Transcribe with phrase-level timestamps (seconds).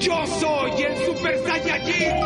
[0.00, 2.16] Yo soy el Super Saiyajin.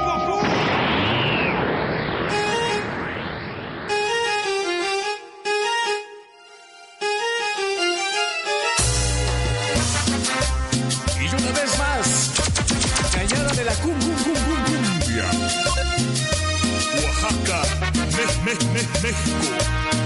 [11.21, 12.33] Y una vez más,
[13.13, 14.65] cañada de la cum, cum, cum, cum,
[15.01, 15.29] cumbia.
[19.03, 20.04] México.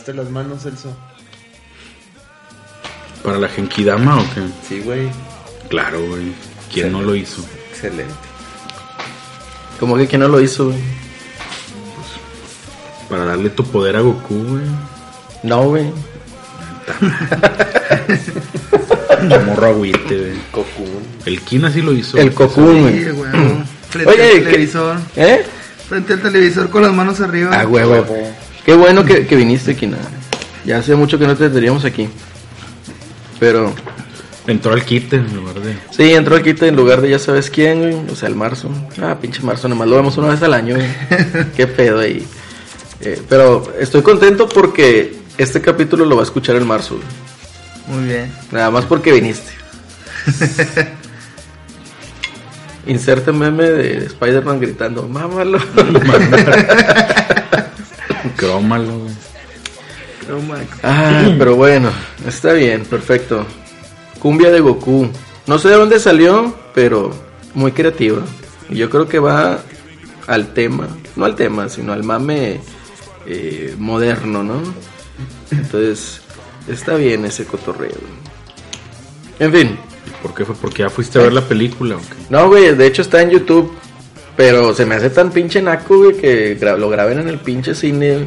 [0.00, 0.96] ¿Levantaste las manos, Celso?
[3.22, 4.40] ¿Para la Genkidama o qué?
[4.66, 5.10] Sí, güey.
[5.68, 6.32] Claro, güey.
[6.72, 7.44] ¿Quién no lo hizo?
[7.70, 8.14] Excelente.
[9.78, 10.78] Como que quién no lo hizo, güey.
[13.10, 14.62] Para darle tu poder a Goku, güey.
[15.42, 15.92] No, güey.
[19.46, 20.40] Morro agüite, güey.
[20.50, 21.02] Cocoon.
[21.26, 22.16] El Kina sí lo hizo.
[22.16, 23.12] El Cocoon, Sí, güey.
[23.12, 23.30] güey.
[23.90, 24.96] Frente Oye, al ¿qué- televisor.
[25.16, 25.44] ¿Eh?
[25.88, 27.50] Frente al televisor con las manos arriba.
[27.60, 28.06] Ah, huevo.
[28.70, 29.98] Qué bueno que, que viniste, Kina.
[30.64, 32.08] Ya hace mucho que no te teníamos aquí.
[33.40, 33.74] Pero
[34.46, 35.76] Entró al quite en lugar de.
[35.90, 37.94] sí, entró aquí en lugar de ya sabes quién, güey.
[38.12, 38.70] O sea, el marzo.
[39.02, 40.86] Ah, pinche marzo, nomás lo vemos una vez al año, güey.
[41.56, 42.24] Qué pedo ahí.
[43.00, 47.98] Eh, pero estoy contento porque este capítulo lo va a escuchar el marzo, güey.
[47.98, 48.32] Muy bien.
[48.52, 49.50] Nada más porque viniste.
[52.86, 55.58] Inserte meme de Spider-Man gritando, mámalo.
[58.40, 59.14] Crómalo, güey.
[60.82, 61.90] Ah, pero bueno,
[62.26, 63.44] está bien, perfecto.
[64.18, 65.10] Cumbia de Goku.
[65.46, 67.10] No sé de dónde salió, pero
[67.54, 68.22] muy creativa.
[68.70, 69.60] Y yo creo que va
[70.26, 72.62] al tema, no al tema, sino al mame
[73.26, 74.62] eh, moderno, ¿no?
[75.50, 76.22] Entonces,
[76.66, 77.98] está bien ese cotorreo.
[79.38, 79.78] En fin,
[80.22, 80.54] ¿Por qué fue?
[80.54, 82.16] Porque ya fuiste a ver la película, ¿o qué?
[82.28, 83.72] No, güey, de hecho está en YouTube.
[84.40, 87.74] Pero se me hace tan pinche naco, güey, que gra- lo graben en el pinche
[87.74, 88.26] cine.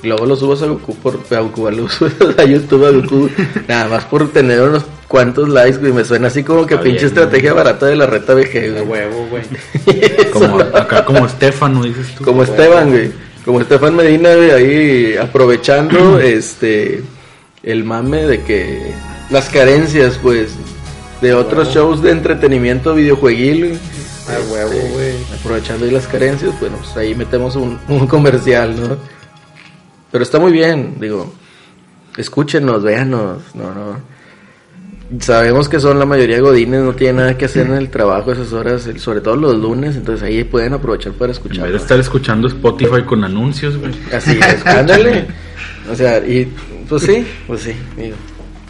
[0.00, 3.28] Y luego lo subas a Goku por a Goku, lo subas a YouTube a Goku.
[3.66, 5.92] nada más por tener unos cuantos likes, güey.
[5.92, 8.70] Me suena así como que Está pinche bien, estrategia barata de la reta VG, De
[8.82, 8.84] güey.
[8.86, 9.42] huevo, güey.
[10.32, 12.22] Como, acá como Estefano, dices tú.
[12.24, 13.10] Como Esteban, güey.
[13.44, 17.02] Como Estefan Medina, güey, ahí aprovechando este
[17.64, 18.92] el mame de que
[19.30, 20.50] las carencias, pues,
[21.20, 23.78] de otros shows de entretenimiento videojueguil, güey.
[24.28, 25.14] A huevo, Este, güey.
[25.40, 28.96] Aprovechando ahí las carencias, bueno, pues ahí metemos un, un comercial, ¿no?
[30.10, 31.32] Pero está muy bien, digo,
[32.16, 34.18] escúchenos, véanos, no, no.
[35.20, 38.30] Sabemos que son la mayoría de godines, no tienen nada que hacer en el trabajo
[38.32, 41.64] esas horas, sobre todo los lunes, entonces ahí pueden aprovechar para En escuchar.
[41.64, 43.92] vez de estar escuchando Spotify con anuncios, güey.
[44.14, 45.26] Así es, ándale.
[45.90, 46.52] O sea, y
[46.88, 48.16] pues sí, pues sí, digo,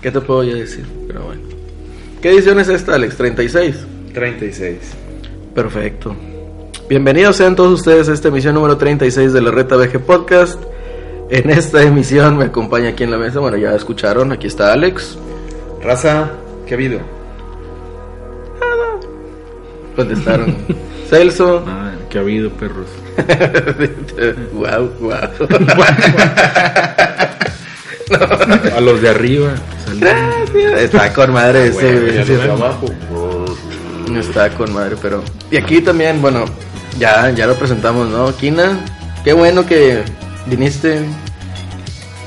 [0.00, 0.84] ¿qué te puedo yo decir?
[1.08, 1.40] Pero bueno.
[2.22, 3.16] ¿Qué edición es esta, Alex?
[3.16, 3.74] 36.
[4.14, 4.76] 36.
[5.58, 6.14] Perfecto.
[6.88, 10.62] Bienvenidos sean todos ustedes a esta emisión número 36 de la Reta VG Podcast.
[11.30, 15.18] En esta emisión me acompaña aquí en la mesa, bueno, ya escucharon, aquí está Alex.
[15.82, 16.30] Raza,
[16.64, 17.00] ¿Qué ha habido?
[19.96, 20.58] Contestaron.
[21.10, 21.64] Celso.
[21.66, 22.86] Ah, ¿Qué ha habido, perros?
[24.52, 25.10] wow, wow.
[28.76, 29.54] A los de arriba.
[29.84, 30.08] saludos.
[30.78, 32.18] Está con madre ese, Güey,
[34.16, 35.22] Está con madre, pero.
[35.50, 36.44] Y aquí también, bueno,
[36.98, 38.34] ya, ya lo presentamos, ¿no?
[38.36, 38.80] Kina,
[39.24, 40.02] qué bueno que
[40.46, 41.04] viniste.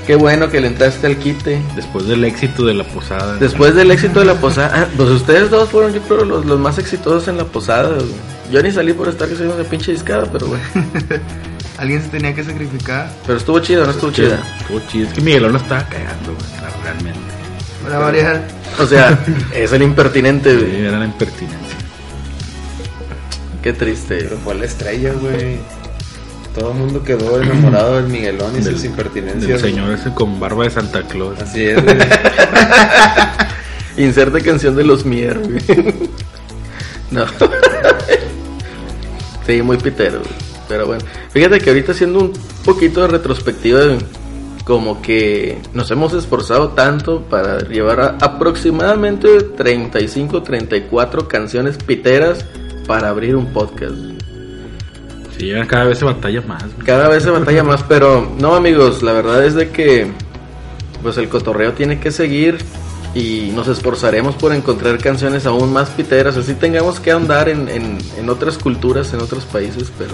[0.08, 1.62] Qué bueno que le entraste al quite.
[1.76, 3.36] Después del éxito de la posada.
[3.36, 4.72] Después del éxito de la posada.
[4.74, 7.90] Ah, pues ustedes dos fueron, yo creo, los, los más exitosos en la posada.
[7.90, 8.08] güey.
[8.52, 10.64] Yo ni salí por estar que soy una pinche discada, pero bueno.
[11.78, 14.44] Alguien se tenía que sacrificar Pero estuvo chido, no estuvo chida.
[14.60, 15.08] Estuvo chido.
[15.08, 17.31] Es que Miguelón lo estaba cagando, güey, realmente.
[17.84, 18.48] Para variar.
[18.80, 19.20] O sea,
[19.54, 20.86] es el impertinente, Sí, güey.
[20.86, 21.58] era la impertinencia.
[23.62, 24.18] Qué triste.
[24.24, 25.58] Pero fue la estrella, güey.
[26.58, 29.48] Todo el mundo quedó enamorado del Miguelón y Del- sus impertinencias.
[29.48, 29.74] Del güey.
[29.74, 31.40] señor ese con barba de Santa Claus.
[31.42, 31.98] Así es, güey.
[33.98, 35.62] Inserte canción de los Mier, güey.
[37.12, 37.26] No.
[39.46, 40.32] Sí, muy pitero, güey.
[40.70, 42.34] Pero bueno, fíjate que ahorita haciendo un
[42.64, 43.82] poquito de retrospectiva,
[44.66, 52.46] como que nos hemos esforzado tanto para llevar a aproximadamente 35, 34 canciones piteras
[52.86, 53.96] para abrir un podcast.
[55.38, 56.66] Sí, cada vez se batalla más.
[56.86, 60.12] Cada vez se batalla más, pero no amigos, la verdad es de que
[61.02, 62.60] pues el cotorreo tiene que seguir
[63.16, 67.98] y nos esforzaremos por encontrar canciones aún más piteras, así tengamos que andar en, en,
[68.18, 70.14] en otras culturas, en otros países, pero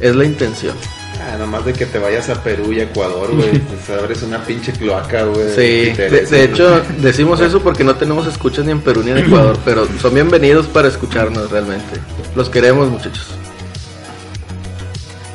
[0.00, 0.76] es la intención.
[1.20, 3.58] Ah, nomás de que te vayas a Perú y Ecuador, güey.
[3.86, 5.48] Pues abres una pinche cloaca, güey.
[5.54, 9.18] Sí, de, de hecho decimos eso porque no tenemos escuchas ni en Perú ni en
[9.18, 12.00] Ecuador, pero son bienvenidos para escucharnos realmente.
[12.34, 13.26] Los queremos muchachos.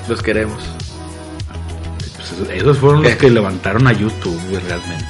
[0.07, 0.61] Los queremos.
[2.17, 5.05] Pues esos- fueron los que levantaron a YouTube, güey, realmente.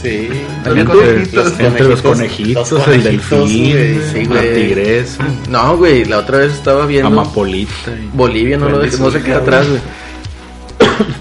[0.00, 0.28] Sí.
[0.64, 1.52] Los Entre, conejitos.
[1.60, 3.38] entre los conejitos, los el delfín,
[3.72, 3.94] güey.
[3.98, 7.72] güey, Sí, la tigresa, No, güey, la otra vez estaba viendo amapolita.
[7.90, 9.80] y- Bolivia, no, lo Wendy dejes- no se Zulka, queda atrás, güey.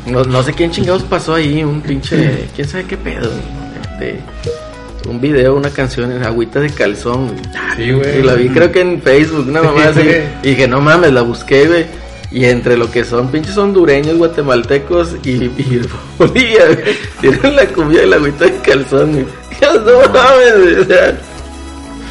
[0.05, 2.47] No, no sé quién chingados pasó ahí, un pinche.
[2.55, 3.29] ¿Quién sabe qué pedo?
[3.99, 4.19] De,
[5.07, 7.39] un video, una canción en agüita de calzón, güey.
[7.75, 8.19] Sí, güey.
[8.19, 10.01] Y la vi, creo que en Facebook, una mamá así.
[10.03, 10.21] güey.
[10.43, 11.85] Y dije, no mames, la busqué, güey.
[12.31, 15.81] Y entre lo que son pinches hondureños, guatemaltecos y, y
[16.17, 19.25] Bolivia, güey, tienen la cumbia de la agüita de calzón, güey.
[19.61, 20.75] No mames, güey.
[20.75, 21.17] O sea,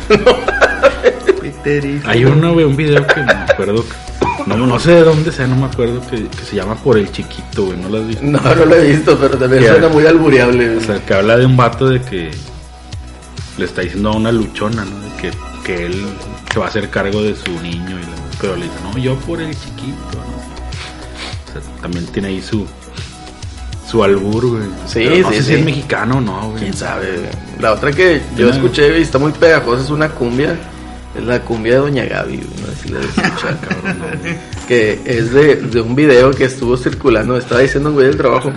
[1.42, 2.08] Piterito.
[2.08, 3.82] Hay uno, güey, un video que me acuerdo.
[3.84, 4.03] que-
[4.46, 6.00] no, no sé de dónde sea, no me acuerdo.
[6.10, 7.78] Que, que se llama Por el Chiquito, güey.
[7.78, 8.22] ¿No lo has visto?
[8.24, 10.86] no, no lo he visto, pero también suena muy albureable, O güey.
[10.86, 12.30] sea, que habla de un vato de que
[13.58, 15.00] le está diciendo a una luchona, ¿no?
[15.00, 15.30] De que,
[15.64, 16.04] que él
[16.52, 17.98] se va a hacer cargo de su niño.
[17.98, 20.20] Y la- pero le dice, no, yo por el chiquito, ¿no?
[21.48, 22.66] O sea, también tiene ahí su
[23.90, 24.62] su albur, güey.
[24.86, 25.48] Sí, Pero no sí, sé sí.
[25.50, 26.62] si es mexicano o no, güey.
[26.62, 27.28] quién sabe.
[27.60, 30.56] La otra que yo escuché y está muy pegajosa es una cumbia.
[31.14, 33.98] Es la cumbia de Doña Gaby, no si la has escuchado, cabrón.
[33.98, 34.66] no.
[34.66, 38.52] Que es de, de un video que estuvo circulando, estaba diciendo un güey del trabajo.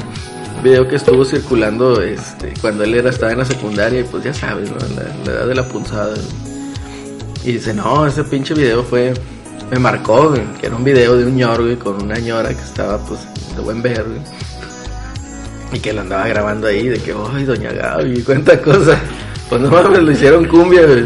[0.57, 4.23] Un video que estuvo circulando este, cuando él era, estaba en la secundaria y pues
[4.23, 4.77] ya sabes, ¿no?
[4.77, 6.15] la, la edad de la punzada.
[7.45, 9.13] Y dice, no, ese pinche video fue,
[9.69, 12.97] me marcó, que era un video de un ñor, güey, con una ñora que estaba
[12.97, 13.19] pues
[13.55, 14.05] de buen ver.
[15.71, 18.99] Y que lo andaba grabando ahí, de que, ay, doña Gaby, cuánta cosa.
[19.49, 21.05] Pues no mames, lo hicieron cumbia, güey.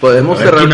[0.00, 0.68] Podemos cerrar.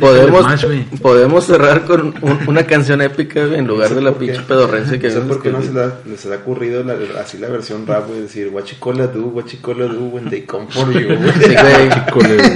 [0.00, 0.66] Podemos, más,
[1.02, 5.08] podemos cerrar con un- una canción épica, güey, en lugar de la pinche pedorrencia que
[5.08, 8.08] No sé por qué no se, la- les ha ocurrido la- así la versión rap,
[8.08, 8.22] güey.
[8.22, 10.90] Decir, what you call a do, what you call a do when they come for
[10.90, 11.32] you, güey.
[11.34, 11.88] Sí, güey.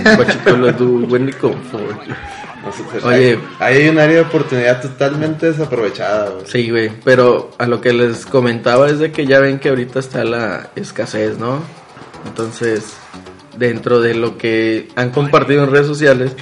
[0.17, 1.81] Guachicolo, du, when it come for.
[3.01, 3.39] Se- Oye.
[3.61, 6.47] Ahí hay un área de oportunidad totalmente desaprovechada, güey.
[6.47, 6.91] Sí, güey.
[7.05, 10.71] Pero a lo que les comentaba es de que ya ven que ahorita está la
[10.75, 11.61] escasez, ¿no?
[12.27, 12.97] Entonces,
[13.59, 16.33] dentro de lo que han compartido en redes sociales,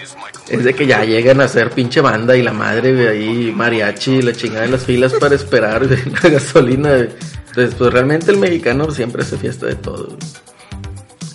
[0.49, 4.23] es de que ya llegan a ser pinche banda y la madre, güey, ahí mariachi,
[4.23, 5.87] la chingada en las filas para esperar
[6.23, 6.97] la gasolina.
[6.97, 10.19] Entonces, pues realmente el mexicano siempre hace fiesta de todo, güey.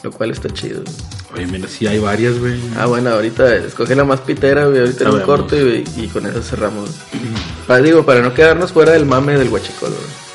[0.04, 0.96] Lo cual está chido, güey.
[1.36, 2.60] Oye, mira, sí hay varias, güey.
[2.78, 6.26] Ah, bueno, ahorita escoge la más pitera, güey, ahorita en un corte, güey, y con
[6.26, 6.90] eso cerramos.
[7.68, 10.30] Para, digo, para no quedarnos fuera del mame del huachicol, güey.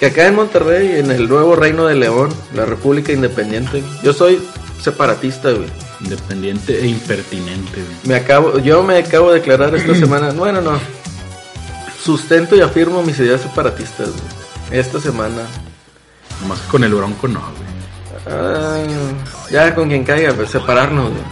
[0.00, 4.40] Que acá en Monterrey, en el nuevo reino de León, la República Independiente, yo soy
[4.80, 5.68] separatista, güey.
[6.00, 7.96] Independiente e impertinente, güey.
[8.04, 10.30] Me acabo, yo me acabo de declarar esta semana.
[10.32, 10.78] Bueno, no.
[12.02, 14.08] Sustento y afirmo mis ideas separatistas.
[14.10, 14.78] güey.
[14.80, 15.42] Esta semana.
[16.40, 17.68] Nomás que con el bronco no, güey.
[18.30, 18.78] Ah,
[19.50, 21.10] ya con quien caiga, pues separarnos.
[21.10, 21.22] güey.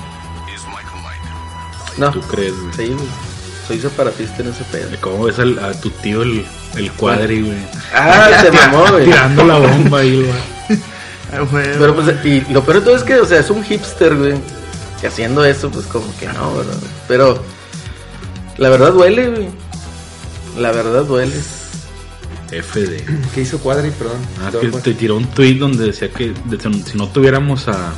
[1.99, 2.11] No.
[2.11, 2.73] ¿Tú crees, güey?
[2.75, 3.09] Sí, güey.
[3.67, 4.89] Soy separatista en ese pedo.
[5.01, 7.59] ¿Cómo ves al- a tu tío el, el cuadri, güey?
[7.95, 9.05] Ah, se mamó, güey.
[9.07, 10.56] Tirando la bomba ahí, güey.
[11.33, 14.15] Ah, Pero pues, y lo peor de todo es que, o sea, es un hipster,
[14.17, 14.35] güey.
[15.01, 16.77] Que haciendo eso, pues como que no, ¿verdad?
[17.09, 17.43] Pero
[18.59, 19.49] la verdad duele, güey.
[20.57, 21.35] La verdad duele.
[22.51, 23.05] FD.
[23.35, 23.91] ¿Qué hizo Cuadri?
[23.91, 24.19] Perdón.
[24.43, 27.93] Ah, que te tiró un tweet donde decía que de- si no tuviéramos a,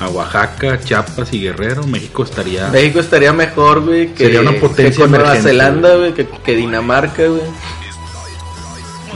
[0.00, 2.68] a Oaxaca, Chiapas y Guerrero, México estaría.
[2.68, 6.54] México estaría mejor, güey, que, Sería una potencia que con Nueva Zelanda, güey, que, que
[6.56, 7.42] Dinamarca, güey.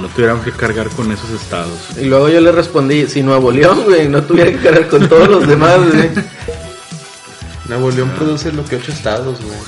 [0.01, 1.79] No tuviéramos que cargar con esos estados.
[2.01, 5.29] Y luego yo le respondí, si Nuevo León, güey, no tuviera que cargar con todos
[5.29, 6.11] los demás, güey.
[7.69, 9.59] Nuevo León produce lo que ocho estados, güey.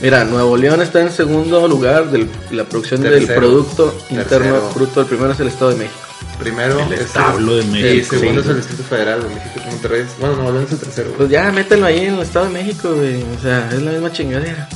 [0.00, 3.40] Mira, Nuevo León está en segundo lugar de la producción del Tercero.
[3.40, 4.70] Producto Interno Tercero.
[4.74, 5.00] Bruto.
[5.00, 5.98] El primero es el Estado de México.
[6.38, 8.16] Primero El es establo de Y México.
[8.18, 8.48] segundo sí.
[8.48, 9.34] es el Distrito Federal, güey.
[9.34, 10.04] México y Monterrey.
[10.18, 11.16] Bueno, Nuevo León es el tercero, güey.
[11.18, 13.22] Pues ya, mételo ahí en el Estado de México, güey.
[13.22, 14.68] O sea, es la misma chingadera.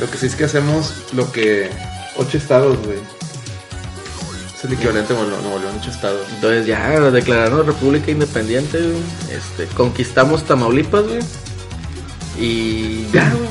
[0.00, 1.70] Lo que sí es que hacemos lo que
[2.16, 2.98] ocho estados, güey.
[4.64, 6.26] Es el equivalente a Nuevo Nuevo León, ocho estados.
[6.34, 9.02] Entonces ya declararnos República Independiente, güey.
[9.30, 11.20] Este, conquistamos Tamaulipas, güey.
[12.38, 13.48] Y ya, güey.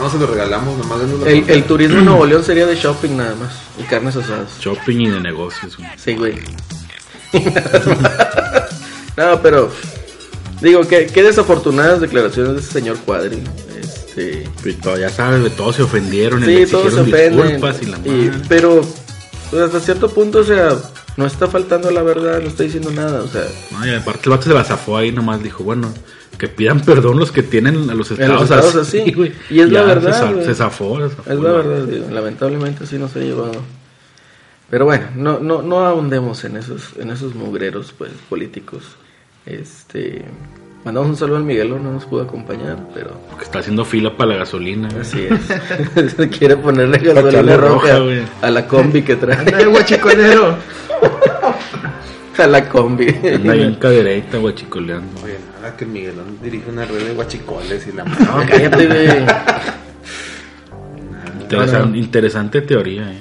[0.00, 3.16] No se lo regalamos, nomás la El, el turismo en Nuevo León sería de shopping
[3.16, 3.52] nada más.
[3.78, 4.48] Y carnes asadas.
[4.60, 5.88] Shopping y de negocios, güey.
[5.96, 6.34] Sí, güey.
[9.16, 9.70] no, pero
[10.60, 13.42] digo que qué desafortunadas declaraciones de ese señor Cuadri.
[13.80, 14.48] Este,
[14.98, 17.60] ya sabes, güey, todos se ofendieron y sí, le todos se exigieron ofenden.
[17.60, 18.44] disculpas y la y- madre.
[18.48, 18.80] pero
[19.50, 20.76] pues, hasta cierto punto, o sea,
[21.16, 24.30] no está faltando la verdad, no está diciendo nada, o sea, No, y aparte el
[24.30, 25.92] vato se la zafó ahí nomás dijo, bueno,
[26.38, 29.12] que pidan perdón los que tienen a los estados, los estados así.
[29.12, 29.32] güey.
[29.50, 30.12] Y es la Ya, verdad,
[30.44, 33.62] Se, zafó, se zafó, es la verdad, digo, lamentablemente así nos ha llevado.
[34.68, 38.82] Pero bueno, no, no, no ahondemos en esos, en esos mugreros pues políticos.
[39.46, 40.24] Este
[40.86, 44.30] mandamos un saludo al Miguelo, no nos pudo acompañar, pero Que está haciendo fila para
[44.32, 45.02] la gasolina, güey.
[45.02, 46.14] Así es.
[46.38, 47.98] Quiere ponerle gasolina roja,
[48.40, 49.56] a la combi que Anda trae.
[49.56, 50.56] de guachicolero.
[52.38, 53.08] A la combi.
[53.08, 55.22] Anda bien cadereita, guachicoleando.
[55.24, 59.08] Oye, nada, que Miguelón dirige una red de guachicoles y la No, cállate, güey.
[61.48, 63.18] Interesan- Interesante teoría, eh.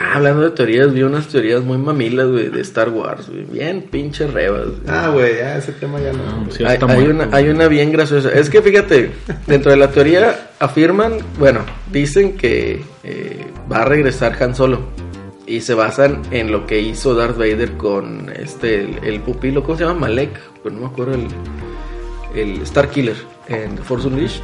[0.00, 3.44] Ah, hablando de teorías, vi unas teorías muy mamilas, güey, de Star Wars, güey.
[3.50, 4.66] Bien pinche rebas.
[4.66, 4.80] güey.
[4.86, 6.44] Ah, güey, ya ese tema ya no.
[6.44, 8.30] No, sí, hay, está hay muerto, una, hay una bien graciosa.
[8.30, 9.10] Es que fíjate,
[9.48, 14.82] dentro de la teoría afirman, bueno, dicen que eh, va a regresar Han Solo.
[15.48, 19.78] Y se basan en lo que hizo Darth Vader con este, el, el pupilo, ¿cómo
[19.78, 20.00] se llama?
[20.00, 21.26] Malek, pero no me acuerdo el,
[22.34, 23.16] el Star Killer
[23.48, 24.42] en The Force Unleashed.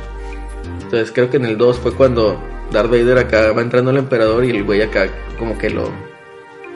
[1.12, 2.40] Creo que en el 2 fue cuando
[2.72, 5.08] Darth Vader acá va entrando el emperador y el güey acá
[5.38, 5.90] como que lo,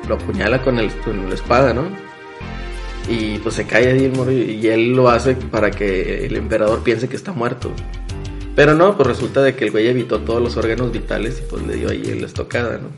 [0.09, 1.85] lo apuñala con, el, con la espada, ¿no?
[3.09, 6.37] Y pues se cae ahí el morro y y él lo hace para que el
[6.37, 7.73] emperador piense que está muerto.
[8.55, 11.65] Pero no, pues resulta de que el güey evitó todos los órganos vitales y pues
[11.65, 12.89] le dio ahí la estocada, ¿no?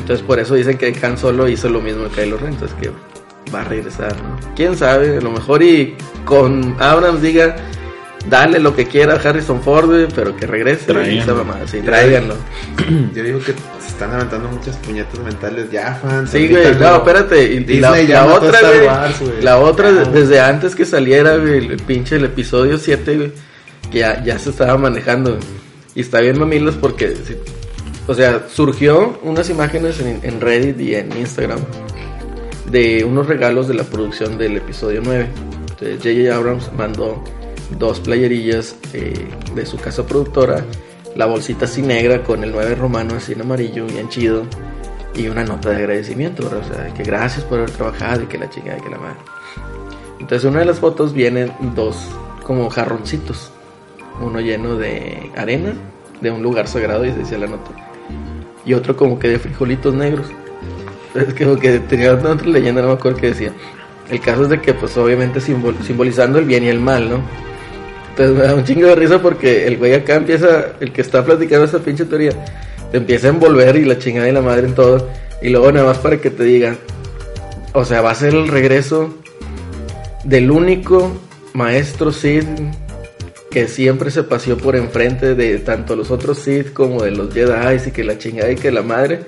[0.00, 2.90] Entonces por eso dicen que Han Solo hizo lo mismo que Kylo Ren, entonces que
[3.54, 4.54] va a regresar, ¿no?
[4.56, 5.18] ¿Quién sabe?
[5.18, 7.56] A lo mejor y con Abrams diga,
[8.28, 10.92] dale lo que quiera a Harrison Ford, pero que regrese.
[11.18, 12.34] Esa mamada, sí, tráiganlo.
[13.14, 15.70] Yo digo que se están levantando muchas puñetas mentales.
[15.70, 16.30] Ya, fans.
[16.30, 17.44] Sí, güey, no, espérate.
[17.44, 17.92] Y, y la,
[18.26, 19.42] otra, Star güey, Wars, güey.
[19.42, 23.32] la otra, desde antes que saliera, güey, el pinche el episodio 7, güey,
[23.90, 25.30] que ya, ya se estaba manejando.
[25.30, 25.42] güey.
[25.94, 27.36] Y está bien mamilos porque, sí,
[28.06, 31.58] o sea, surgió unas imágenes en, en Reddit y en Instagram
[32.70, 35.26] de unos regalos de la producción del episodio 9.
[35.70, 36.34] Entonces, J.J.
[36.36, 37.22] Abrams mandó
[37.78, 40.64] dos playerillas eh, de su casa productora,
[41.16, 44.44] la bolsita así negra con el 9 romano así en amarillo, bien chido,
[45.14, 46.60] y una nota de agradecimiento, ¿verdad?
[46.70, 49.18] o sea, que gracias por haber trabajado y que la chingada y que la madre.
[50.20, 51.96] Entonces, en una de las fotos vienen dos
[52.44, 53.50] como jarroncitos,
[54.20, 55.72] uno lleno de arena
[56.20, 57.70] de un lugar sagrado y se decía la nota,
[58.64, 60.26] y otro como que de frijolitos negros.
[61.14, 63.52] Es que, como que tenía otra leyenda, no me acuerdo qué decía.
[64.10, 67.20] El caso es de que, pues, obviamente simbol- simbolizando el bien y el mal, ¿no?
[68.18, 71.24] Entonces me da un chingo de risa porque el güey acá empieza, el que está
[71.24, 72.32] platicando esa pinche teoría,
[72.90, 75.08] te empieza a envolver y la chingada y la madre en todo.
[75.40, 76.74] Y luego nada más para que te diga,
[77.74, 79.14] o sea, va a ser el regreso
[80.24, 81.16] del único
[81.52, 82.42] maestro Sid
[83.52, 87.76] que siempre se paseó por enfrente de tanto los otros Sith como de los Jedi
[87.86, 89.20] y que la chingada y que la madre.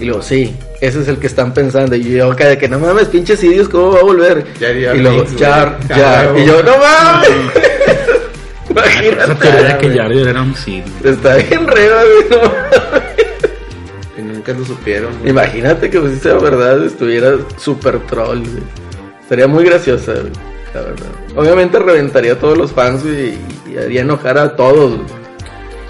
[0.00, 1.94] Y luego, sí, ese es el que están pensando.
[1.96, 4.46] Y yo, acá de que no mames, pinches idios, ¿cómo va a volver?
[4.58, 5.78] Y luego, Jar.
[5.86, 6.34] Jar.
[6.36, 7.28] Y yo, no mames.
[9.08, 9.48] Esa Imagínate.
[9.48, 10.86] teoría que Jar Jar era un Sith.
[11.04, 12.42] Está bien reba, güey.
[12.42, 13.12] no.
[14.18, 15.16] Y nunca lo supieron.
[15.18, 15.30] güey.
[15.30, 18.62] Imagínate que pues, si sea verdad, estuviera super troll, güey.
[19.22, 20.32] Estaría muy graciosa, güey,
[20.74, 21.06] la verdad.
[21.36, 23.38] Obviamente reventaría a todos los fans, güey,
[23.70, 25.22] y, haría enojar a todos, güey.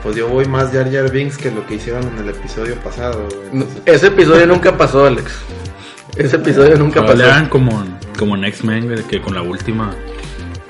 [0.02, 3.25] Pues yo voy más Jar Jar Binks que lo que hicieron en el episodio pasado.
[3.28, 3.49] güey.
[3.52, 5.33] No, Entonces, Ese episodio nunca pasó, Alex.
[6.16, 7.23] Ese episodio nunca pasó.
[7.23, 7.85] hagan como,
[8.19, 9.95] como en X-Men, que con la última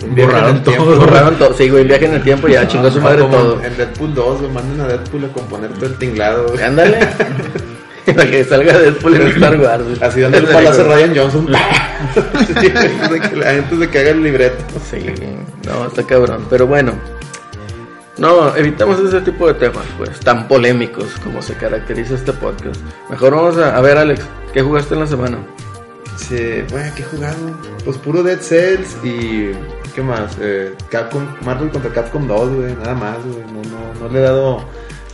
[0.09, 0.97] borraron todo.
[0.99, 1.55] Borraron todo.
[1.55, 3.63] Sí, güey, viaje en el tiempo y ya chingó su Ah, madre todo.
[3.63, 6.49] En Deadpool 2, güey, manden a Deadpool a componer todo el tinglado.
[6.49, 6.63] güey.
[6.63, 6.99] Ándale.
[8.07, 9.85] Para que salga Deadpool en Star Wars.
[9.85, 9.97] güey.
[10.01, 11.47] Así donde el palazo Ryan Johnson.
[12.13, 14.65] Sí, antes, de que, antes de que haga el libreto.
[14.91, 14.99] Sí,
[15.65, 16.47] no, está cabrón.
[16.51, 16.95] Pero bueno.
[18.19, 22.81] No, evitamos ese tipo de temas, pues, tan polémicos como se caracteriza este podcast.
[23.09, 24.21] Mejor vamos a, a ver, Alex,
[24.53, 25.39] ¿qué jugaste en la semana?
[26.17, 27.37] Sí, güey, ¿qué he jugado?
[27.85, 29.53] Pues puro Dead Cells y.
[29.95, 30.37] ¿Qué más?
[30.41, 33.43] Eh, Capcom, Marvel contra Capcom 2, güey, nada más, güey.
[33.45, 34.65] No, no, no le he dado.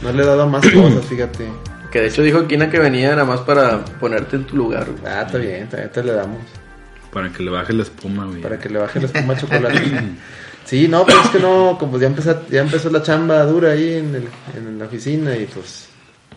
[0.03, 1.49] No le he dado más cosas, fíjate.
[1.91, 4.87] Que de hecho dijo Kina que venía nada más para ponerte en tu lugar.
[4.91, 5.13] güey.
[5.13, 6.39] Ah, está bien, está bien, te le damos.
[7.13, 8.41] Para que le baje la espuma, güey.
[8.43, 9.81] Para que le baje la espuma de chocolate.
[10.65, 13.95] Sí, no, pues es que no, como ya empezó, ya empezó la chamba dura ahí
[13.95, 15.89] en, el, en la oficina y pues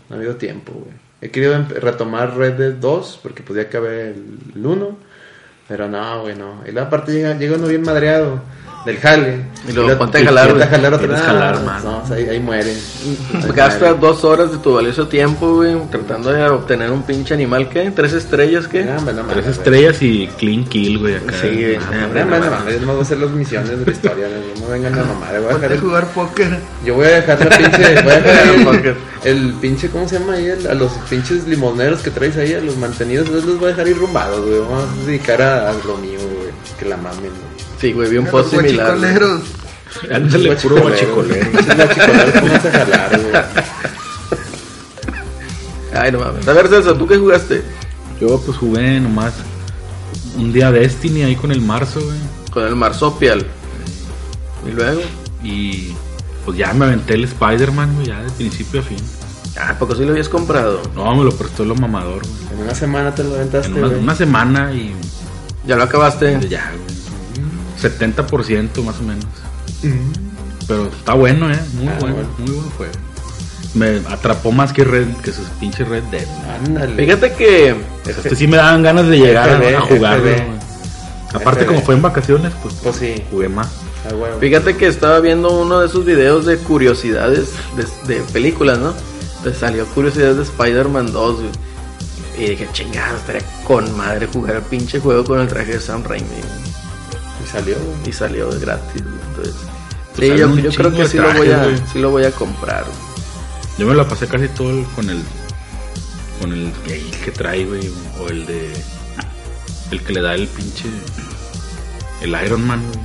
[0.10, 0.94] no ha habido tiempo, güey.
[1.20, 4.12] He querido empe- retomar Red Dead 2 porque pues ya acabé
[4.56, 4.98] el 1,
[5.72, 6.62] pero no, güey, no.
[6.68, 8.42] Y la parte llega, llega uno bien madreado
[8.86, 9.46] del jale.
[9.68, 11.22] Y luego ponte a jalar, ponte a jalar otra vez.
[11.22, 11.84] jalar, No, mano.
[11.92, 12.72] No, o sea, ahí, ahí muere.
[12.72, 13.98] Ahí Gastas muere.
[14.00, 17.92] dos horas de tu valioso tiempo, güey, tratando de obtener un pinche animal, ¿qué?
[17.92, 18.84] ¿Tres estrellas, qué?
[18.84, 19.50] No, no Tres güey.
[19.56, 21.34] estrellas y clean kill, güey, acá.
[21.42, 21.76] Sí, güey.
[21.76, 24.28] Ah, Ah, No, no, no, yo no voy a hacer las misiones de la historia,
[24.28, 26.58] no, no vengan a mamar, voy a dejar jugar póker.
[26.84, 28.02] Yo voy a dejar la pinche.
[28.02, 28.48] Voy a dejar
[29.24, 29.90] el, el pinche.
[29.90, 30.46] ¿Cómo se llama ahí?
[30.48, 33.28] El- a los pinches limoneros que traes ahí, a los mantenidos.
[33.28, 34.60] Entonces los voy a dejar ir rumbados, güey.
[34.60, 36.50] Vamos a dedicar a, a lo mío, güey.
[36.80, 37.51] Que la mamen, güey.
[37.82, 38.98] Sí, güey, vi un post similar.
[38.98, 39.42] guachicoleros.
[40.14, 41.52] Ándale, puro guachicolero.
[41.52, 43.34] Pinches guachicoleros, pónganse a jalar, güey.
[45.94, 46.48] Ay, no mames.
[46.48, 47.62] A ver, Celso, ¿tú qué jugaste?
[48.20, 49.34] Yo pues jugué nomás
[50.38, 52.18] un día Destiny ahí con el marzo, güey.
[52.52, 53.46] Con el Marsopial.
[54.68, 55.02] Y luego.
[55.44, 55.94] Y
[56.46, 58.98] pues ya me aventé el Spider-Man, güey, ya de principio a fin.
[59.60, 60.82] Ah, ¿poco sí lo habías comprado?
[60.96, 62.54] No, me lo prestó el mamador, güey.
[62.54, 64.00] En una semana te lo aventaste, En una, güey.
[64.00, 64.94] una semana y
[65.68, 66.40] Ya lo acabaste.
[66.48, 67.01] ya, güey.
[67.82, 69.26] 70% más o menos.
[70.68, 71.60] Pero está bueno, eh.
[71.74, 72.30] Muy Ah, bueno, bueno.
[72.38, 72.94] muy buen juego.
[73.74, 76.26] Me atrapó más que Red, que sus pinches Red Dead.
[76.66, 76.96] Ándale.
[76.96, 77.76] Fíjate que.
[78.06, 80.24] Este sí me daban ganas de llegar a- FB, a, jugarlo.
[80.26, 80.46] FB.
[80.46, 80.60] güey.
[81.34, 81.68] Aparte, FB.
[81.68, 83.68] como fue en vacaciones, pues Pues sí, jugué más.
[84.10, 84.40] a huevo.
[84.40, 88.94] Fíjate que estaba viendo uno de esos videos de curiosidades de, de películas, ¿no?
[89.44, 91.50] Te salió curiosidades de Spider-Man 2, güey.
[92.38, 96.04] Y dije, chingada, estaría con madre jugar el pinche juego con el traje de Sam
[96.04, 96.26] Raimi.
[97.44, 97.76] Y salió.
[98.06, 99.16] Y salió de gratis, güey.
[99.30, 99.56] Entonces,
[100.16, 101.78] Pues sí, yo, yo creo que sí lo, voy a, güey.
[101.92, 102.84] sí lo voy a comprar.
[102.84, 102.98] güey.
[103.78, 105.24] Yo me la pasé casi todo el- con el
[106.40, 106.72] con el
[107.24, 108.74] que, trae, güey, o el de
[109.92, 110.86] el que le da el pinche
[112.22, 113.00] el Iron Man, güey.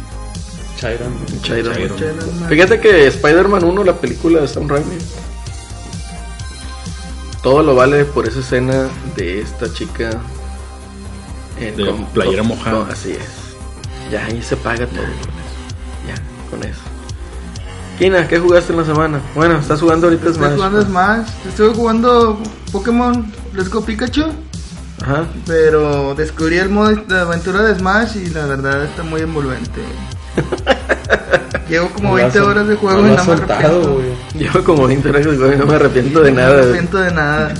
[0.79, 1.43] Chiron.
[1.43, 1.97] Chiron.
[1.97, 2.49] Chiron.
[2.49, 4.97] Fíjate que Spider-Man 1, la película de Sam Raimi,
[7.43, 10.11] todo lo vale por esa escena de esta chica
[11.61, 12.81] en- De playera mojada.
[12.85, 13.46] con- así es.
[14.11, 15.03] Ya ahí se paga todo.
[16.07, 16.15] Ya,
[16.51, 16.81] con eso.
[17.99, 19.21] Kina, ¿qué jugaste en la semana?
[19.35, 20.55] Bueno, estás jugando ahorita Estoy Smash.
[20.57, 21.27] jugando Smash.
[21.49, 22.39] Estoy jugando
[22.71, 24.25] Pokémon Let's Go Pikachu.
[25.03, 25.25] Ajá.
[25.47, 29.81] Pero descubrí el modo de aventura de Smash y la verdad está muy envolvente.
[31.69, 34.03] Llevo como No lo 20 has- horas de juego no y no me arrepiento.
[34.39, 36.49] Llevo como 20 horas de juego y no me arrepiento de No nada.
[36.49, 36.65] me güey.
[36.69, 37.55] arrepiento de nada.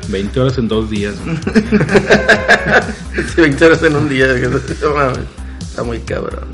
[0.08, 1.14] 20 horas en dos días.
[1.24, 1.36] güey.
[3.34, 4.26] Sí, 20 horas en un día.
[5.70, 6.48] Está muy cabrón.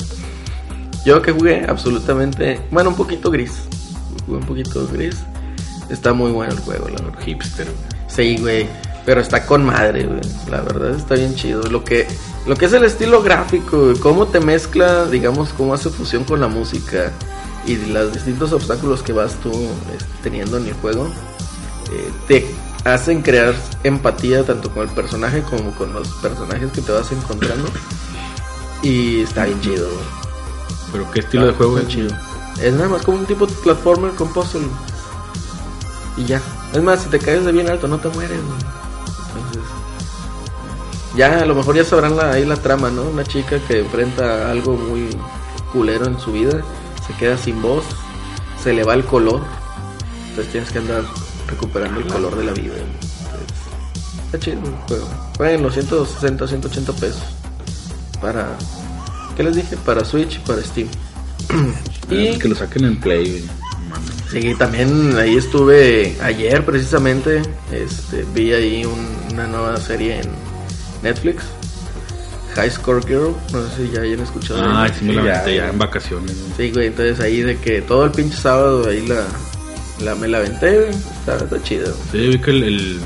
[1.06, 3.52] Yo que jugué absolutamente, bueno, un poquito gris.
[4.26, 5.16] Jugué un poquito gris.
[5.88, 7.22] Está muy bueno el juego, la verdad.
[7.24, 7.66] Hipster.
[8.08, 8.68] Sí, güey.
[9.06, 10.20] Pero está con madre, güey.
[10.50, 11.62] La verdad está bien chido.
[11.62, 12.06] Lo que,
[12.46, 16.40] lo que es el estilo gráfico, güey, cómo te mezcla, digamos, cómo hace fusión con
[16.40, 17.10] la música
[17.66, 21.06] y los distintos obstáculos que vas tú este, teniendo en el juego,
[21.90, 22.46] eh, te
[22.84, 27.68] hacen crear empatía tanto con el personaje como con los personajes que te vas encontrando.
[28.82, 30.04] Y está bien chido, güey.
[30.92, 32.10] Pero qué estilo de juego es chido.
[32.60, 34.66] Es nada más como un tipo de platformer con puzzle.
[36.16, 36.40] Y ya.
[36.72, 38.40] Es más, si te caes de bien alto, no te mueres.
[38.40, 38.58] güey.
[39.36, 39.62] Entonces.
[41.16, 43.02] Ya, a lo mejor ya sabrán la, ahí la trama, ¿no?
[43.02, 45.08] Una chica que enfrenta algo muy
[45.72, 46.62] culero en su vida.
[47.06, 47.84] Se queda sin voz.
[48.62, 49.40] Se le va el color.
[50.28, 51.02] Entonces tienes que andar
[51.46, 52.74] recuperando el color de la vida.
[52.74, 53.56] Entonces,
[54.26, 55.08] Está chido el juego.
[55.38, 57.22] Bueno, los 160, 180 pesos.
[58.20, 58.56] Para.
[59.36, 59.76] ¿Qué les dije?
[59.84, 60.88] Para Switch y para Steam.
[62.10, 63.44] Y que lo saquen en Play.
[64.30, 67.42] Sí, también ahí estuve ayer precisamente.
[67.72, 70.28] Este, vi ahí un- una nueva serie en
[71.02, 71.42] Netflix.
[72.54, 73.34] High Score Girl.
[73.52, 74.62] No sé si ya hayan escuchado.
[74.64, 76.32] Ah, sí ya, ya, en vacaciones.
[76.56, 79.24] Sí, güey, entonces ahí de que todo el pinche sábado ahí la,
[80.04, 80.90] la me la aventé, güey.
[80.90, 81.92] Está, está chido.
[82.12, 83.00] Sí, vi que el, el,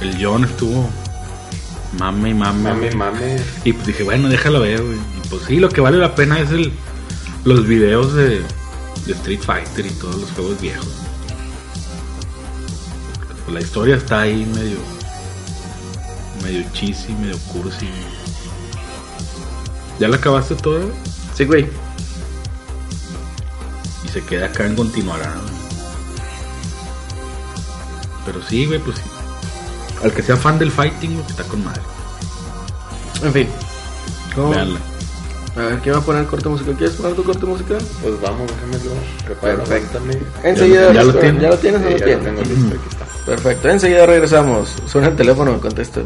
[0.00, 0.88] el John estuvo
[1.98, 2.70] mame y mame.
[2.70, 3.36] Mame, mame.
[3.64, 4.96] Y pues dije, bueno, déjalo ver, güey.
[4.96, 6.72] Y pues sí, lo que vale la pena es el
[7.44, 8.42] los videos de,
[9.06, 10.88] de Street Fighter y todos los juegos viejos.
[13.44, 14.76] Pues la historia está ahí medio
[16.42, 17.88] medio cheesy, medio cursi.
[19.98, 20.84] ¿Ya la acabaste toda?
[21.34, 21.68] Sí, güey.
[24.04, 25.34] Y se queda acá en continuará.
[28.24, 29.19] Pero sí, güey, pues sí.
[30.02, 31.82] Al que sea fan del fighting, güey, está con madre.
[33.22, 33.48] En fin.
[34.34, 34.50] ¿Cómo?
[34.50, 34.78] Veanla.
[35.56, 36.74] A ver, ¿quién va a poner corte musical?
[36.76, 37.78] ¿Quieres poner tu corte musical?
[38.02, 38.92] Pues vamos, déjamelo.
[39.24, 39.98] Preparo, Perfecto.
[39.98, 40.22] aguántame.
[40.44, 40.92] Enseguida.
[40.92, 41.42] ¿Ya lo tienes?
[41.42, 42.24] ¿Ya lo tienes o Sí, no ya tienes?
[42.24, 43.04] lo tengo listo, aquí está.
[43.26, 44.76] Perfecto, enseguida regresamos.
[44.86, 46.00] Suena el teléfono, contesta.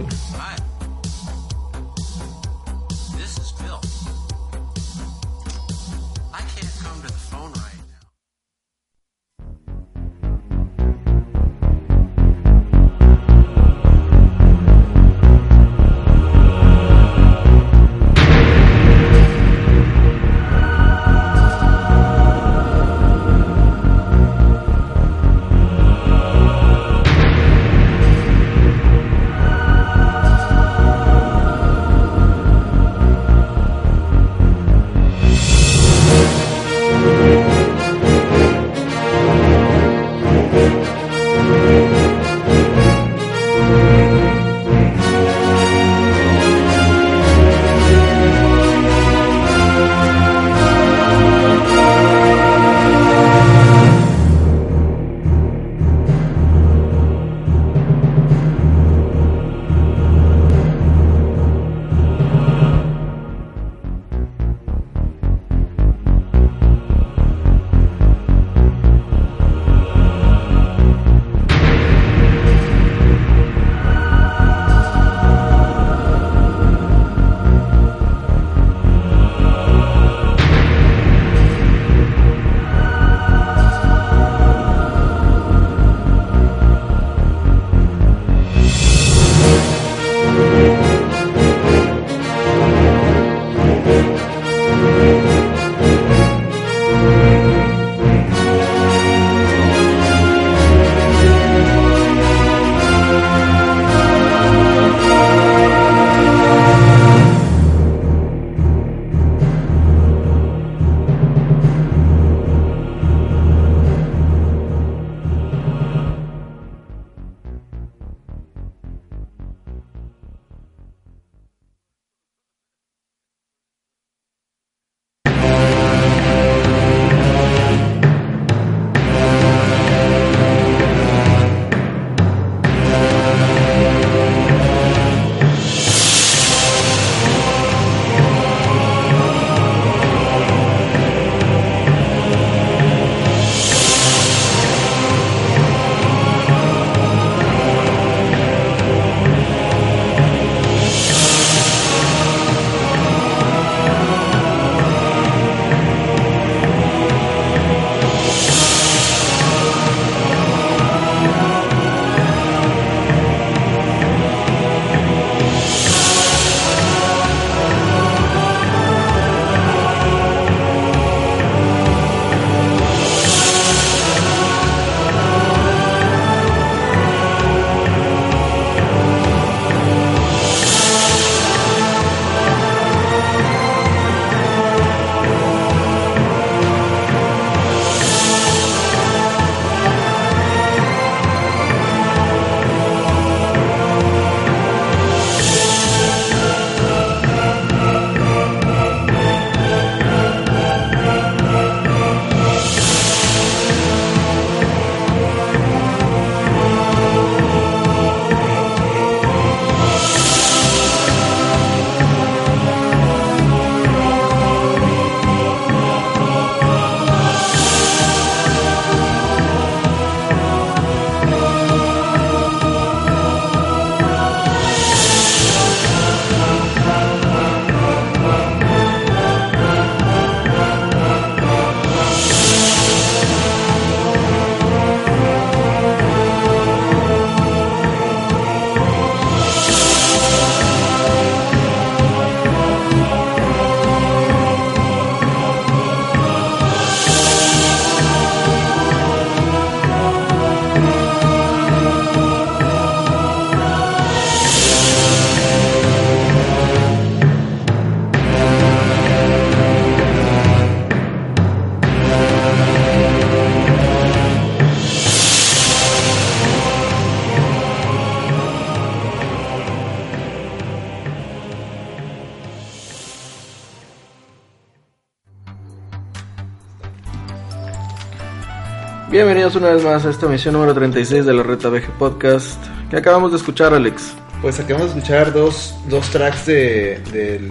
[279.45, 282.59] Bienvenidos una vez más a esta emisión número 36 de la Reta VG Podcast.
[282.89, 284.15] ¿Qué acabamos de escuchar, Alex?
[284.41, 287.51] Pues acabamos de escuchar dos, dos tracks de, del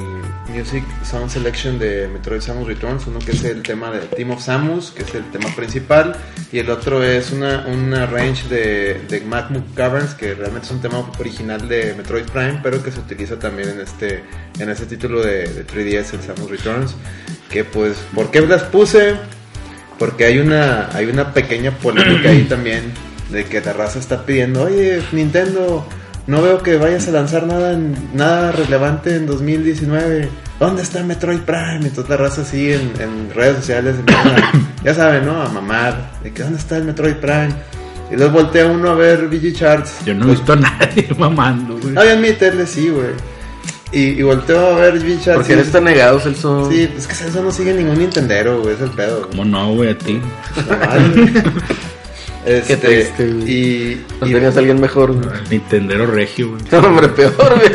[0.50, 3.06] Music Sound Selection de Metroid Samus Returns.
[3.06, 6.16] Uno que es el tema de Team of Samus, que es el tema principal,
[6.52, 11.08] y el otro es una, una range de, de Caverns, que realmente es un tema
[11.20, 14.24] original de Metroid Prime, pero que se utiliza también en este,
[14.58, 16.96] en este título de, de 3DS, el Samus Returns.
[17.52, 19.16] Que pues, ¿por qué las puse?
[20.00, 22.92] Porque hay una, hay una pequeña polémica ahí también
[23.30, 25.88] de que la raza está pidiendo, oye, Nintendo,
[26.28, 30.30] no veo que vayas a lanzar nada, en- nada relevante en 2019.
[30.60, 31.80] ¿Dónde está Metroid Prime?
[31.86, 34.52] Y toda la raza así en, en redes sociales a-
[34.84, 35.42] ya saben, ¿no?
[35.42, 36.12] A mamar.
[36.24, 37.54] De que ¿dónde está el Metroid Prime?
[38.12, 40.06] Y luego voltea uno a ver VG Charts.
[40.06, 41.94] Yo no he visto a nadie mamando, güey.
[41.94, 42.16] No, yo
[42.68, 43.08] sí, güey.
[43.94, 45.38] Y, y volteo a ver VG Charts.
[45.38, 46.70] ¿Por qué y- eres tan negado, Celso?
[46.72, 49.20] Sí, es que eso no sigue ningún Nintendero, güey, es el pedo.
[49.20, 49.30] güey.
[49.30, 49.90] ¿Cómo no, güey?
[49.92, 50.20] A ti.
[52.46, 53.52] Este, Qué triste, güey.
[53.52, 55.14] y, ¿No y, tenías a alguien mejor?
[55.14, 55.26] güey?
[55.50, 56.62] Nintendero regio, güey.
[56.72, 57.72] No, hombre, peor, güey.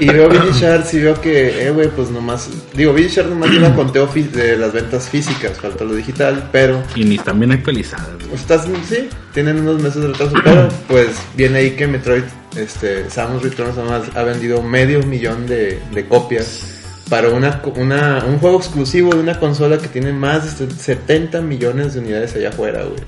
[0.00, 2.50] y veo VG Charts y veo que, eh, güey, pues nomás.
[2.74, 6.82] Digo, VG Charts nomás lleva conteo de las ventas físicas, falta lo digital, pero.
[6.94, 8.28] Y ni están bien actualizadas, güey.
[8.28, 12.24] pues, estás, sí, tienen unos meses de retraso, pero pues viene ahí que Metroid,
[12.56, 16.70] este, Samus Returns nomás ha vendido medio millón de, de copias.
[17.08, 21.92] Para una, una, un juego exclusivo de una consola que tiene más de 70 millones
[21.92, 22.98] de unidades allá afuera, güey.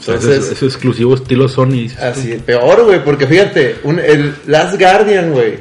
[0.00, 1.86] O sea, eso es- Entonces, es exclusivo estilo Sony.
[2.00, 5.58] Así, peor, güey, porque fíjate, un- el Last Guardian, güey,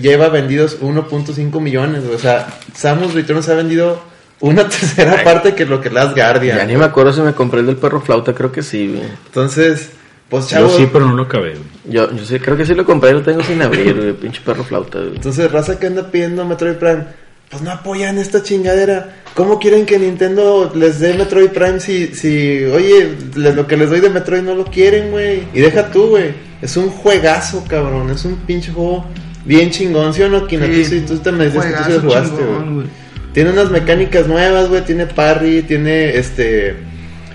[0.00, 2.02] lleva vendidos 1.5 millones.
[2.12, 4.00] O sea, Samus Returns ha vendido
[4.40, 6.58] una tercera parte que lo que Last Guardian.
[6.58, 9.08] Ya ni me acuerdo si me compré el del perro flauta, creo que sí, güey.
[9.26, 9.90] Entonces,
[10.28, 11.62] pues Yo chavos, sí, pero no lo acabé, güey.
[11.84, 14.64] Yo, yo sí, creo que sí lo compré, lo tengo sin abrir, güey, pinche perro
[14.64, 15.14] flauta, güey.
[15.16, 17.04] entonces raza que anda pidiendo Metroid Prime,
[17.50, 19.14] pues no apoyan esta chingadera.
[19.34, 23.88] ¿Cómo quieren que Nintendo les dé Metroid Prime si, si oye, le- lo que les
[23.90, 25.44] doy de Metroid no lo quieren, güey?
[25.54, 26.32] Y deja tú, güey.
[26.60, 28.10] Es un juegazo, cabrón.
[28.10, 29.06] Es un pinche juego
[29.44, 30.66] bien chingón, ¿sí o no, Kina?
[30.66, 32.86] tú, sí, tú te me dices que tú sí lo jugaste, güey.
[33.32, 34.84] Tiene unas mecánicas nuevas, güey.
[34.84, 36.74] Tiene parry, tiene este.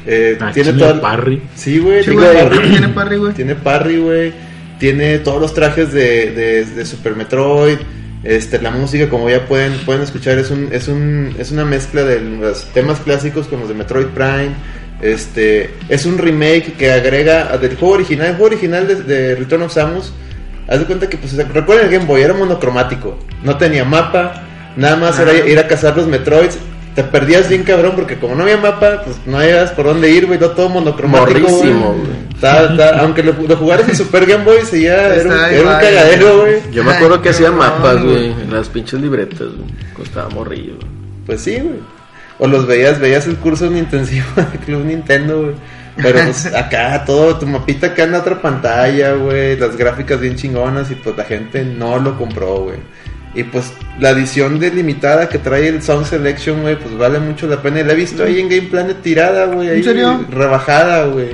[0.06, 1.00] Eh, Ah, tiene todo.
[1.00, 1.42] parry.
[1.56, 2.04] Sí, güey.
[2.04, 2.22] Tiene
[2.70, 3.34] tiene parry, güey.
[3.34, 4.34] Tiene parry, güey.
[4.80, 7.78] Tiene todos los trajes de, de, de Super Metroid.
[8.24, 12.04] Este, la música, como ya pueden, pueden escuchar, es un, es un, es una mezcla
[12.04, 14.52] de los temas clásicos con los de Metroid Prime.
[15.02, 19.64] Este, es un remake que agrega del juego original, el juego original de, de Return
[19.64, 20.14] of Samus.
[20.68, 23.20] Haz de cuenta que, pues, recuerden el Game Boy, era monocromático.
[23.44, 24.44] No tenía mapa,
[24.78, 26.58] nada más era ir a cazar los Metroids.
[26.96, 30.28] Te perdías bien cabrón porque como no había mapa, pues no habías por dónde ir,
[30.28, 31.40] güey, no todo monocromático.
[31.40, 32.00] Morrísimo, güey.
[32.02, 32.34] güey.
[32.36, 35.80] Está- está- aunque lo, lo jugaras en Super Game Boy, seguía, era, un, era un
[35.80, 36.56] cagadero, güey.
[36.72, 38.32] Yo me acuerdo que Ay, hacía mapas, güey.
[38.32, 39.70] en las pinches libretas, güey.
[39.96, 40.88] Costaba morrillo, güey.
[41.26, 41.80] Pues sí, güey.
[42.40, 45.56] O los veías, veías el curso en intensivo de Club Nintendo, güey.
[45.96, 49.56] Pero pues acá todo, tu mapita acá en la otra pantalla, güey.
[49.58, 52.78] Las gráficas bien chingonas y pues la gente no lo compró, güey.
[53.36, 57.62] Y pues la edición delimitada que trae el Sound Selection, güey, pues vale mucho la
[57.62, 57.80] pena.
[57.80, 59.70] Y la he visto ahí en Game Planet tirada, güey.
[59.70, 60.26] ahí ¿En serio?
[60.30, 61.30] Rebajada, güey.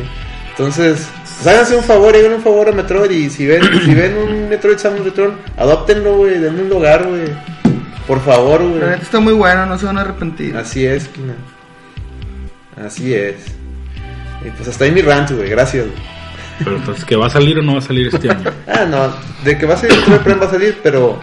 [0.52, 3.12] Entonces, pues háganse un favor, hagan un favor a Metroid.
[3.12, 6.40] Y si ven, si ven un Metroid Samus Return, adóptenlo, güey.
[6.40, 7.28] Denle un lugar, güey.
[8.08, 8.80] Por favor, güey.
[8.80, 10.56] La está muy bueno, no se van a arrepentir.
[10.56, 11.36] Así es, Kina.
[12.86, 13.36] Así es.
[14.46, 15.50] Y pues hasta ahí mi rant, güey.
[15.50, 15.86] Gracias.
[15.86, 15.98] güey.
[16.64, 18.52] Pero entonces, ¿que va a salir o no va a salir este año?
[18.68, 19.14] Ah, no.
[19.44, 21.20] De que va a salir Metroid Prime va a salir, pero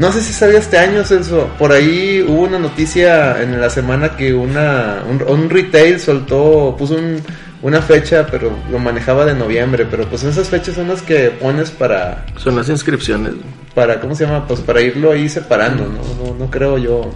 [0.00, 1.48] no sé si salga este año, Celso.
[1.58, 6.94] Por ahí hubo una noticia en la semana que una un, un retail soltó, puso
[6.94, 7.20] un-
[7.62, 9.86] una fecha, pero lo manejaba de noviembre.
[9.90, 13.34] Pero pues esas fechas son las que pones para, Son las inscripciones,
[13.74, 14.46] para ¿cómo se llama?
[14.48, 16.00] Pues para irlo ahí separando, ¿no?
[16.24, 17.10] No, no creo yo.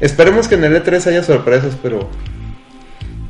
[0.00, 2.08] Esperemos que en el E3 haya sorpresas, pero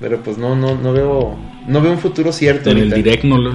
[0.01, 3.39] pero pues no no no veo no veo un futuro cierto En el direct no
[3.39, 3.53] lo...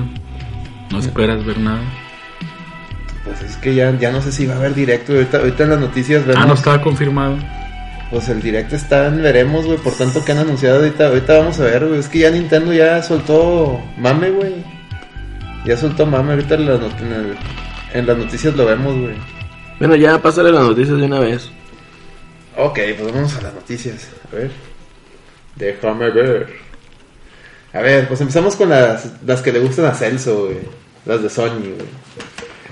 [0.92, 1.82] No esperas ver nada.
[3.40, 5.14] Pues es que ya, ya no sé si va a haber directo.
[5.14, 6.44] Ahorita, ahorita en las noticias vemos.
[6.44, 7.38] Ah, no estaba confirmado.
[8.12, 9.78] Pues el directo está en veremos, güey.
[9.80, 11.08] Por tanto que han anunciado ahorita.
[11.08, 12.00] Ahorita vamos a ver, güey.
[12.00, 14.54] Es que ya Nintendo ya soltó mame, güey.
[15.66, 16.34] Ya soltó mame.
[16.34, 17.38] Ahorita en, la not- en el-
[17.94, 19.16] en las noticias lo vemos, güey.
[19.80, 21.50] Bueno, ya pásale las noticias de una vez.
[22.56, 24.08] Ok, pues vamos a las noticias.
[24.32, 24.52] A ver.
[25.56, 26.54] Déjame ver.
[27.74, 30.60] A ver, pues empezamos con las, las que le gustan a Celso, güey.
[31.06, 31.88] Las de Sony, güey.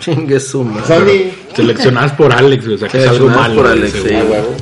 [0.01, 0.85] Chingue su madre.
[0.87, 1.55] Sony.
[1.55, 3.61] Seleccionadas por Alex, o sea que es algo Seleccionadas malo.
[3.61, 4.13] por Alex, sí.
[4.15, 4.55] Huevo.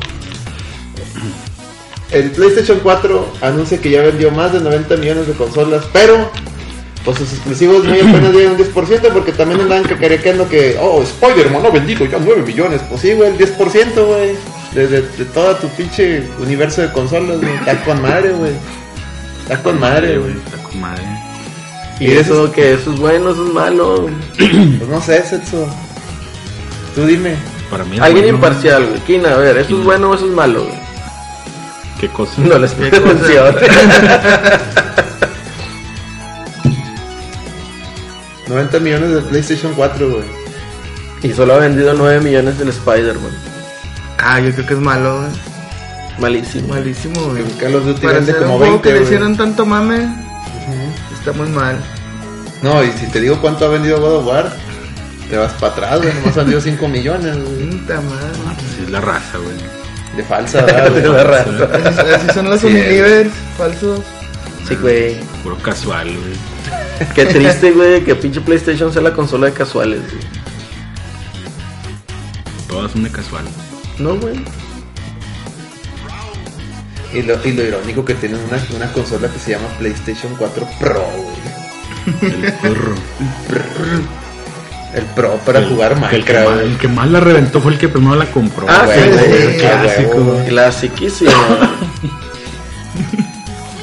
[2.12, 6.30] El PlayStation 4 anuncia que ya vendió más de 90 millones de consolas, pero
[7.06, 11.66] pues sus exclusivos muy apenas llegan un 10% porque también andan cacareando que, oh, Spider-Man
[11.66, 12.82] ha vendido ya 9 millones.
[12.90, 14.36] Pues sí, güey, el 10%, güey,
[14.74, 17.54] de, de, de todo tu pinche universo de consolas, güey.
[17.56, 18.52] Está con madre, güey.
[19.44, 20.32] Está con madre, güey.
[20.34, 21.04] Está con madre.
[22.00, 24.10] Y eso que eso es bueno, eso es malo.
[24.38, 25.68] Pues no sé, Celso.
[26.96, 27.36] Tú dime.
[27.70, 29.00] Para mí Alguien bueno, imparcial, güey.
[29.02, 30.80] Kina, a ver, ¿eso es bueno o eso es malo, güey?
[32.00, 32.42] ¿Qué cosa?
[32.42, 33.56] No les pido atención.
[38.48, 40.24] 90 millones de PlayStation 4, güey.
[41.22, 43.32] y solo ha vendido 9 millones del Spider-Man.
[44.18, 45.30] Ah, yo creo que es malo, güey.
[46.20, 46.70] Malísimo.
[46.70, 47.44] Malísimo, güey.
[47.60, 50.10] Call of Duty Para vende como juego 20, que le hicieron tanto mame,
[51.30, 51.78] está muy mal.
[52.62, 54.52] No, y si te digo cuánto ha vendido God of War,
[55.30, 56.14] te vas para atrás, güey.
[56.14, 57.70] Nomás han vendido 5 millones, güey.
[57.70, 58.40] Puta madre.
[58.48, 59.56] Ah, pues es la raza, güey.
[60.18, 61.02] De falsa, ¿verdad, güey?
[61.04, 61.90] De la raza.
[61.90, 64.02] Así, así son los Sí, Unilivers falsos.
[64.68, 65.20] Sí, güey.
[65.44, 67.10] Puro casual, güey.
[67.16, 70.24] Qué triste, güey, que pinche PlayStation sea la consola de casuales, güey.
[72.68, 73.46] Todas son de casual.
[73.98, 74.36] No, güey.
[77.14, 80.68] Y lo, y lo irónico que tienen una, una consola que se llama PlayStation 4
[80.80, 82.32] Pro, güey.
[82.34, 82.94] El perro.
[84.94, 87.78] El Pro para El- jugar el que, más, el que más la reventó fue el
[87.80, 88.66] que primero la compró.
[88.70, 89.04] Ah, güey.
[89.04, 90.46] sí, güey, clásico, güey.
[90.48, 91.32] Clasiquísimo.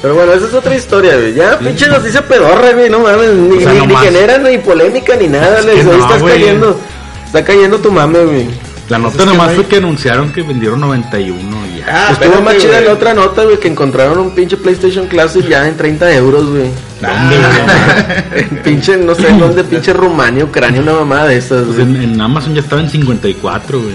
[0.01, 1.33] Pero bueno, esa es otra historia, güey.
[1.33, 2.89] Ya, pinche noticia pedorra, güey.
[2.89, 3.31] No mames.
[3.33, 5.59] Ni, O sea, ni- ni nomás- genera ni polémica ni nada.
[5.59, 6.33] Es les- que ahí no, estás güey.
[6.39, 6.79] cayendo.
[7.25, 8.47] Está cayendo tu mame, güey.
[8.89, 11.79] La nota Pues es que nomás no hay- fue que anunciaron que vendieron 91 y
[11.79, 11.85] ya.
[11.89, 12.85] Ah, Estuvo espérate, más chida güey.
[12.85, 16.69] la otra nota, güey, que encontraron un pinche PlayStation Classic ya en 30 euros, güey.
[17.01, 18.41] ¿Dónde, güey?
[18.49, 21.81] En pinche, no sé dónde, pinche Rumania, Ucrania, una mamada de esas, Pues güey.
[21.95, 23.93] en, en Amazon ya estaba en 54, güey.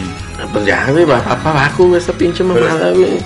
[0.52, 3.18] Pues ya, güey, va, va para abajo, güey, esa pinche mamada, güey.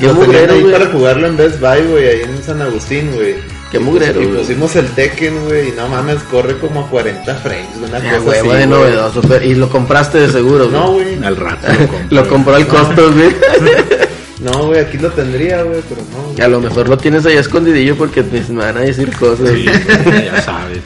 [0.00, 0.72] Qué Lo tenían mugrero, ahí güey.
[0.72, 3.36] para jugarlo en Best Buy, güey, ahí en San Agustín, güey.
[3.72, 4.38] Qué mugrero, Y güey.
[4.38, 8.28] pusimos el Tekken, güey, y no mames, corre como a 40 frames, una Ya, cosa
[8.28, 8.66] huevo así, de güey.
[8.66, 10.72] novedoso, pero- y lo compraste de seguro, güey.
[10.80, 11.24] No, güey.
[11.24, 11.66] Al rato
[12.10, 13.34] lo compró al costo, güey.
[14.40, 16.32] No, güey, aquí lo tendría, güey, pero no.
[16.32, 16.40] güey.
[16.40, 19.48] A lo mejor lo tienes ahí escondidillo porque te me van a decir cosas.
[19.50, 20.80] Sí, ya sabes.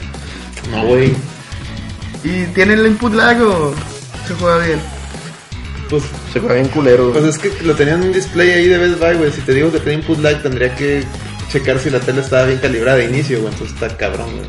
[0.71, 1.11] No, güey.
[2.23, 3.73] ¿Y tiene el input lag o
[4.27, 4.79] se juega bien?
[5.89, 7.11] Pues, Se juega bien culero.
[7.11, 9.31] pues es que lo tenían en un display ahí de Best Buy, güey.
[9.31, 11.03] Si te digo que tiene input lag, tendría que
[11.51, 13.51] checar si la tele estaba bien calibrada de inicio, güey.
[13.53, 14.47] Entonces está cabrón, güey.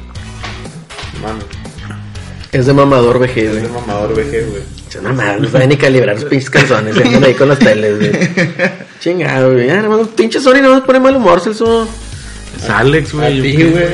[1.23, 1.41] Mano,
[2.53, 3.63] Es de mamador VG, es güey.
[3.63, 4.63] de mamador VG, güey.
[4.89, 6.97] Es una madre, no saben ni calibrar los pinches calzones.
[6.97, 8.11] y andan ahí con las teles, güey.
[9.01, 9.67] Chingado, güey.
[9.67, 11.87] Ya, nada más, pinche Sony no nos pone mal humor, Celso.
[12.57, 13.43] Es Alex, güey.
[13.43, 13.85] ti, güey.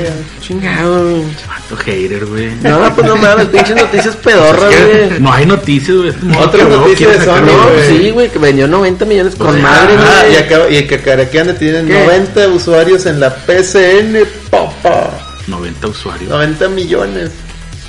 [0.41, 1.23] Chingado, güey.
[1.69, 2.51] Vato hater, güey.
[2.61, 5.19] No, pues no mames, pinches noticias pedorras, güey.
[5.19, 6.13] No hay noticias, güey.
[6.37, 7.87] Otra noticia de Sony, No, güey.
[7.87, 10.33] sí, güey, que vendió 90 millones con Pues, madre, Ah, güey.
[10.33, 11.93] y, acaba, y que Caraqueando tienen ¿Qué?
[12.05, 15.09] 90 usuarios en la PCN, papá.
[15.47, 16.29] 90 usuarios.
[16.29, 17.31] 90 millones.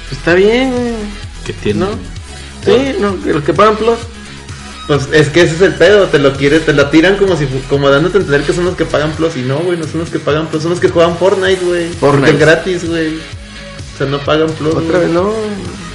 [0.08, 0.92] Pues está bien, güey.
[1.44, 1.80] que tienen?
[1.80, 1.88] ¿No?
[2.64, 3.98] Sí, no, los que pagan plus.
[4.88, 7.44] Pues es que ese es el pedo, te lo quiere, te lo tiran como si
[7.46, 9.84] fu- como dándote a entender que son los que pagan Plus y no, güey, no
[9.84, 11.88] son los que pagan Plus, son los que juegan Fortnite, güey.
[11.88, 12.00] Fortnite.
[12.00, 13.18] Porque es gratis, güey.
[13.96, 14.74] O sea, no pagan Plus.
[14.74, 15.32] Otra vez, no,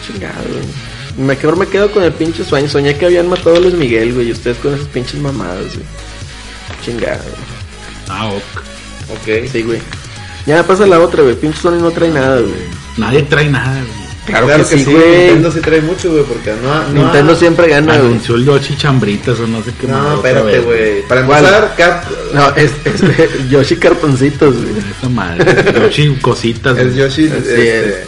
[0.03, 1.27] chingado, güey.
[1.27, 2.67] Mejor me quedo con el pinche sueño.
[2.67, 4.29] Soñé que habían matado a Luis Miguel, güey.
[4.29, 5.85] Y ustedes con esas pinches mamadas, güey.
[6.83, 7.21] Chingado.
[8.09, 8.41] Ah, ok.
[9.13, 9.51] Ok.
[9.51, 9.79] Sí, güey.
[10.47, 11.35] Ya pasa la otra, güey.
[11.35, 12.53] Pinche Sony no trae nada, güey.
[12.97, 14.00] Nadie trae nada, güey.
[14.25, 15.17] Claro, Claro que, que sí, güey.
[15.17, 18.07] Nintendo sí trae mucho, güey, porque no, no Nintendo siempre gana, güey.
[18.07, 21.01] Anunció el Yoshi Chambritas o no sé qué No, espérate, güey.
[21.07, 23.01] Para empezar, Cap No, es, es
[23.49, 24.73] Yoshi Cartoncitos, güey.
[24.97, 25.73] Esa madre.
[25.81, 26.77] Yoshi cositas.
[26.77, 26.97] es güey.
[26.97, 28.03] Yoshi, Así este,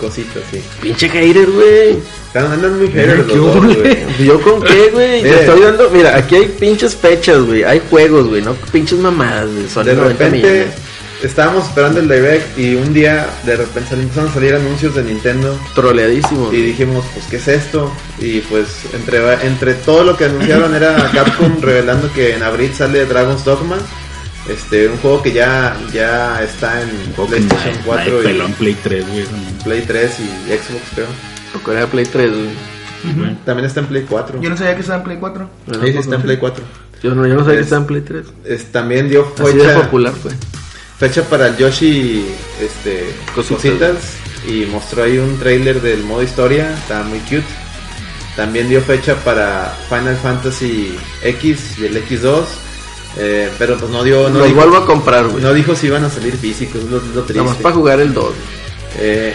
[0.00, 0.60] cositas, sí.
[0.80, 1.98] Pinche hater, güey.
[2.28, 4.06] Están andan muy haters ¿Qué los dos, hubo, güey.
[4.24, 5.22] ¿Yo con qué, güey?
[5.22, 5.90] Te estoy dando.
[5.90, 7.64] Mira, aquí hay pinches fechas, güey.
[7.64, 8.40] Hay juegos, güey.
[8.42, 9.68] No pinches mamadas, güey.
[9.68, 10.74] Son De 90 repente millones.
[11.22, 15.58] Estábamos esperando el direct y un día de repente empezaron a salir anuncios de Nintendo
[15.74, 16.52] Troleadísimo.
[16.52, 17.92] y dijimos, pues, ¿qué es esto?
[18.18, 23.04] Y pues, entre, entre todo lo que anunciaron era Capcom revelando que en abril sale
[23.06, 23.76] Dragon's Dogma,
[24.48, 29.06] este, un juego que ya, ya está en PlayStation nadie- 4 nadie y Play 3,
[29.08, 29.24] güey.
[29.64, 31.06] Play 3 y Xbox, creo.
[31.52, 33.36] Porque era Play 3, güey.
[33.44, 34.40] También está en Play 4.
[34.40, 35.50] Yo no sabía que estaba en Play 4.
[35.66, 36.64] Sí, sí, está en Play 4.
[37.02, 38.26] Yo no, yo no sabía que Es- estaba en Play 3.
[38.44, 40.32] Es, también dio Así de fecha, popular fue.
[40.98, 42.26] Fecha para el Yoshi
[42.60, 43.96] este, Cositas.
[44.48, 47.44] y mostró ahí un trailer del modo historia, está muy cute.
[48.36, 52.44] También dio fecha para Final Fantasy X y el X2,
[53.18, 55.42] eh, pero pues no dio, no Los dijo, vuelvo a comprar, güey.
[55.42, 57.62] no dijo si iban a salir físicos, es lo, triste.
[57.62, 58.32] Para jugar el 2.
[59.00, 59.34] Eh,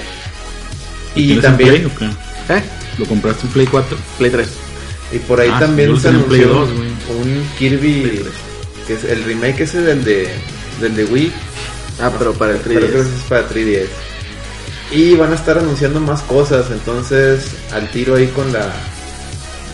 [1.15, 2.09] y ¿Tienes también, Play?
[2.49, 2.63] ¿Eh?
[2.97, 3.97] ¿Lo compraste en Play 4?
[4.17, 4.47] Play 3.
[5.11, 6.87] y por ahí Ah, también se anunció 2, güey.
[6.89, 8.23] un Kirby,
[8.87, 10.29] que es el remake ese del de,
[10.79, 11.31] del de Wii,
[12.01, 13.01] Ah, pero para el Pero creo que 3DS.
[13.01, 13.87] es para 3DS.
[14.91, 18.71] Y van a estar anunciando más cosas, entonces al tiro ahí con la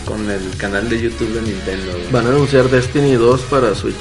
[0.06, 1.92] con el canal de YouTube de Nintendo.
[1.92, 2.10] güey.
[2.10, 3.94] Van a anunciar Destiny 2 para Switch.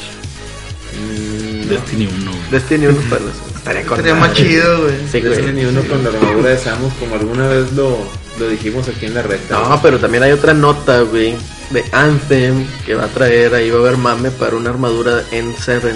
[0.97, 2.31] Mm, Destiny 1.
[2.31, 2.51] güey.
[2.51, 3.33] Destiny 1 para los...
[3.59, 4.95] Estaría con Sería más chido, güey.
[5.11, 5.19] Sí.
[5.19, 7.97] Destiny uno con la armadura de Samus, como alguna vez lo,
[8.39, 9.59] lo dijimos aquí en la recta.
[9.59, 11.35] No, pero también hay otra nota, güey,
[11.69, 15.81] de Anthem que va a traer, ahí va a haber mame para una armadura N7.
[15.81, 15.93] güey.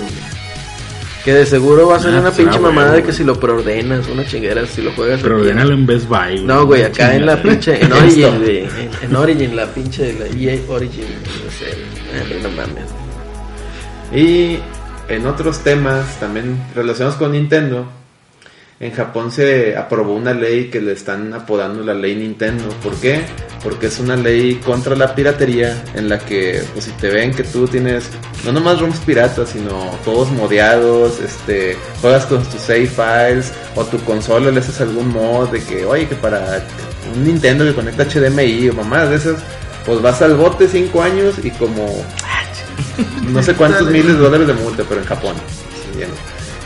[1.23, 3.23] Que de seguro va a ser Ah, una pues, pinche ah, mamada de que si
[3.23, 5.23] lo preordenas, una chinguera, si lo juegas.
[5.23, 6.17] Ordenalo en Best Buy.
[6.33, 6.43] güey.
[6.43, 8.57] No, güey, acá en la pinche, en Origin, güey.
[8.59, 11.05] En, en Origin, la pinche, la EA Origin,
[11.45, 12.39] no sé.
[12.43, 12.89] no mames.
[14.13, 14.59] Y
[15.07, 17.87] en otros temas también relacionados con Nintendo,
[18.79, 22.65] en Japón se aprobó una ley que le están apodando la ley Nintendo.
[22.83, 23.21] ¿Por qué?
[23.63, 27.43] Porque es una ley contra la piratería en la que, pues si te ven que
[27.43, 28.09] tú tienes
[28.43, 33.97] no nomás ROMs piratas, sino todos modeados, este, juegas con tus save files o tu
[34.03, 36.65] consola le haces algún mod de que, oye, que para
[37.15, 39.37] un Nintendo que conecta HDMI o mamás de esas,
[39.85, 42.03] pues vas al bote 5 años y como
[43.29, 45.35] no sé cuántos miles de dólares de multa, pero en Japón.
[45.97, 46.03] Sí.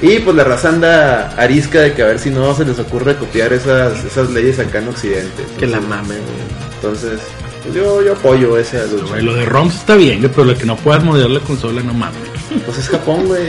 [0.01, 3.15] Y pues la raza anda arisca de que a ver si no se les ocurre
[3.15, 5.43] copiar esas, esas leyes acá en Occidente.
[5.57, 6.75] Que la mame, güey.
[6.75, 7.19] Entonces,
[7.63, 9.05] pues yo, yo apoyo esa lucha.
[9.09, 11.81] Güey, lo de ROMs está bien, güey, pero lo que no puedas modear la consola,
[11.81, 12.19] no mames.
[12.65, 13.45] Pues es Japón, güey.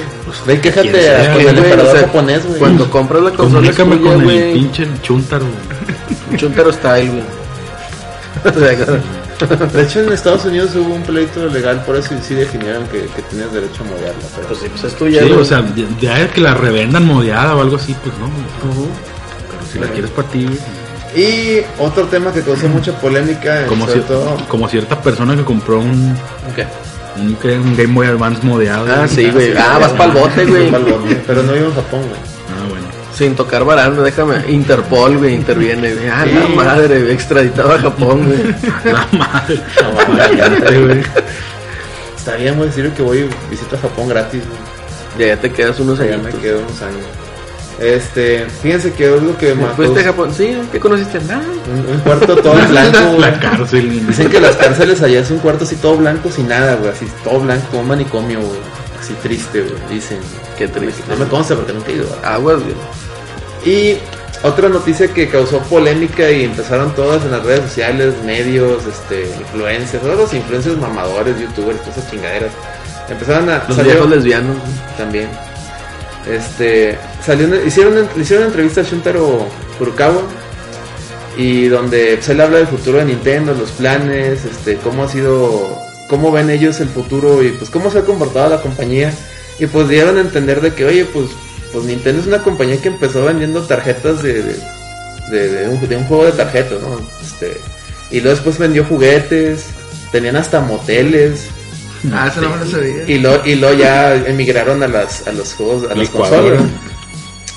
[0.47, 2.59] Ve, quien quéjate sea, güey, el emperador o sea, japonés, güey.
[2.59, 5.47] Cuando compras la consola Comunícame con el pinche chuntaro.
[6.37, 7.39] chuntaro style, güey.
[9.73, 13.23] De hecho, en Estados Unidos hubo un pleito legal, por eso sí definieron que, que
[13.23, 14.23] tenías derecho a modearla.
[14.35, 15.65] Pero pues sí, pues es tuya, Sí, o sea,
[16.01, 18.29] ya ya que la revendan modeada o algo así, pues no.
[18.63, 20.49] Pero si la quieres para ti.
[21.17, 24.37] Y otro tema que causó mucha polémica, como, cier- todo...
[24.49, 26.15] como cierta persona que compró un,
[26.55, 26.67] ¿Qué?
[27.17, 28.87] un, un Game Boy Advance modeado.
[28.93, 29.53] Ah, sí, güey.
[29.57, 30.71] Ah, vas pa'l bote, güey.
[31.27, 32.21] Pero no vivo en Japón, güey.
[32.51, 32.87] Ah, bueno.
[33.19, 34.37] Sin tocar barando, déjame.
[34.49, 35.93] Interpol, güey, interviene.
[35.93, 36.07] güey.
[36.09, 36.53] Ah, la Sí.
[36.55, 38.55] madre, güey, extraditado a Japón, güey.
[38.93, 39.61] La madre.
[40.17, 41.03] Cállate, güey.
[42.17, 44.61] Está bien, güey, decir que voy y visito a Japón gratis, güey.
[45.29, 46.23] Ya, ya te quedas unos Ya años.
[46.23, 47.05] me quedo unos años.
[47.81, 50.33] Este, fíjense que algo que me ¿Fuiste a Japón?
[50.35, 51.21] Sí, ¿qué conociste?
[51.21, 51.43] Nada.
[51.73, 53.19] un, un cuarto todo blanco.
[53.19, 54.07] La cárcel.
[54.07, 57.07] Dicen que las cárceles allá es un cuarto así todo blanco sin nada, güey, así
[57.25, 58.59] todo blanco, como un manicomio, güey.
[59.01, 60.19] Así triste, güey, dicen.
[60.57, 61.03] Qué triste.
[61.09, 62.07] No me consta porque nunca he ido.
[62.25, 62.75] Aguas, güey.
[63.65, 63.97] Y
[64.43, 70.03] otra noticia que causó polémica y empezaron todas en las redes sociales, medios, este, influencers,
[70.03, 72.53] todos los influencers mamadores, youtubers, todas esas chingaderas.
[73.09, 74.57] Empezaron a Los salió- viejos lesbianos.
[74.97, 75.29] también.
[76.31, 79.47] Este, salió, hicieron, le hicieron una entrevista a Shuntaro
[79.79, 80.23] Furukawa
[81.37, 85.79] y donde pues, él habla del futuro de Nintendo, los planes, este, cómo ha sido,
[86.09, 89.13] cómo ven ellos el futuro y pues cómo se ha comportado la compañía
[89.59, 91.29] y pues dieron a entender de que oye pues,
[91.73, 94.55] pues Nintendo es una compañía que empezó vendiendo tarjetas de, de,
[95.31, 97.01] de- de un, de un juego de tarjetas, ¿no?
[97.23, 97.61] Este,
[98.11, 99.67] y luego después vendió juguetes,
[100.13, 101.47] tenían hasta moteles,
[102.13, 103.05] Ah, eso no me lo sabía.
[103.09, 106.63] y lo, y lo ya emigraron a las a los juegos, a las consolas.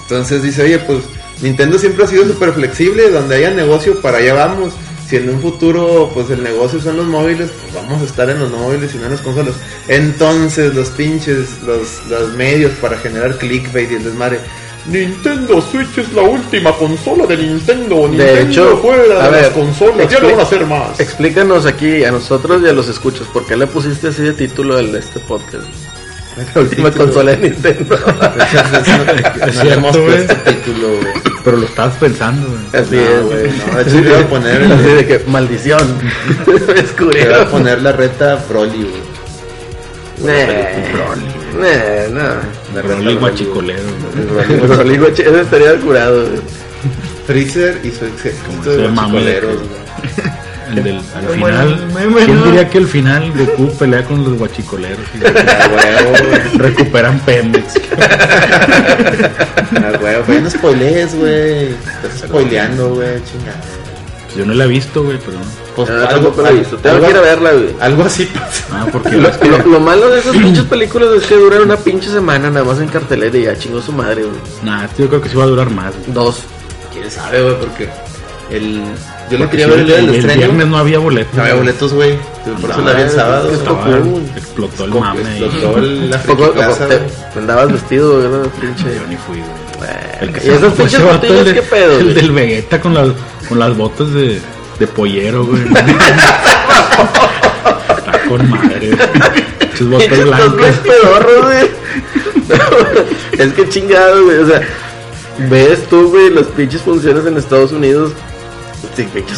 [0.01, 0.99] Entonces dice, oye, pues
[1.41, 4.73] Nintendo siempre ha sido súper flexible, donde haya negocio para allá vamos.
[5.11, 8.39] Si en un futuro, pues el negocio son los móviles, pues vamos a estar en
[8.39, 9.55] los móviles y no en las consolas.
[9.89, 14.39] Entonces los pinches, los, los medios para generar clickbait y el desmadre.
[14.85, 18.07] Nintendo Switch es la última consola de Nintendo.
[18.07, 20.09] Nintendo hecho, fuera a de ver, las consolas.
[20.09, 20.97] Ya no van a hacer más.
[20.97, 24.81] Explícanos aquí a nosotros y a los escuchas, ¿por qué le pusiste así de título
[24.81, 25.67] de este podcast?
[26.55, 27.05] La última Título.
[27.05, 27.95] consola de Nintendo.
[30.45, 30.87] título.
[31.43, 32.83] Pero lo estabas pensando, güey.
[32.83, 33.21] Así No, es.
[33.23, 35.79] güey, no, de hecho le iba a poner el- Así de que, maldición.
[37.41, 39.11] A poner la reta Broly, güey.
[40.23, 40.45] Nah,
[41.59, 42.75] nah, no.
[42.75, 43.17] La Broly Broly,
[44.97, 45.41] guachicolero.
[45.41, 46.21] estaría curado.
[46.27, 46.41] güey.
[47.27, 48.05] Freezer y su
[48.45, 50.40] Como mame guachicoleros, de- güey.
[50.71, 52.17] El del, al Muy final, bueno.
[52.25, 57.73] ¿quién diría que al final Goku pelea con los guachicoleros y Ah, huevo, recuperan Pemex?
[59.75, 60.41] Ah, huevo, güey.
[60.43, 61.69] No spoilees, güey.
[62.03, 63.15] Estás spoileando, güey.
[63.25, 63.53] Chinga.
[64.25, 65.37] Pues yo no la he visto, güey, pero...
[65.75, 66.77] Pues Ah, tampoco la he visto.
[66.77, 67.75] Tengo que ir a verla, güey.
[67.79, 68.63] Algo así pasa.
[68.71, 72.09] Ah, porque Lo, lo- lo malo de esas pinches películas es que duran una pinche
[72.09, 74.35] semana nada más en cartelera y ya chingó su madre, güey.
[74.63, 75.93] Nah, esto yo creo que sí va a durar más.
[75.97, 76.13] güey.
[76.13, 76.43] Dos.
[76.93, 77.55] ¿Quién sabe, güey?
[77.59, 77.89] Porque
[78.49, 78.81] el...
[79.31, 80.37] yo lo quería ver el día del el estreno.
[80.39, 81.33] viernes no había boletos.
[81.35, 82.17] No había boletos, güey.
[82.61, 83.49] Por eso la vi el sábado.
[84.35, 85.21] explotó el mame.
[85.21, 88.47] Explotó el- la Poco- plaza, te- andabas vestido, ¿verdad?
[88.59, 88.83] Pinche.
[88.85, 89.51] Yo ni fui, güey.
[90.21, 93.09] El que Y se esas pinches botellas, el ¿qué pedo, El del Vegeta con las,
[93.49, 94.39] con las botas de,
[94.79, 95.63] de pollero, güey.
[97.97, 98.91] Está con madre.
[99.77, 100.75] Sus botas blancas.
[100.83, 101.69] pedorros, güey.
[103.39, 104.37] es que chingado, güey.
[104.37, 104.61] O sea,
[105.49, 108.11] ves tú, güey, las pinches funciones en Estados Unidos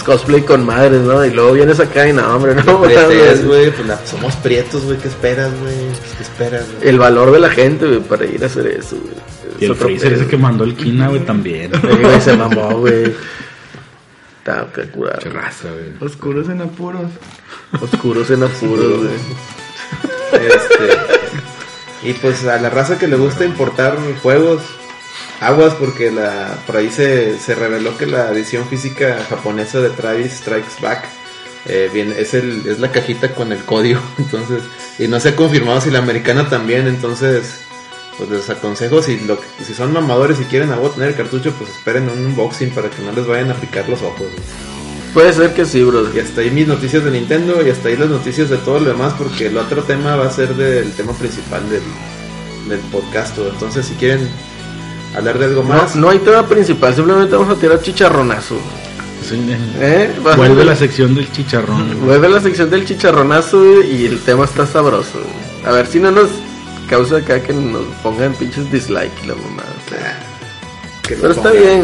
[0.05, 1.23] Cosplay con madres, ¿no?
[1.25, 2.81] Y luego vienes acá y no, hombre, no.
[2.81, 5.75] Prietes, güey, pues la- somos prietos, güey, ¿qué esperas, güey?
[6.17, 6.89] ¿Qué esperas, güey?
[6.89, 9.13] El valor de la gente, güey, para ir a hacer eso, güey.
[9.53, 10.21] Y Es el otro freezer pedo.
[10.21, 11.71] ese que mandó el Kina, güey, también.
[11.81, 13.13] Güey, se mamó, güey.
[14.39, 15.19] Está que curar.
[15.19, 15.93] Qué raza, güey.
[16.09, 17.11] Oscuros en apuros.
[17.81, 19.13] Oscuros en apuros, güey.
[20.33, 24.61] Este, y pues a la raza que le gusta importar juegos,
[25.47, 30.33] aguas, porque la por ahí se, se reveló que la edición física japonesa de Travis
[30.33, 31.05] Strikes Back
[31.65, 34.01] eh, es, el, es la cajita con el código.
[34.17, 34.63] Entonces,
[34.99, 36.87] y no se ha confirmado si la americana también.
[36.87, 37.59] Entonces,
[38.17, 41.51] pues les aconsejo, si, lo, si son mamadores y quieren a huevo tener el cartucho,
[41.53, 44.27] pues esperen un unboxing para que no les vayan a picar los ojos.
[45.13, 46.23] Puede ser que sí, Y brother.
[46.23, 49.13] hasta ahí mis noticias de Nintendo y hasta ahí las noticias de todo lo demás
[49.15, 51.83] porque el otro tema va a ser del tema principal del,
[52.67, 53.37] del podcast.
[53.37, 54.27] Entonces si quieren
[55.15, 58.57] hablar de algo más, no hay tema principal, simplemente vamos a tirar chicharronazo.
[59.79, 60.13] ¿Eh?
[60.25, 62.01] Va- Vuelve la sección del chicharrón.
[62.05, 65.19] Vuelve la sección del chicharronazo y el tema está sabroso.
[65.65, 66.27] A ver si no nos
[66.89, 69.73] causa acá que nos pongan pinches dislike y la mamada.
[71.03, 71.83] que lo Pero está bien,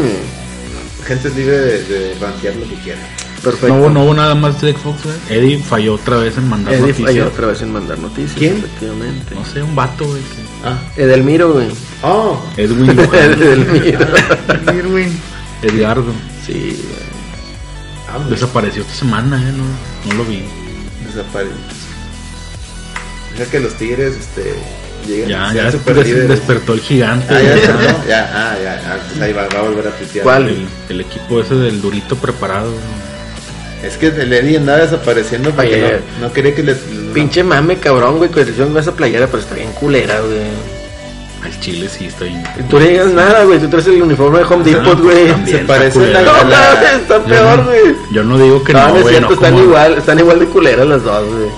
[1.06, 2.98] gente es libre de, de rantear lo que quiera.
[3.42, 3.68] perfecto.
[3.68, 5.16] No hubo, no hubo nada más de Xbox, güey.
[5.30, 7.06] Eddie falló otra vez en mandar Eddie noticias.
[7.08, 8.34] falló otra vez en mandar noticias.
[8.36, 8.58] ¿Quién?
[8.58, 9.34] Efectivamente.
[9.34, 10.20] No sé, un vato, güey.
[10.20, 11.68] que- Ah, Edelmiro, güey.
[12.02, 14.06] oh, Edwin Edelmiro.
[14.76, 15.18] Irwin.
[15.62, 16.12] Edgardo.
[16.46, 18.06] sí, güey.
[18.08, 19.52] ah, pues, Desapareció esta semana, eh.
[19.52, 19.64] No,
[20.12, 20.42] no lo vi.
[21.06, 21.54] desaparece.
[23.38, 24.54] Deja que los tigres este,
[25.06, 26.28] lleguen Ya, ya super des- líderes.
[26.28, 27.32] despertó el gigante.
[27.34, 27.88] Ah, ya, güey.
[27.88, 28.04] ¿no?
[28.08, 30.24] ya, ah, ya, ah, pues ahí va, va a volver a tuitear.
[30.24, 30.48] ¿Cuál?
[30.48, 32.70] El, el equipo ese del durito preparado.
[32.70, 33.09] güey.
[33.82, 36.74] Es que el Eddie andaba desapareciendo porque Oye, no, no quería que le...
[37.14, 40.38] Pinche mame, cabrón, güey, que hicieron esa playera, pero está bien culera, güey.
[41.42, 42.42] Al chile sí está bien.
[42.68, 45.28] Tú no digas nada, güey, tú traes el uniforme de Home Depot, güey.
[45.46, 47.80] Se parece la, No, la- está Yo peor, no- güey.
[48.12, 50.38] Yo no digo que No, no, no es cierto, no están como- igual, están igual
[50.38, 51.48] de culeras las dos, güey.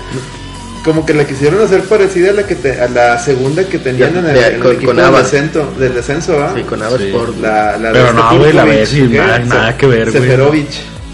[0.84, 4.14] Como que la quisieron hacer parecida a la que te- a la segunda que tenían
[4.14, 6.52] Ya, en el, ya, en el con- equipo con del, descenso, del descenso, ¿ah?
[6.56, 7.04] Sí, con Ava Sí.
[7.08, 7.36] Sport.
[7.40, 9.08] La, la Pero este no, güey, la ¿qué?
[9.10, 10.22] nada- nada que ver, güey.
[10.22, 10.68] Seferovic.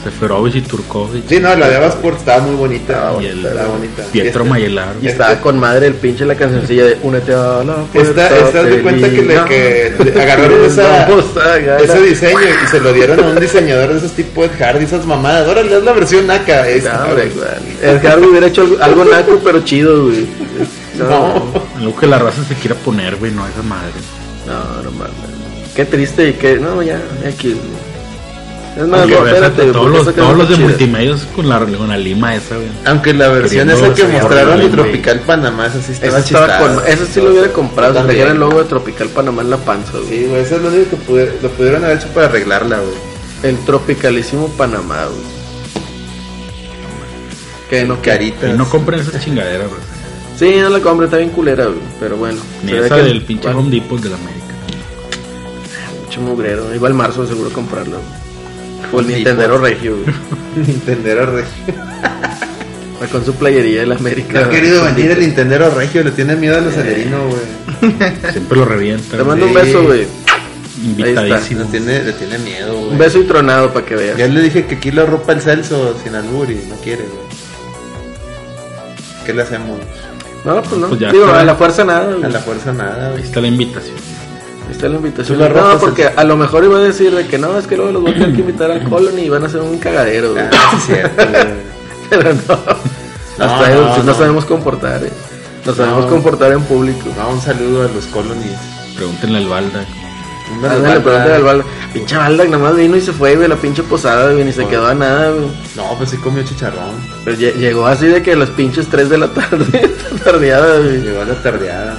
[0.04, 1.28] Seferovic y Turkovic.
[1.28, 2.92] Sí, no, la de Ava Sport estaba muy bonita.
[2.94, 4.02] Estaba y el estaba bonita.
[4.12, 4.94] Pietro Este- Mayelar.
[5.02, 9.08] Y estaba con madre el pinche la cancioncilla de Únete a la esta de cuenta
[9.10, 10.82] que, le, que le agarraron esa,
[11.58, 11.82] ganar.
[11.82, 14.84] ese diseño y se lo dieron a un diseñador de esos tipo de hard y
[14.84, 15.48] esas mamadas.
[15.48, 16.62] Órale, es la versión naca.
[16.62, 17.90] No, Esta, hombre, güey.
[17.94, 20.26] Edgar hubiera hecho algo, algo naco, pero chido, güey.
[20.96, 21.42] No.
[21.76, 23.92] Algo que la raza se quiera poner, güey, no esa madre.
[24.46, 25.12] No, no mames.
[25.74, 26.58] Qué triste y qué.
[26.58, 27.56] No, ya, aquí.
[28.78, 29.72] Es más, no, espérate.
[29.72, 32.68] todos los, todos los de multimedios con la, con la lima esa, güey.
[32.84, 34.68] Aunque la versión esa que mostraron de.
[34.68, 37.92] Tropical Panamá, esa sí estaba con, eso sí lo hubiera comprado.
[37.94, 38.16] Si También.
[38.18, 40.08] trajera el logo de Tropical Panamá en la panza, güey.
[40.08, 42.94] Sí, güey, eso es lo único que pude- lo pudieron haber hecho para arreglarla, güey.
[43.42, 45.38] El tropicalísimo Panamá, güey.
[47.68, 48.50] Que no, que Caritas.
[48.50, 49.80] Y no compren esa chingadera, güey.
[50.38, 51.78] Sí, no la compré, está bien culera, güey.
[52.00, 52.38] Pero bueno.
[52.62, 54.44] Ni se esa que- del pinche bueno, Home Depot de la América.
[56.04, 56.74] Mucho mugrero.
[56.74, 57.96] Igual marzo seguro comprarlo.
[57.96, 58.27] güey.
[58.92, 59.58] O el Home Nintendero.
[59.58, 60.16] Regio, güey.
[60.66, 61.74] Nintendero Regio.
[63.02, 64.40] Va Con su playería de la América.
[64.40, 67.92] No ha querido venir el Nintendero Regio, le tiene miedo al acelerino, güey.
[68.32, 69.16] Siempre lo revienta.
[69.16, 70.06] Te mando un beso, güey.
[70.84, 71.60] Invitadísimo.
[71.64, 72.90] Le tiene, le tiene miedo, güey.
[72.92, 74.16] Un beso y tronado para que veas.
[74.16, 77.28] Ya le dije que aquí lo ropa el Celso sin albur y no quiere, güey.
[79.26, 79.78] ¿Qué le hacemos?
[80.44, 80.88] No, pues no.
[80.88, 81.40] Pues ya Digo, está.
[81.40, 82.24] a la fuerza nada, güey.
[82.24, 83.24] A la fuerza nada, Ahí güey.
[83.24, 83.96] está la invitación.
[84.70, 85.38] Está la invitación.
[85.38, 87.76] La no, porque el- a lo mejor iba a decir de que no, es que
[87.76, 90.32] luego los voy a tener que invitar al Colony y van a hacer un cagadero,
[90.32, 90.44] güey.
[90.52, 91.44] Ah, es cierto, güey.
[92.10, 92.38] Pero no.
[93.38, 94.14] Nos No, no, no, no.
[94.14, 95.12] sabemos comportar, eh.
[95.64, 96.10] Nos sabemos No.
[96.10, 97.08] comportar en público.
[97.16, 98.56] No, un saludo a los colonies.
[98.96, 99.84] Pregúntenle al Balda.
[100.60, 101.64] Pregúntale al Balda.
[101.92, 104.62] Pinche Balda, nada más vino y se fue, güey, la pinche posada, güey, ni se
[104.62, 104.68] No.
[104.68, 105.46] quedó a nada, güey.
[105.76, 106.94] No, pues sí comió chicharrón.
[107.24, 109.94] Pero lle- llegó así de que a las pinches 3 de la tarde,
[110.24, 111.00] tardeada, güey.
[111.02, 111.96] Llegó a la tardeada.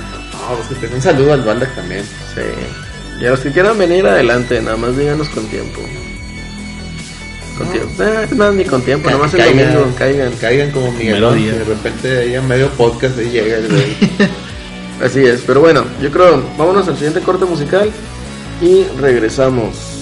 [0.56, 2.04] Pues que un saludo al Balda también.
[2.04, 2.42] Sí.
[3.22, 5.82] Y a los que quieran venir adelante, nada más díganos con tiempo.
[7.58, 8.04] Con tiempo.
[8.04, 10.32] Eh, no, ni con tiempo, nada más el Caigan, domingo, caigan.
[10.40, 11.20] Caigan como Miguel.
[11.20, 11.32] ¿no?
[11.34, 13.68] De repente ahí a medio podcast ahí llega el.
[15.04, 17.90] Así es, pero bueno, yo creo, vámonos al siguiente corte musical
[18.62, 19.99] y regresamos.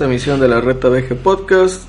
[0.00, 1.82] Esta emisión de la Reta VG Podcast.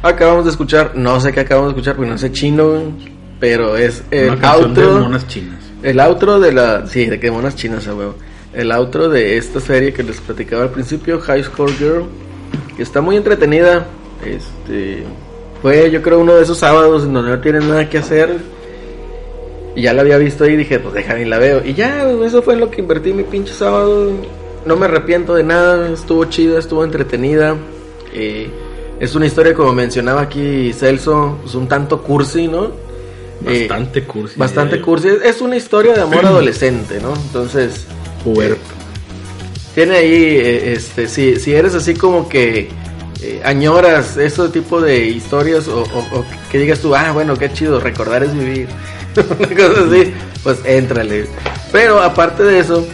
[0.00, 2.96] Acabamos de escuchar, no sé qué acabamos de escuchar porque no sé chino,
[3.40, 5.64] pero es el Una canción de outro, monas chinas.
[5.82, 8.14] el outro de la, sí, de que monas chinas a huevo.
[8.54, 12.04] El outro de esta serie que les platicaba al principio, High Score Girl,
[12.76, 13.88] que está muy entretenida.
[14.24, 15.02] Este,
[15.62, 18.36] fue yo creo uno de esos sábados en donde no tienen nada que hacer.
[19.74, 21.60] Y ya la había visto ahí y dije, pues déjame y la veo.
[21.64, 24.12] Y ya, eso fue en lo que invertí mi pinche sábado.
[24.64, 27.56] No me arrepiento de nada, estuvo chida, estuvo entretenida.
[28.12, 28.48] Eh,
[29.00, 32.66] es una historia, como mencionaba aquí Celso, pues un tanto cursi, ¿no?
[33.44, 34.38] Eh, Bastante cursi.
[34.38, 34.84] bastante yo.
[34.84, 35.08] cursi.
[35.24, 37.12] Es una historia de amor adolescente, ¿no?
[37.14, 37.86] Entonces,
[38.22, 38.60] Puberto.
[39.74, 42.68] tiene ahí, eh, este, si, si eres así como que
[43.20, 47.52] eh, añoras ese tipo de historias o, o- o que digas tú, ah, bueno, qué
[47.52, 48.68] chido, recordar es vivir,
[49.16, 50.12] una cosa así,
[50.44, 51.26] pues éntrale.
[51.72, 52.86] Pero aparte de eso,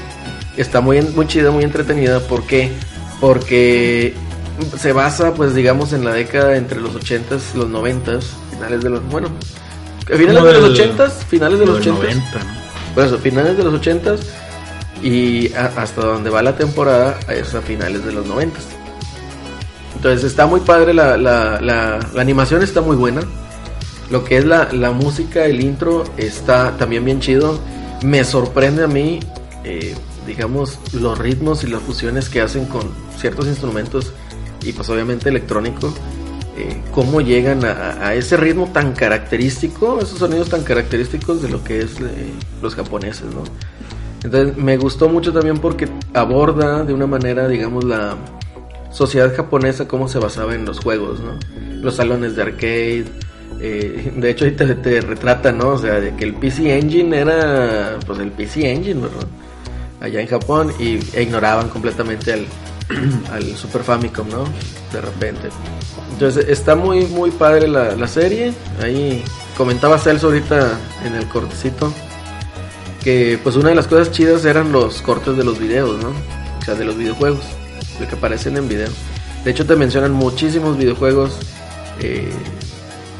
[0.62, 2.72] está muy, muy chida, muy entretenida, ¿por qué?
[3.20, 4.14] Porque
[4.78, 8.90] se basa, pues digamos, en la década entre los 80s y los 90s, finales de
[8.90, 9.28] los, bueno,
[10.06, 11.98] finales de los del- 80s, finales de los del 80s.
[11.98, 12.94] 90, ¿no?
[12.94, 14.20] Por eso, finales de los 80s
[15.02, 18.64] y a- hasta donde va la temporada es a finales de los 90s.
[19.94, 23.20] Entonces está muy padre, la, la, la, la animación está muy buena.
[24.10, 27.58] Lo que es la, la música, el intro, está también bien chido.
[28.02, 29.20] Me sorprende a mí,
[29.64, 29.94] eh,
[30.28, 32.82] digamos, los ritmos y las fusiones que hacen con
[33.16, 34.12] ciertos instrumentos
[34.62, 35.92] y pues obviamente electrónico.
[36.56, 41.80] eh, cómo llegan a, ese ritmo tan característico, esos sonidos tan característicos de lo que
[41.80, 43.44] es eh, los japoneses, ¿no?
[44.24, 48.16] Entonces me gustó mucho también porque aborda de una manera, digamos, la
[48.90, 51.38] sociedad japonesa, cómo se basaba en los juegos, ¿no?
[51.80, 53.04] Los salones de arcade.
[53.60, 55.68] eh, de hecho, ahí te, te retrata, ¿no?
[55.70, 59.28] O sea, de que el PC Engine era, pues, el PC Engine, ¿verdad?
[60.00, 62.32] Allá en Japón y e ignoraban completamente
[63.32, 64.44] al, Super Famicom, ¿no?
[64.92, 65.48] De repente.
[66.12, 68.52] Entonces, está muy, muy padre la, la serie.
[68.82, 69.24] Ahí
[69.56, 71.92] comentaba Celso ahorita en el cortecito
[73.02, 76.10] que pues una de las cosas chidas eran los cortes de los videos, ¿no?
[76.58, 77.44] O sea, de los videojuegos,
[77.98, 78.88] de que aparecen en video.
[79.44, 81.38] De hecho te mencionan muchísimos videojuegos,
[82.00, 82.30] eh,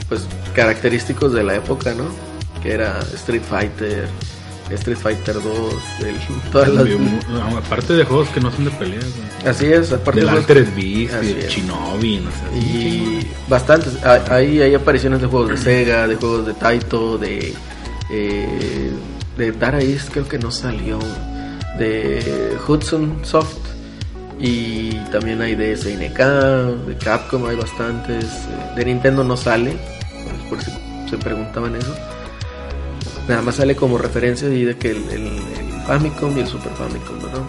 [0.09, 2.05] pues característicos de la época, ¿no?
[2.63, 4.09] Que era Street Fighter,
[4.75, 5.45] Street Fighter 2,
[6.07, 6.85] el- todas las...
[6.87, 9.05] No, aparte de juegos que no son de peleas.
[9.47, 11.49] Así es, aparte Del de Altered Beast, y es.
[11.51, 12.59] Shinobi, no sé.
[12.59, 13.95] Y bastantes.
[14.05, 17.55] Ahí hay apariciones de juegos de Sega, de juegos de Taito, de.
[18.11, 18.91] Eh,
[19.37, 20.99] de Dara East, creo que no salió.
[21.79, 23.57] De Hudson Soft.
[24.41, 26.19] Y también hay de SNK,
[26.87, 28.25] de Capcom hay bastantes.
[28.25, 29.77] eh, De Nintendo no sale,
[30.49, 30.71] por si
[31.11, 31.95] se preguntaban eso.
[33.29, 36.73] Nada más sale como referencia y de que el, el- el Famicom y el Super
[36.73, 37.43] Famicom, ¿verdad?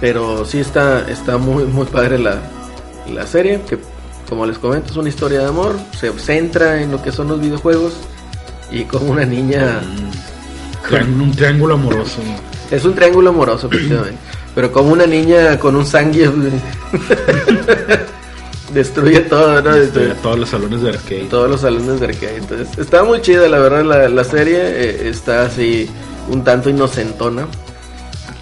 [0.00, 2.38] Pero sí está, está muy, muy padre la,
[3.12, 3.78] la serie, que
[4.28, 7.40] como les comento es una historia de amor, se centra en lo que son los
[7.40, 7.92] videojuegos
[8.70, 9.80] y como una niña...
[10.88, 12.20] Trián- un triángulo amoroso.
[12.70, 14.18] Es un triángulo amoroso, efectivamente.
[14.54, 16.30] Pero como una niña con un sangue
[18.72, 19.74] destruye todo, ¿no?
[19.74, 19.86] De
[20.22, 21.26] todos los salones de arcade.
[21.30, 22.36] Todos los salones de arcade.
[22.36, 24.58] Entonces, está muy chida, la verdad, la, la serie.
[24.60, 25.88] eh, está así,
[26.28, 27.46] un tanto inocentona.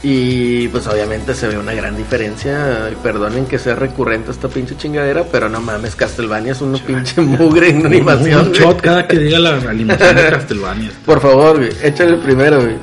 [0.00, 2.88] Y pues obviamente se ve una gran diferencia.
[3.02, 7.70] Perdonen que sea recurrente esta pinche chingadera, pero no mames, Castlevania es una pinche mugre
[7.70, 8.46] en animación.
[8.48, 10.92] Un shot cada que diga la animación de Castlevania.
[11.04, 12.76] Por favor, güey, échale el primero, güey.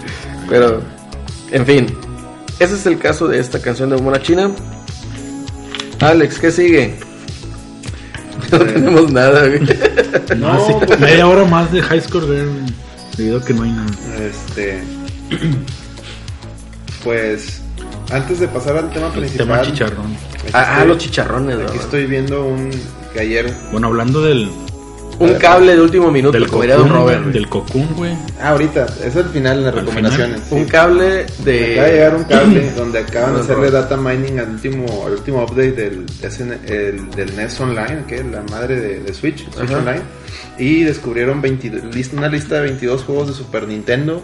[0.50, 0.82] Pero,
[1.52, 1.98] en fin,
[2.60, 4.52] ese es el caso de esta canción de Mona China.
[6.02, 6.96] Alex, ¿qué sigue?
[8.52, 9.62] No tenemos nada, güey.
[10.38, 12.50] No, sí, media hora más de High Score Girl.
[13.18, 13.92] Debido a que no hay nada.
[14.20, 14.84] Este.
[17.04, 17.62] Pues.
[18.12, 19.48] Antes de pasar al tema El principal.
[19.48, 20.16] tema chicharrón.
[20.54, 21.82] Ah, ah, estoy- los chicharrones, Aquí ¿verdad?
[21.84, 22.72] estoy viendo un.
[23.14, 23.54] Que ayer.
[23.72, 24.50] Bueno, hablando del,
[25.20, 27.26] Un cable de último minuto, del como Cocoon, Robert.
[27.26, 28.14] del Cocoon, güey.
[28.42, 28.86] Ah, ahorita.
[29.04, 30.42] Es el final en las recomendaciones.
[30.50, 30.56] sí.
[30.56, 31.92] Un cable Me Acaba de de...
[31.94, 36.06] llegar un cable donde acaban de hacerle data mining al último, al último update del,
[36.68, 39.72] el, del NES Online, que es la madre de, de Switch, Switch.
[39.72, 40.02] Online.
[40.58, 44.22] Y descubrieron 22 lista- una lista de 22 juegos de Super Nintendo.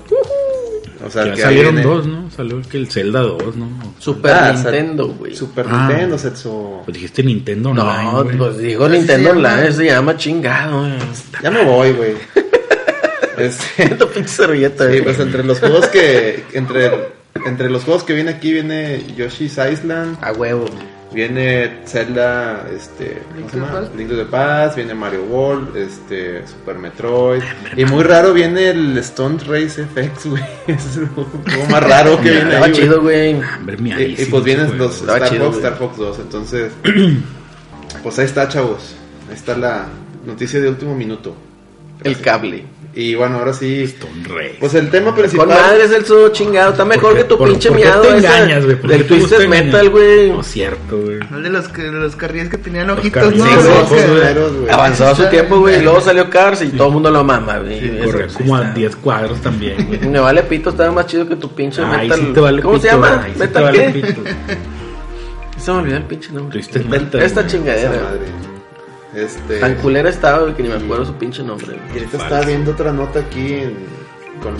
[1.05, 2.29] O sea, Ya que ahí salieron viene dos, ¿no?
[2.31, 3.67] Salió el que el Zelda 2, ¿no?
[3.99, 5.35] Super Ah, Nintendo, güey.
[5.35, 5.87] Super Ah.
[5.87, 6.81] Nintendo, Setsu.
[6.85, 8.37] Pues dijiste Nintendo Online, No, güey.
[8.37, 9.29] pues digo Así Nintendo.
[9.31, 10.87] Online, se llama chingado.
[11.41, 12.13] Ya me voy, güey.
[13.37, 16.91] Este, pinche servilleta, sí, pues entre los juegos que entre
[17.45, 20.65] entre los juegos que viene aquí viene Yoshi's Island, A huevo.
[21.13, 23.89] Viene Zelda, este, ¿cómo se llama?
[23.97, 27.41] Link to the Past, viene Mario World, este, Super Metroid.
[27.75, 30.43] Y muy raro viene el Stone Race FX, güey.
[30.67, 31.29] Es el juego
[31.69, 33.35] más raro que viene Estaba ahí, chido, güey.
[34.21, 35.57] Y, pues vienen los Star chido, Fox.
[35.57, 36.19] Star Fox 2.
[36.19, 36.71] Entonces,
[38.01, 38.95] pues ahí está, chavos.
[39.27, 39.87] Ahí está la
[40.25, 41.35] noticia de último minuto.
[42.05, 42.63] El cable.
[42.93, 43.83] Y bueno, ahora sí.
[43.83, 44.57] Stone Race.
[44.59, 45.47] Pues el tema principal.
[45.47, 46.71] Con madre es el sudo chingado.
[46.71, 48.75] Está mejor ¿Por qué- que tu por- pinche por qué miado te engañas, güey?
[48.81, 49.47] ¿Por del Twisted?
[49.47, 50.29] Metal, güey.
[50.29, 51.19] No es cierto, güey.
[51.33, 53.45] El de los, los carriles que tenían Los ojitos, carriles ¿no?
[53.45, 54.19] Sí, de Los los ojos, que- güey.
[54.19, 54.69] primeros, güey.
[54.73, 55.79] Avanzó a su tiempo, güey.
[55.79, 57.79] Y luego salió Cars y todo el mundo lo mama, güey.
[57.97, 59.99] Eso- Corre como a 10 cuadros también, güey.
[60.09, 62.19] Me vale pito, estaba más chido que tu pinche Ay, metal.
[62.19, 63.21] sí te vale ¿Cómo se llama?
[63.23, 64.15] ay, sí ¿Metal te vale.
[65.57, 66.53] Se me olvidó el pinche nombre.
[66.59, 67.21] Twisted Metal.
[67.21, 67.91] Esta chingadera.
[69.15, 69.59] Este.
[69.59, 71.77] Tan culera estaba, que ni me acuerdo su pinche nombre.
[71.93, 73.85] Y ahorita estaba viendo otra nota aquí en-
[74.41, 74.55] con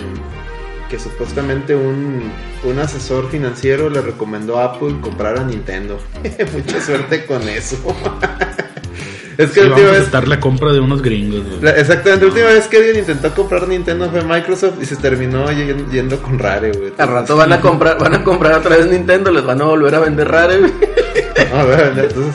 [0.90, 2.30] que supuestamente un,
[2.64, 5.98] un asesor financiero le recomendó a Apple comprar a Nintendo.
[6.52, 7.76] Mucha suerte con eso.
[9.38, 11.62] es que Sí, la última vamos a vez, estar la compra de unos gringos, güey.
[11.62, 15.50] la- exactamente, la última vez que alguien intentó comprar Nintendo fue Microsoft y se terminó
[15.50, 16.92] yendo, yendo con Rare, güey.
[16.98, 19.94] Al rato van a comprar, van a comprar otra vez Nintendo, les van a volver
[19.94, 20.72] a vender rare, güey.
[21.54, 22.34] A ver, entonces,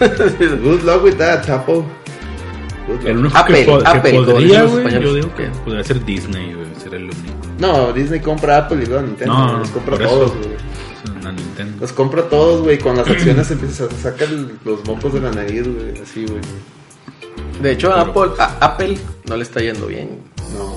[0.62, 1.82] good luck with that, Apple.
[2.86, 3.06] Good luck.
[3.06, 6.04] El único Apple, que, po- que Apple, como podría, güey, yo digo que podría ser
[6.04, 7.34] Disney, güey, ser el único.
[7.58, 9.34] No, Disney compra Apple y luego Nintendo.
[9.34, 10.54] No, los compra todos, güey.
[11.80, 12.78] Los compra todos, güey.
[12.78, 14.28] Con las acciones empieza a sacar
[14.64, 16.02] los mocos de la nariz, güey.
[16.02, 16.40] Así, güey.
[17.62, 20.18] De hecho, a Apple, a Apple no le está yendo bien.
[20.58, 20.76] No.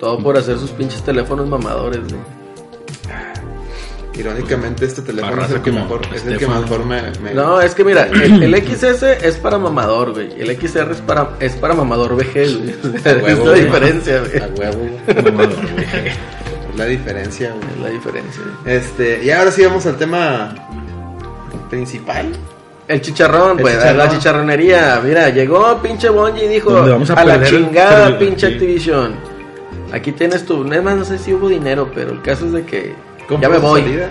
[0.00, 2.20] Todo por hacer sus pinches teléfonos mamadores, güey.
[4.14, 7.74] Irónicamente, este teléfono es el que mejor, es el que mejor me, me- No, es
[7.74, 10.28] que mira, el, el XS es para mamador, güey.
[10.38, 12.70] El XR es para, es para mamador vejez, güey.
[12.94, 14.42] es la diferencia, güey.
[14.42, 15.24] A huevo, güey.
[15.24, 15.58] Mamador.
[16.72, 17.74] Es la diferencia, güey.
[17.74, 18.42] Es la diferencia.
[18.66, 20.54] Este, y ahora sí vamos al tema
[21.70, 22.32] principal.
[22.88, 23.96] El chicharrón, pues, chicharrón.
[23.98, 25.00] la chicharronería.
[25.02, 28.52] Mira, llegó pinche Bungie y dijo vamos a a, la chingada pinche sí.
[28.54, 29.14] Activision.
[29.92, 32.64] Aquí tienes tu, nada más no sé si hubo dinero, pero el caso es de
[32.64, 32.94] que
[33.40, 33.80] ya me su voy.
[33.82, 34.10] salida,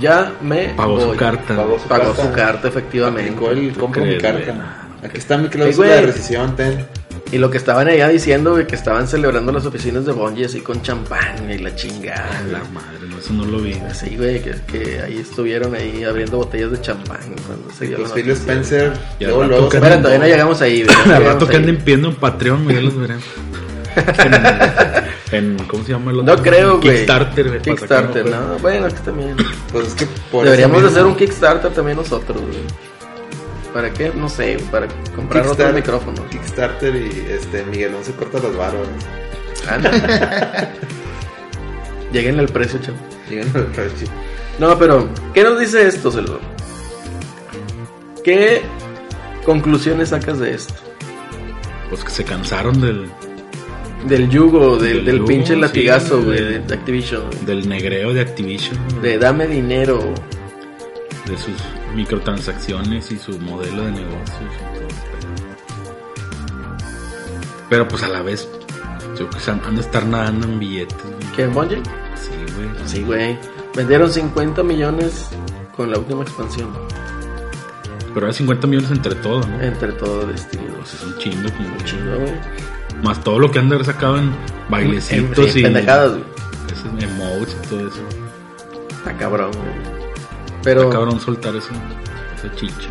[0.00, 1.16] Ya me Pagó su voy.
[1.16, 1.56] carta.
[1.56, 2.22] Pagó su Pagó carta.
[2.22, 3.30] su carta, efectivamente.
[3.30, 4.86] Aplicó el compro mi carta.
[5.02, 6.86] Aquí está mi cláusula de rescisión, ten.
[7.30, 10.60] Y lo que estaban allá diciendo, güey, que estaban celebrando las oficinas de Bungie así
[10.62, 12.26] con champán y la chingada.
[12.38, 13.74] A la madre, no, eso no lo vi.
[13.92, 18.12] Sí, güey, que, que ahí estuvieron ahí abriendo botellas de champán cuando se dio Pues
[18.12, 18.30] Phil.
[18.30, 18.92] Spencer.
[19.20, 20.96] Y luego, luego Espera, todavía no llegamos ahí, güey.
[21.14, 23.24] Al rato que anden pidiendo en Patreon, güey, ya los veremos.
[25.30, 26.36] En, ¿cómo se llama el otro?
[26.36, 26.96] No creo, güey.
[26.96, 27.60] Kickstarter, güey.
[27.62, 28.58] Kickstarter, no.
[28.60, 29.36] Bueno, es que también.
[29.72, 32.62] Pues es que por Deberíamos de hacer un Kickstarter también nosotros, güey.
[33.74, 34.10] ¿Para qué?
[34.14, 36.26] No sé, para comprar otro Kickstarter- micrófono.
[36.30, 38.86] Kickstarter y este Miguelón se corta los baros.
[42.12, 43.00] Lleguen al precio, chaval.
[43.28, 44.08] Llegan al precio.
[44.58, 46.40] No, pero, ¿qué nos dice esto, Celso?
[48.24, 48.62] ¿Qué
[49.44, 50.74] conclusiones sacas de esto?
[51.90, 53.10] Pues que se cansaron del,
[54.06, 57.22] Del yugo, del, Del del yugo, pinche latigazo, güey, de- de, de Activision.
[57.44, 58.76] del negreo de Activision.
[59.02, 59.98] De dame dinero.
[61.26, 61.54] de sus
[61.94, 64.88] microtransacciones y su modelo de negocios y todo.
[67.68, 68.48] Pero, pues a la vez,
[69.18, 70.96] yo que se han de estar nadando en billetes.
[71.02, 71.32] güey.
[71.36, 71.82] ¿Qué, Bungie?
[72.14, 72.68] Sí, güey.
[72.88, 73.38] Sí, güey.
[73.76, 75.28] Vendieron 50 millones
[75.76, 76.70] con la última expansión.
[78.14, 79.60] Pero era 50 millones entre todo, ¿no?
[79.60, 80.76] Entre todo Destiny 2.
[80.78, 82.32] Pues es un chingo, como un Chingo, güey.
[83.02, 84.32] Más todo lo que han de haber sacado en
[84.68, 86.24] bailecitos Sí, y pendejadas, güey.
[86.72, 88.00] esos emotes y todo eso.
[88.90, 89.98] Está cabrón, güey.
[90.62, 91.70] Pero, Está cabrón soltar eso,
[92.36, 92.88] ese chicho.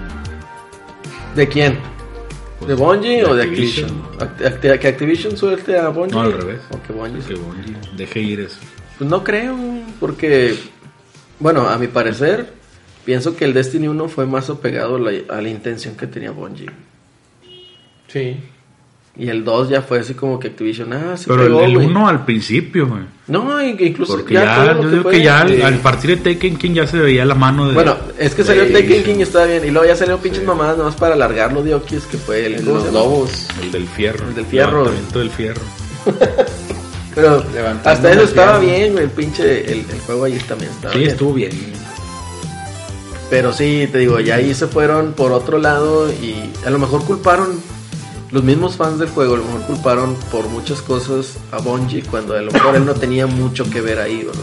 [1.36, 1.78] ¿de quién?
[2.58, 3.89] Pues, ¿De Bungie de o de Activision.
[4.20, 4.20] Activision?
[4.20, 6.14] Acti- Acti- ¿Que Activision suelte a Bungie?
[6.16, 6.62] No, al revés.
[6.72, 8.58] ¿O que Bungie Que Bungie deje ir eso.
[8.97, 9.55] Pues no creo,
[9.99, 10.55] porque,
[11.39, 12.51] bueno, a mi parecer,
[13.05, 16.32] pienso que el Destiny 1 fue más apegado a la, a la intención que tenía
[16.32, 16.72] Bungie.
[18.08, 18.38] Sí.
[19.20, 21.88] Y el 2 ya fue así como que Activision, ah, se Pero pegó, el güey.
[21.88, 23.01] 1 al principio, güey.
[23.28, 26.86] No, incluso Porque ya, yo digo que ya al, al partir de Taken King ya
[26.86, 27.74] se veía la mano de.
[27.74, 29.65] Bueno, es que salió de- Taken King y estaba bien.
[29.65, 32.76] Y luego ya salió pinches mamadas nomás para alargarlo de Okis, que fue el, ¿cómo
[32.78, 33.47] Los lobos.
[33.63, 34.28] El del fierro.
[34.28, 34.72] El del fierro.
[34.84, 35.61] Levantamiento del fierro.
[37.15, 38.76] Pero Levantando hasta eso el estaba fierro.
[38.78, 39.03] bien, güey.
[39.05, 41.11] El pinche, el, el juego ahí también estaba Sí, bien.
[41.11, 41.51] estuvo bien.
[43.30, 47.03] Pero sí, te digo, ya ahí se fueron por otro lado y a lo mejor
[47.03, 47.59] culparon,
[48.32, 52.36] los mismos fans del juego, a lo mejor culparon por muchas cosas a Bungie cuando
[52.36, 54.41] a lo mejor él no tenía mucho que ver ahí, ¿verdad?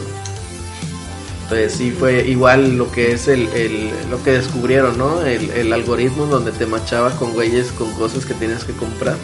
[1.44, 5.20] Entonces sí fue igual lo que es el, el- lo que descubrieron, ¿no?
[5.22, 9.16] El, el algoritmo donde te machaba con güeyes con cosas que tienes que comprar.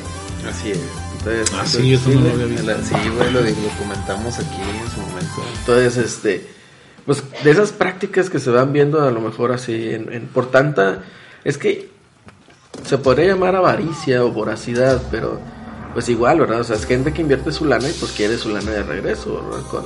[0.48, 0.78] Así es.
[1.18, 2.72] Entonces, Ah, sí, eso no lo había visto.
[2.84, 5.42] Sí, güey, lo, lo comentamos aquí en su momento.
[5.60, 6.46] Entonces, este,
[7.06, 10.50] pues de esas prácticas que se van viendo a lo mejor así, en, en- por
[10.50, 11.02] tanta,
[11.44, 11.88] es que
[12.84, 15.38] se podría llamar avaricia o voracidad, pero
[15.92, 16.60] pues igual, ¿verdad?
[16.60, 19.42] O sea, es gente que invierte su lana y pues quiere su lana de regreso,
[19.42, 19.66] ¿verdad?
[19.70, 19.84] Con,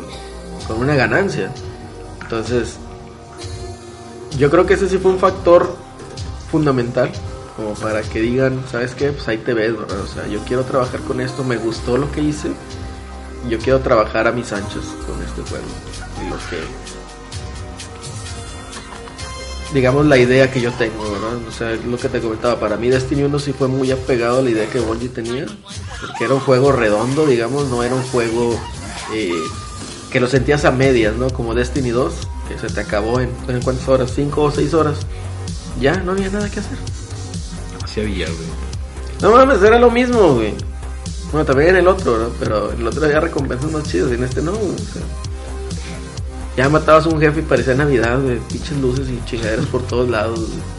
[0.67, 1.51] con una ganancia.
[2.23, 2.77] Entonces,
[4.39, 5.75] yo creo que ese sí fue un factor
[6.51, 7.11] fundamental,
[7.57, 9.13] como para que digan, ¿sabes qué?
[9.13, 10.01] Pues ahí te ves, ¿verdad?
[10.01, 12.51] O sea, yo quiero trabajar con esto, me gustó lo que hice,
[13.49, 15.67] yo quiero trabajar a mis anchos con este juego.
[16.25, 17.04] Y lo que.
[19.75, 21.37] Digamos la idea que yo tengo, ¿verdad?
[21.49, 22.61] O sea, lo que te comentaba.
[22.61, 25.47] Para mí, Destiny 1 sí fue muy apegado a la idea que Bungie tenía.
[26.01, 28.57] Porque era un juego redondo, digamos, no era un juego
[29.13, 29.33] eh,
[30.13, 31.29] que lo sentías a medias, ¿no?
[31.29, 32.15] Como Destiny 2,
[32.49, 34.17] que se te acabó en, ¿en cuántas horas?
[34.17, 34.99] ¿5 o 6 horas?
[35.81, 36.79] Ya, no había nada que hacer.
[37.83, 38.49] Así había, güey.
[39.23, 40.55] No mames, era lo mismo, güey.
[41.33, 42.29] Bueno, también en el otro, ¿no?
[42.39, 44.75] Pero en el otro había recompensas más chidas y en este no, güey.
[44.75, 45.03] O sea,
[46.57, 48.39] ya matabas a un jefe y parecía Navidad, güey.
[48.51, 50.75] Pinches luces y chingaderas por todos lados, güey.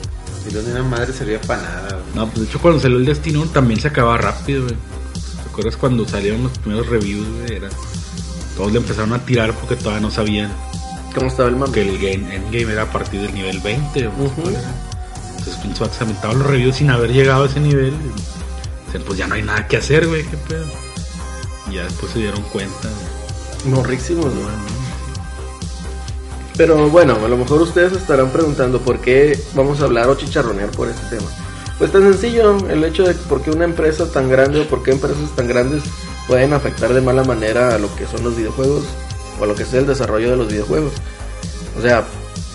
[0.49, 2.15] Y no una madre servía para nada, güey.
[2.15, 4.75] No, pues de hecho cuando salió el Destiny 1 también se acababa rápido, güey.
[5.43, 7.55] ¿Te acuerdas cuando salieron los primeros reviews, güey?
[7.57, 7.69] Era...
[8.55, 10.49] Todos le empezaron a tirar porque todavía no sabían
[11.13, 11.71] ¿Cómo estaba el mame?
[11.73, 14.07] que el game, endgame era a partir del nivel 20.
[14.07, 14.29] güey.
[15.31, 17.93] Entonces pinche vato se aventaba los reviews sin haber llegado a ese nivel.
[18.93, 20.65] y pues ya no hay nada que hacer, güey, qué pedo.
[21.69, 22.89] Y ya después se dieron cuenta.
[22.89, 23.73] güey.
[23.75, 24.45] Morrísimos, güey.
[26.57, 30.69] Pero bueno, a lo mejor ustedes estarán preguntando por qué vamos a hablar o chicharronear
[30.71, 31.27] por este tema.
[31.77, 34.91] Pues tan sencillo, el hecho de por qué una empresa tan grande o por qué
[34.91, 35.83] empresas tan grandes
[36.27, 38.85] pueden afectar de mala manera a lo que son los videojuegos
[39.39, 40.93] o a lo que sea el desarrollo de los videojuegos.
[41.77, 42.05] O sea,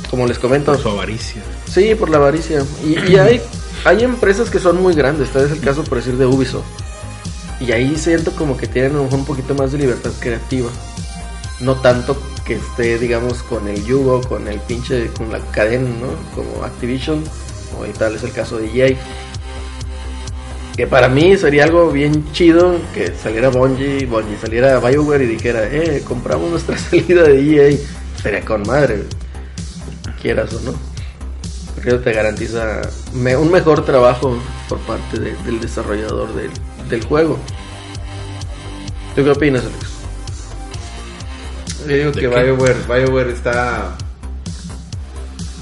[0.09, 1.42] como les comento, Por su avaricia.
[1.70, 2.64] Sí, por la avaricia.
[2.82, 3.42] Y, y hay,
[3.84, 5.28] hay empresas que son muy grandes.
[5.28, 6.64] Este es el caso, por decir, de Ubisoft.
[7.61, 10.70] Y ahí siento como que tienen un poquito más de libertad creativa.
[11.61, 12.16] No tanto
[12.51, 16.09] que esté, digamos, con el yugo, con el pinche, con la cadena, ¿no?
[16.34, 17.22] Como Activision.
[17.78, 18.96] O tal es el caso de EA.
[20.76, 25.64] Que para mí sería algo bien chido que saliera Bungie, Bungie saliera BioWare y dijera,
[25.70, 27.38] eh, compramos nuestra salida de
[27.70, 27.78] EA.
[28.20, 29.05] Sería con madre,
[30.20, 30.74] quieras o no.
[31.76, 32.80] Porque eso te garantiza
[33.14, 34.36] un mejor trabajo
[34.68, 36.51] por parte de- del desarrollador del,
[36.88, 37.38] del juego.
[39.14, 39.89] ¿Tú qué opinas, Alex?
[41.89, 42.43] Yo digo ¿De que qué?
[42.45, 43.97] BioWare, BioWare está.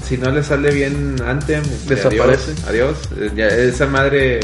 [0.07, 2.53] Si no le sale bien Anthem, este, Desaparece.
[2.67, 2.97] Adiós.
[3.11, 3.31] adiós.
[3.31, 4.39] Eh, ya esa madre.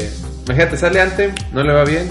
[0.46, 2.08] Imagínate, sale Anthem, no le va bien.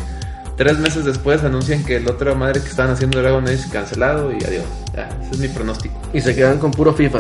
[0.57, 4.43] Tres meses después anuncian que el otro madre que estaban haciendo Dragon Age cancelado y
[4.43, 4.63] adiós.
[4.93, 5.95] Ya, ese es mi pronóstico.
[6.13, 7.20] Y se quedan con puro FIFA.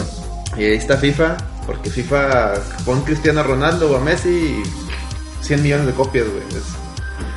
[0.57, 1.35] Y ahí está FIFA,
[1.65, 2.53] porque FIFA
[2.85, 4.63] pon Cristiano Ronaldo o a Messi y
[5.43, 6.43] 100 millones de copias, güey.
[6.49, 6.63] Es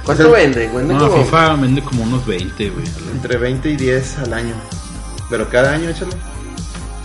[0.04, 0.74] ¿Cuánto O sea, venden?
[0.74, 2.84] Venden No, como- FIFA vende como unos 20, güey.
[3.12, 4.54] entre 20 y 10 al año.
[5.30, 6.12] Pero cada año, échale.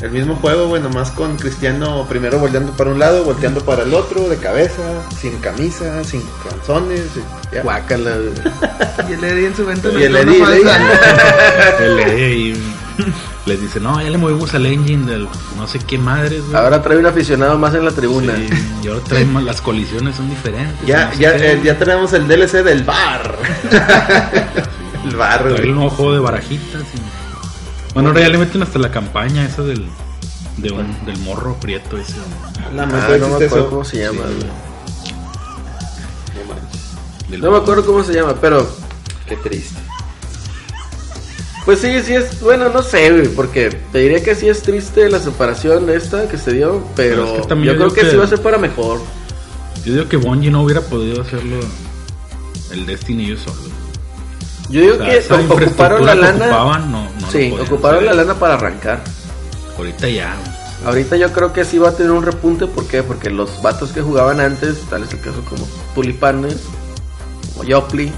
[0.01, 3.93] El mismo juego, güey, nomás con Cristiano primero volteando para un lado, volteando para el
[3.93, 4.81] otro, de cabeza,
[5.17, 7.03] sin camisa, sin calzones.
[7.15, 7.59] y.
[7.59, 8.11] Guácala.
[9.09, 10.43] Y el Eddie en su venta Y el le Eddie,
[11.79, 12.51] el Eddie.
[12.51, 12.63] El y
[13.45, 16.55] les dice, no, ya le movimos al engine del no sé qué madres, güey.
[16.61, 18.35] Ahora trae un aficionado más en la tribuna.
[18.35, 18.49] Sí,
[18.83, 20.85] y ahora traemos, las colisiones son diferentes.
[20.85, 23.37] Ya, no sé ya, eh, ya tenemos el DLC del bar.
[25.05, 25.63] el bar, Trae güey.
[25.69, 26.81] el nuevo juego de barajitas.
[26.81, 27.12] y-
[27.93, 29.85] Bueno, ahora ya le meten hasta la campaña esa del,
[30.57, 32.13] de un- del morro prieto ese.
[32.75, 33.69] La Ah, no me acuerdo eso.
[33.69, 34.21] cómo se llama.
[34.27, 34.33] Sí.
[37.29, 37.39] güey.
[37.39, 38.67] No No me acuerdo cómo se llama, pero
[39.27, 39.79] Qué triste.
[41.65, 45.09] Pues sí, sí es, bueno, no sé, güey, porque te diría que sí es triste
[45.09, 48.01] la separación esta que se dio, pero Pero es que también yo yo creo que,
[48.01, 48.99] que- sí va a ser para mejor.
[49.85, 51.55] Yo digo que Bungie no hubiera podido hacerlo
[52.71, 53.69] el Destiny ellos solos.
[54.69, 56.45] Yo digo O sea, que ocuparon la lana.
[56.45, 59.01] ocupaban, no, no sí, podían ocuparon la lana para arrancar.
[59.77, 60.35] Ahorita ya.
[60.85, 63.03] Ahorita yo creo que sí va a tener un repunte, ¿por qué?
[63.03, 66.57] Porque los vatos que jugaban antes, tal es el caso como Tulipanes,
[67.53, 68.11] como Yopli,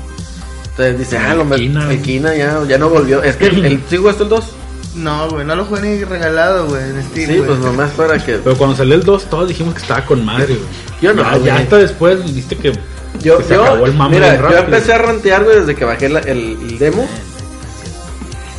[0.71, 1.91] entonces dice, ah, lo me- Equina.
[1.93, 3.21] Equina ya, ya no volvió.
[3.23, 4.45] Es que el, ¿sí jugaste el 2?
[4.95, 7.47] No, güey, no lo jugué ni regalado, güey, en Steam, Sí, güey.
[7.49, 8.33] pues nomás para que...
[8.37, 10.67] Pero cuando salió el 2, todos dijimos que estaba con madre, güey.
[11.01, 12.71] Yo no, ya hasta después viste que,
[13.19, 16.09] Yo, se yo- acabó el mame mira, yo empecé a rantear, güey, desde que bajé
[16.09, 17.07] la- el, el demo.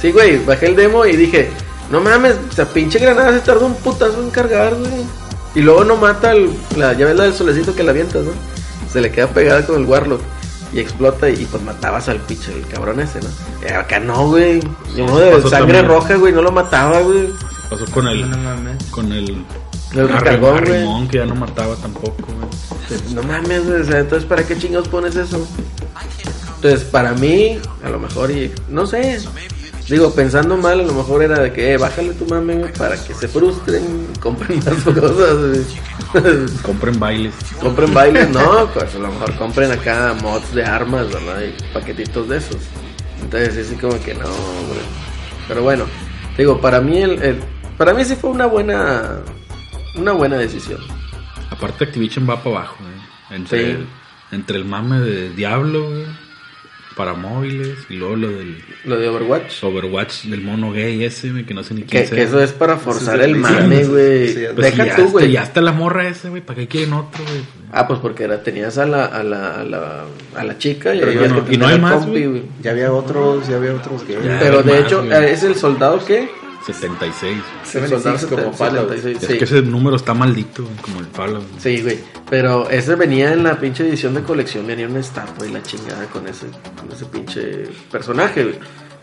[0.01, 1.51] Sí, güey, bajé el demo y dije,
[1.91, 4.91] no mames, o sea, pinche granada se tardó un putazo en cargar, güey.
[5.55, 8.33] Y luego no mata el, la, ya ves la del solecito que la avientas, ¿no?
[8.93, 10.21] Se le queda pegada con el Warlock
[10.73, 13.29] y explota y, pues matabas al pinche, el cabrón ese, ¿no?
[13.67, 14.61] Y acá no, güey.
[14.99, 15.87] Uno de sangre también.
[15.89, 17.31] roja, güey, no lo mataba, güey.
[17.71, 18.85] Pasó con el, No mames.
[18.91, 19.45] con el,
[19.97, 21.09] El recargón, güey.
[21.09, 23.15] Que ya no mataba tampoco, güey.
[23.15, 25.47] No mames, güey, o sea, entonces ¿para qué chingados pones eso?
[26.57, 29.21] Entonces, para mí, a lo mejor, y no sé,
[29.89, 32.97] digo, pensando mal, a lo mejor era de que, eh, bájale tu mame, güey, para
[32.97, 33.85] que se frustren,
[34.15, 35.65] y compren más cosas, güey.
[36.63, 37.35] Compren bailes.
[37.61, 41.43] compren bailes, no, pues a lo mejor compren acá mods de armas, ¿verdad?
[41.43, 42.57] Y paquetitos de esos.
[43.21, 44.81] Entonces, así como que no, güey.
[45.49, 45.85] Pero bueno,
[46.39, 47.41] digo, para mí, el, el-
[47.77, 49.19] para mí sí fue una buena,
[49.97, 50.81] una buena decisión.
[51.51, 53.39] Aparte Activision va para abajo, güey.
[53.41, 53.71] Entre, Sí.
[53.71, 53.87] el,
[54.33, 56.05] entre el mame de Diablo, güey,
[56.97, 59.63] para móviles, y luego lo del Lo de Overwatch.
[59.65, 62.25] Overwatch del mono gay ese, güey, que no sé ni Que, quién que sea.
[62.25, 64.29] eso es para forzar es el mame, güey.
[64.29, 65.31] Sí, Pues Deja ya tú, güey.
[65.31, 67.43] Ya está la morra ese, güey, ¿para qué quieren otro, güey?
[67.73, 70.05] Ah, pues porque era, tenías a la, a la, a la,
[70.37, 72.27] a la chica y, no- que y no hay más, compi, güey.
[72.29, 72.43] güey.
[72.63, 74.25] Ya había otros, ya había otros gays.
[74.25, 74.39] Ya.
[74.41, 76.31] Pero de más, hecho, eh, ¿es el soldado qué?
[76.73, 77.37] 76.
[77.75, 78.89] El soldado 76 como Fallout.
[78.91, 79.39] 76, Es sí.
[79.39, 81.45] que ese número está maldito, güey, como el Fallout.
[81.59, 81.99] Sí, güey.
[82.29, 86.07] Pero ese venía en la pinche edición de colección, venía una estatua y la chingada
[86.07, 86.47] con ese,
[86.79, 88.59] con ese pinche personaje, güey.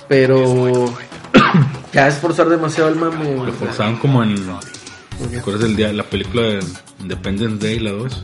[0.08, 0.94] Pero
[1.94, 3.46] ya es forzar demasiado el mame, güey.
[3.48, 4.36] Lo forzaron como en.
[5.32, 6.60] ¿Te acuerdas del día, la película de
[7.00, 8.22] Independence Day, la 2?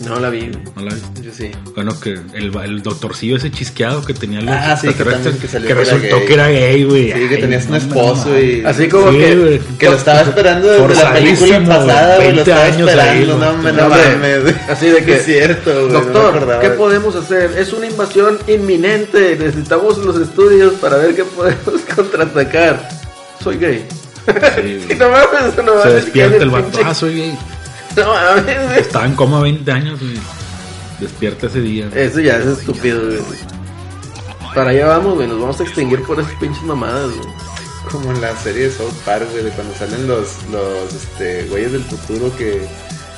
[0.00, 0.50] No la vi.
[0.76, 1.22] ¿No la viste?
[1.22, 1.50] Yo sí.
[1.74, 5.48] Bueno, que el, el doctorcillo ese chisqueado que tenía los Ah, sí, que también que
[5.48, 6.26] salió resultó gay.
[6.26, 7.12] que era gay, güey.
[7.12, 8.64] Sí, que tenías un esposo no, y...
[8.64, 9.60] Así como Sí, que.
[9.78, 12.28] Que lo estaba esperando desde la película pasada, güey.
[12.28, 14.54] Lo 20 estaba años esperando, ahí, no, me No, mames.
[14.68, 15.92] Así de que, Es cierto, güey.
[15.92, 16.58] Doctor.
[16.60, 17.52] ¿qué podemos hacer?
[17.58, 19.36] Es una invasión inminente.
[19.38, 22.88] Necesitamos los estudios para ver qué podemos contraatacar.
[23.42, 23.86] Soy gay.
[24.54, 25.82] Sí, no mames, no mames.
[25.82, 26.78] Se despierta el vato.
[26.84, 27.38] Ah, soy gay.
[27.96, 28.78] No mames, güey.
[28.80, 30.18] Estaba en coma 20 años, güey.
[31.00, 31.88] Despierta ese día.
[31.88, 32.02] güey.
[32.02, 33.38] Eso ya es estúpido, güey.
[34.54, 35.28] Para allá vamos, güey.
[35.28, 37.28] Nos vamos a extinguir por esas pinches mamadas, güey.
[37.90, 41.72] Como en la serie de South Park, güey, de cuando salen los, los este, güeyes
[41.72, 42.66] del futuro que,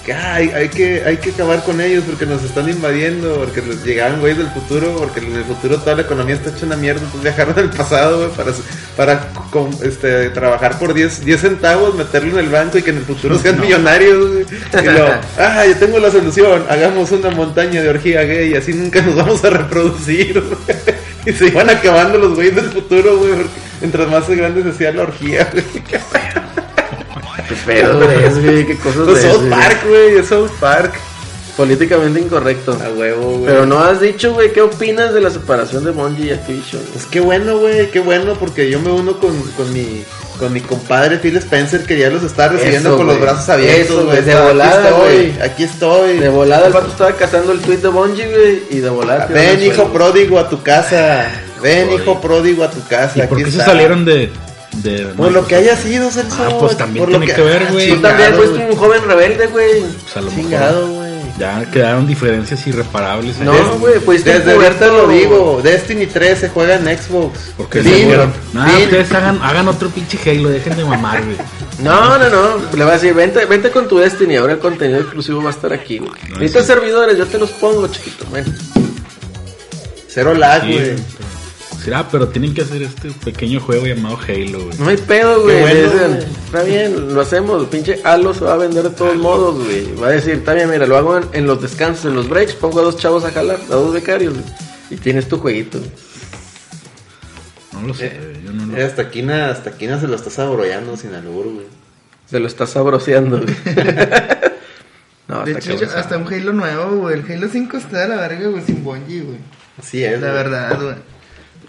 [0.05, 4.21] que hay, que hay que acabar con ellos porque nos están invadiendo, porque les llegaban
[4.21, 7.23] güeyes del futuro, porque en el futuro toda la economía está hecha una mierda, entonces
[7.23, 8.53] viajaron al pasado, güey, para,
[8.97, 12.99] para con- este, trabajar por 10, 10 centavos, meterlo en el banco y que en
[12.99, 14.45] el futuro sean millonarios, güey.
[14.83, 18.75] Y luego, ah, yo tengo la solución, hagamos una montaña de orgía gay y así
[18.75, 20.79] nunca nos vamos a reproducir, güey.
[21.27, 23.51] Y se iban acabando los güeyes del futuro, güey, porque
[23.81, 25.65] mientras más grande se hacía la orgía, güey.
[27.49, 28.67] Qué pedo es, güey.
[28.67, 30.95] Qué cosas Pues de South Park, güey, es South Park.
[31.57, 32.77] Políticamente incorrecto.
[32.85, 33.47] A huevo, güey.
[33.47, 36.83] Pero no has dicho, güey, ¿qué opinas de la separación de Bungie y Activision?
[36.93, 40.05] Pues qué bueno, güey, qué bueno, porque yo me uno con, con mi
[40.39, 44.05] con mi compadre Phil Spencer, que ya los está recibiendo Eso, con los brazos abiertos,
[44.05, 44.23] güey.
[44.23, 45.41] de volada, güey.
[45.41, 46.19] aquí estoy.
[46.19, 49.27] De volada el vato estaba cazando el tweet de Bungie, güey, y de volada...
[49.27, 49.93] Ven, hijo suelo.
[49.93, 51.29] pródigo, a tu casa.
[51.63, 53.25] Ven, hijo pródigo, a tu casa.
[53.25, 54.31] ¿Y por qué se salieron de.?
[54.83, 56.37] De Por lo que haya sido, Celso.
[56.45, 57.91] Ah, pues también por lo tiene que ver, güey.
[57.91, 58.71] Tú también fuiste güey.
[58.71, 59.81] un joven rebelde, güey.
[59.81, 61.15] Pues a lo Chingado, mejor güey.
[61.39, 63.39] ya quedaron diferencias irreparables.
[63.39, 67.39] No, güey, fuiste Desde ahorita lo digo, Destiny 3 se juega en Xbox.
[67.57, 68.31] Porque seguro.
[68.53, 68.85] Nah, fin.
[68.85, 71.37] ustedes hagan, hagan otro pinche Halo, dejen de mamar, güey.
[71.81, 72.77] No, no, no.
[72.77, 74.37] Le va a decir, vente, vente con tu Destiny.
[74.37, 76.13] Ahora el contenido exclusivo va a estar aquí, güey.
[76.29, 76.73] No, Necesitas sí.
[76.73, 78.25] servidores, yo te los pongo, chiquito.
[78.31, 78.47] Bueno,
[80.09, 80.97] Cero lag, Sí, güey.
[80.97, 81.03] Sí,
[81.93, 84.79] ah, pero tienen que hacer este pequeño juego llamado Halo, güey.
[84.79, 85.61] no hay pedo, güey.
[85.61, 86.19] bueno.
[86.47, 87.67] Está bien, lo hacemos.
[87.67, 89.95] Pinche Halo se va a vender de todos modos, güey.
[89.97, 92.55] Va a decir, está bien, mira, lo hago en, en los descansos, en los breaks.
[92.55, 94.45] Pongo a dos chavos a jalar, a dos becarios, güey.
[94.91, 95.81] Y tienes tu jueguito.
[97.73, 98.13] No lo sé,
[98.45, 101.67] yo no lo Eh, Hasta Quina, hasta se lo está sabroreando sin albur, güey.
[102.31, 103.55] Se lo está sabroseando, güey.
[105.29, 107.19] no, De hecho, hasta un Halo nuevo, güey.
[107.21, 109.39] El Halo 5 está de la verga, güey, sin Bungie, güey.
[109.79, 110.21] Así es.
[110.21, 110.33] La güey.
[110.33, 110.95] verdad, güey.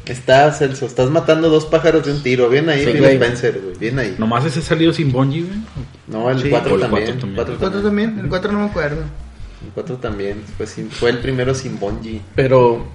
[0.07, 2.47] Estás, Celso, estás matando dos pájaros de un tiro.
[2.49, 3.13] Bien ahí, Sí, Phil güey.
[3.15, 3.77] Spencer, güey.
[3.77, 4.15] Bien ahí.
[4.19, 5.59] Nomás ese salido sin Bungie, güey.
[6.07, 6.49] No, el Sí.
[6.49, 7.19] 4 O el también.
[7.19, 7.39] también.
[7.47, 8.19] ¿El 4 también?
[8.19, 9.01] El 4 no me acuerdo.
[9.01, 10.43] El 4 también.
[10.57, 12.21] Fue, sin- fue el primero sin Bungie.
[12.35, 12.85] Pero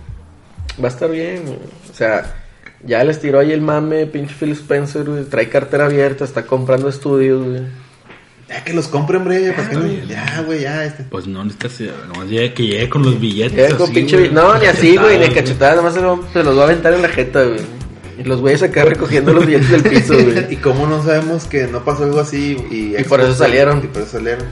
[0.83, 1.59] va a estar bien, güey.
[1.91, 2.35] O sea,
[2.85, 5.25] ya les tiró ahí el mame, pinche Phil Spencer, güey.
[5.25, 7.63] Trae cartera abierta, está comprando estudios, güey.
[8.51, 9.53] Ya que los compre, hombre.
[9.53, 9.87] ¿para qué no?
[10.09, 10.85] Ya, güey, ya.
[10.85, 11.05] Este.
[11.05, 11.81] Pues no necesitas.
[12.09, 13.75] Nomás llegue, que llegue con los billetes.
[13.75, 14.19] Con así, pinche...
[14.19, 14.31] güey.
[14.33, 15.77] No, ni así, güey, ni Cachetadas, cachetadas.
[15.77, 17.61] Nada más se, lo- se los va a aventar en la jeta, güey.
[18.19, 20.57] Y los güeyes acá recogiendo los billetes del piso, ¿Y güey.
[20.57, 22.57] cómo no sabemos que no pasó algo así?
[22.71, 23.79] Y, Y por eso salieron.
[23.85, 24.45] Y por eso salieron.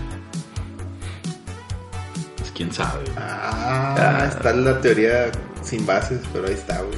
[2.37, 3.01] Pues quién sabe.
[3.05, 3.17] güey.
[3.19, 4.27] Ah, Ah.
[4.29, 5.31] está la teoría
[5.63, 6.97] sin bases, pero ahí está, güey.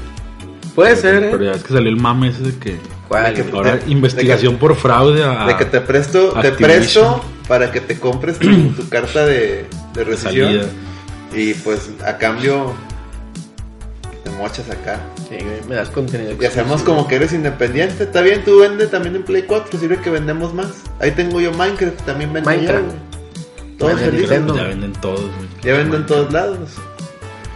[0.74, 1.46] Puede ser, Pero ¿eh?
[1.46, 2.78] ya es que salió el mame ese de que.
[3.08, 3.34] ¿Cuál?
[3.34, 5.46] De que- Ahora, de- investigación por fraude a.
[5.46, 10.04] De que te presto, te presto para que te compres tu, tu carta de, de
[10.04, 10.46] rescisión.
[10.48, 10.66] salida.
[11.34, 12.72] Y pues a cambio
[14.24, 15.00] te mochas acá.
[15.28, 16.34] Sí, güey, me das contenido.
[16.40, 18.04] Y hacemos como que eres independiente.
[18.04, 19.78] Está bien, tú vende también en Play 4.
[19.78, 20.68] Sirve que vendemos más.
[21.00, 22.84] Ahí tengo yo Minecraft, también vendo Minecraft.
[22.86, 23.76] yo.
[23.78, 24.42] Todos felices.
[24.54, 25.48] Ya venden todos, güey.
[25.62, 26.58] Ya vendo en todos lados.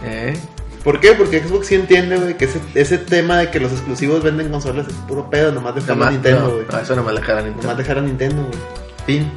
[0.03, 0.37] ¿Eh?
[0.85, 1.11] ¿Por qué?
[1.13, 4.87] Porque Xbox sí entiende, güey, que ese, ese tema de que los exclusivos venden consolas
[4.87, 5.51] es puro pedo.
[5.51, 6.65] Nomás dejar a Nomás- Nintendo, no, güey.
[6.71, 7.75] no, eso nomás le jala a Nomás Nintendo.
[7.77, 8.59] dejar a Nintendo, güey.
[9.05, 9.31] Fin.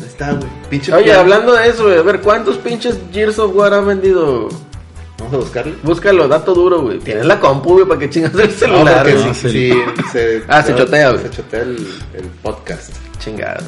[0.00, 0.48] Ahí está, güey.
[0.70, 1.18] Pinche Oye, plan.
[1.18, 4.48] hablando de eso, güey, a ver, ¿cuántos pinches Gears of War han vendido?
[5.18, 5.72] Vamos a buscarlo.
[5.82, 6.98] Búscalo, dato duro, güey.
[7.00, 9.34] Tienes la compu, güey, para que chingas el No, celular, porque güey.
[9.34, 9.82] sí, sí,
[10.12, 11.22] se, Ah, se chotea, güey.
[11.22, 11.76] Se chotea el,
[12.14, 12.94] el podcast.
[13.18, 13.64] Chingado.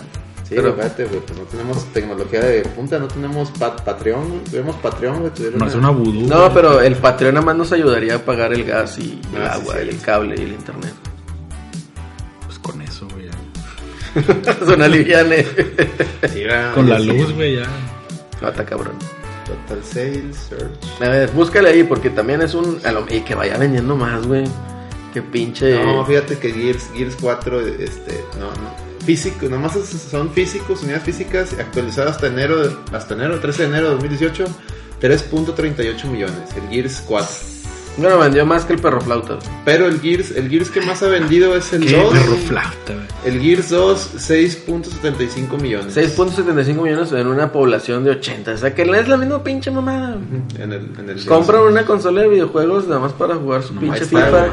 [0.49, 4.45] Sí, Pero- fíjate, güey, pues no tenemos tecnología de punta, no tenemos pa- Patreon, güey.
[4.45, 5.31] Tuviéramos Patreon, güey.
[5.35, 6.27] tuviera No es una vudú.
[6.27, 6.55] No, güey.
[6.55, 9.61] pero el Patreon nada más nos ayudaría a pagar el gas y el Ah, sí,
[9.61, 9.89] agua, sí.
[9.91, 10.95] el cable y el internet.
[12.47, 13.27] Pues con eso, güey.
[13.27, 14.55] ya.
[14.67, 15.47] Son alivianes.
[16.33, 16.43] Sí,
[16.75, 17.07] Con la sí.
[17.07, 17.67] luz, güey, ya.
[18.41, 18.95] No, está cabrón.
[19.47, 21.03] Total Sales, Search.
[21.03, 22.81] A ver, búscale ahí porque también es un...
[22.85, 24.45] a lo- Y que vaya vendiendo más, güey.
[25.13, 25.83] Que pinche...
[25.85, 28.88] No, fíjate que Gears, Gears 4, este, no, no.
[29.09, 29.73] Físico, nomás
[30.11, 32.57] son físicos, unidades físicas, actualizadas hasta enero,
[32.93, 34.45] hasta enero, 13 de enero de 2018,
[35.01, 37.27] 3.38 millones, el Gears 4.
[37.97, 39.39] Bueno, vendió más que el perro flauta.
[39.65, 42.13] Pero el Gears, el Gears que más ha vendido es el Qué 2.
[42.13, 42.95] perro flauta.
[43.25, 45.97] El Gears 2, 6.75 millones.
[45.97, 48.53] 6.75 millones en una población de 80.
[48.53, 50.17] O sea que es la misma pinche mamada.
[50.59, 54.01] En el, en el Compran una consola de videojuegos nada más para jugar su pinche
[54.01, 54.51] ahí está, FIFA, güey.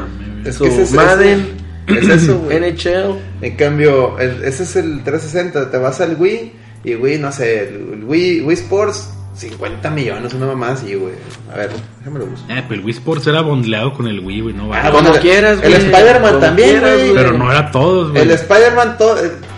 [0.48, 2.58] Es su que ese es- Madden, Es eso, güey.
[2.60, 3.18] NHL.
[3.42, 5.70] En cambio, el- ese es el 360.
[5.70, 6.52] Te vas al Wii
[6.84, 11.12] y Wii, no sé, el, el Wii, Wii Sports 50 millones, una mamá así, güey.
[11.52, 12.46] A ver, déjame lo busco.
[12.50, 14.88] Eh, pero el Wii Sports era bondleado con el Wii, güey, no vale.
[14.88, 15.84] Ah, Como quieras, El güey.
[15.86, 17.12] Spider-Man Como también, güey.
[17.14, 18.22] Pero no era todos, güey.
[18.22, 19.16] El Spider-Man, to-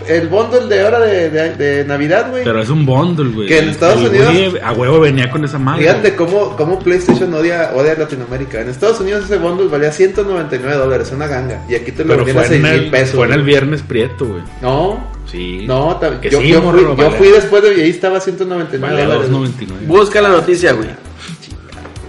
[0.09, 2.43] el bundle de ahora de, de, de Navidad, güey.
[2.43, 3.47] Pero es un bundle, güey.
[3.47, 5.83] Que en Estados El Unidos- a huevo venía con esa madre.
[5.83, 8.61] Fíjate cómo, cómo PlayStation odia, odia a Latinoamérica.
[8.61, 11.63] En Estados Unidos ese bundle valía 199 dólares, una ganga.
[11.69, 13.15] Y aquí te lo vendían a fue 6 en, mil pesos.
[13.15, 14.41] fue en el viernes prieto, güey.
[14.61, 15.65] No, Sí.
[15.67, 17.17] no, Que yo, sí, yo morro, fui, yo vale.
[17.17, 19.31] fui después de y ahí estaba 199 Valía dólares.
[19.31, 19.85] 2.99.
[19.87, 20.89] Busca la noticia, güey.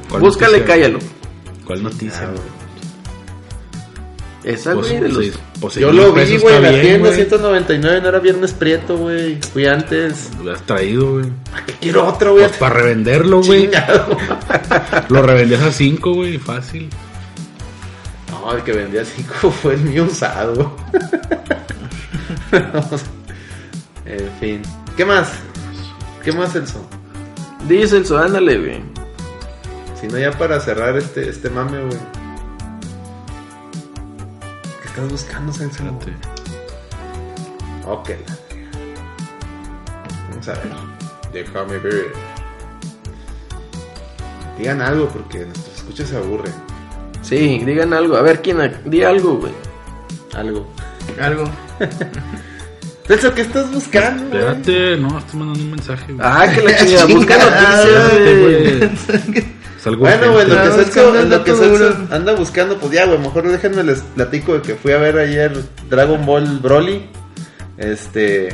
[0.08, 0.98] ¿Cuál Búscale, noticia, cállalo.
[1.66, 2.59] ¿Cuál noticia, güey?
[4.42, 5.24] Pues, de los...
[5.24, 7.14] sí, pues, Yo lo vi, güey, en la bien, tienda güey.
[7.14, 9.38] 199, no era viernes prieto, güey.
[9.42, 10.30] Fui antes.
[10.42, 11.26] Lo has traído, güey.
[11.80, 12.46] Quiero otro, güey.
[12.46, 13.70] Pues para revenderlo, güey.
[15.10, 16.88] Lo revendías a 5, güey, fácil.
[18.30, 20.74] No, el que vendía 5 fue el mío usado.
[24.06, 24.62] en fin.
[24.96, 25.32] ¿Qué más?
[26.24, 26.82] ¿Qué más, Elson?
[27.68, 28.80] Dice el ándale, güey.
[30.00, 32.19] Si no, ya para cerrar este, este mame, güey.
[34.94, 35.52] ¿Qué estás buscando?
[35.52, 36.12] Espérate.
[37.86, 38.10] Ok.
[40.30, 40.72] Vamos a ver.
[41.32, 42.12] Déjame ver.
[44.58, 46.52] Digan algo porque nuestros escuchas se aburren.
[47.22, 48.16] Sí, digan algo.
[48.16, 48.58] A ver, ¿quién?
[48.84, 49.52] Di algo, güey.
[50.34, 50.66] Algo.
[51.20, 51.44] Algo.
[53.06, 54.24] Celso, ¿qué estás buscando?
[54.24, 56.26] Espérate, no, estoy mandando un mensaje, güey.
[56.28, 57.06] Ah, que la chingada.
[57.06, 57.36] Busca
[59.80, 59.80] Chingada, noticias, güey.
[59.80, 59.80] güey.
[59.80, 63.18] Es algo Bueno, güey, lo que Celso, lo que Celso anda buscando, pues ya, güey,
[63.18, 65.52] mejor déjenme les platico de que fui a ver ayer
[65.88, 67.06] Dragon Ball Broly.
[67.78, 68.50] Este.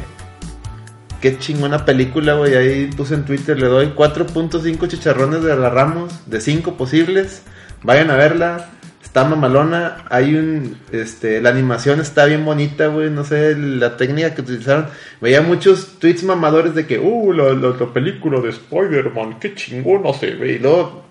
[1.21, 2.55] Qué chingona película, güey.
[2.55, 7.43] Ahí puse en Twitter, le doy 4.5 chicharrones de la Ramos, de 5 posibles.
[7.83, 8.71] Vayan a verla.
[9.03, 10.05] Está mamalona.
[10.11, 10.77] Hay un.
[10.93, 13.09] Este, la animación está bien bonita, güey.
[13.11, 14.87] No sé, la técnica que utilizaron.
[15.21, 20.13] Veía muchos tweets mamadores de que, uh, la, la- la película de Spider-Man, qué chingona
[20.13, 20.53] se ve.
[20.53, 21.06] Y luego,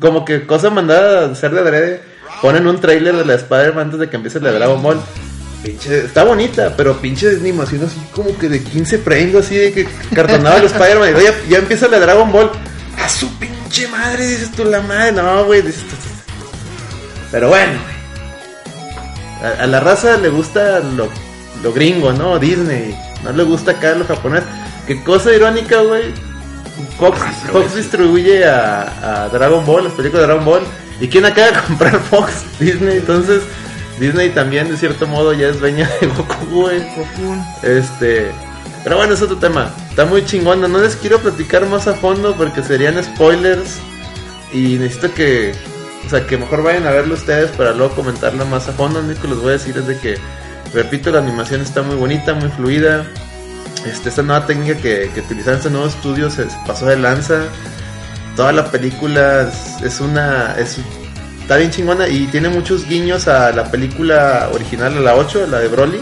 [0.00, 2.02] como que cosa mandada a hacer de adrede.
[2.42, 5.00] Ponen un trailer de la Spider-Man antes de que empiece la Dragon Ball.
[5.62, 9.88] Pinche, está bonita, pero pinche animación así como que de 15 frames, así de que
[10.14, 11.14] cartonaba el Spider-Man.
[11.48, 12.50] Ya, empieza la Dragon Ball.
[12.98, 15.12] A su pinche madre, dices tú la madre.
[15.12, 15.96] No, güey, dices tú.
[17.30, 17.78] Pero bueno,
[19.60, 21.08] a la raza le gusta lo,
[21.62, 22.38] lo gringo, ¿no?
[22.38, 22.96] Disney.
[23.22, 24.42] No le gusta acá lo japonés.
[24.86, 26.29] Qué cosa irónica, güey.
[26.98, 27.18] Fox,
[27.52, 30.62] Fox distribuye a, a Dragon Ball, las películas de Dragon Ball.
[31.00, 32.44] ¿Y quién acaba de comprar Fox?
[32.58, 32.98] Disney.
[32.98, 33.42] Entonces,
[33.98, 36.82] Disney también, de cierto modo, ya es dueña de Goku, güey.
[37.62, 38.30] Este.
[38.84, 39.70] Pero bueno, es otro tema.
[39.90, 40.68] Está muy chingona.
[40.68, 43.78] No les quiero platicar más a fondo porque serían spoilers.
[44.52, 45.54] Y necesito que.
[46.06, 49.00] O sea, que mejor vayan a verlo ustedes para luego comentarlo más a fondo.
[49.00, 50.18] Lo único que les voy a decir es de que,
[50.72, 53.06] repito, la animación está muy bonita, muy fluida.
[53.86, 57.44] Este, esta nueva técnica que, que utilizaron este nuevo estudio se, se pasó de lanza.
[58.36, 60.54] Toda la película es, es una.
[60.58, 60.76] Es,
[61.40, 65.58] está bien chingona y tiene muchos guiños a la película original, a la 8, la
[65.60, 66.00] de Broly.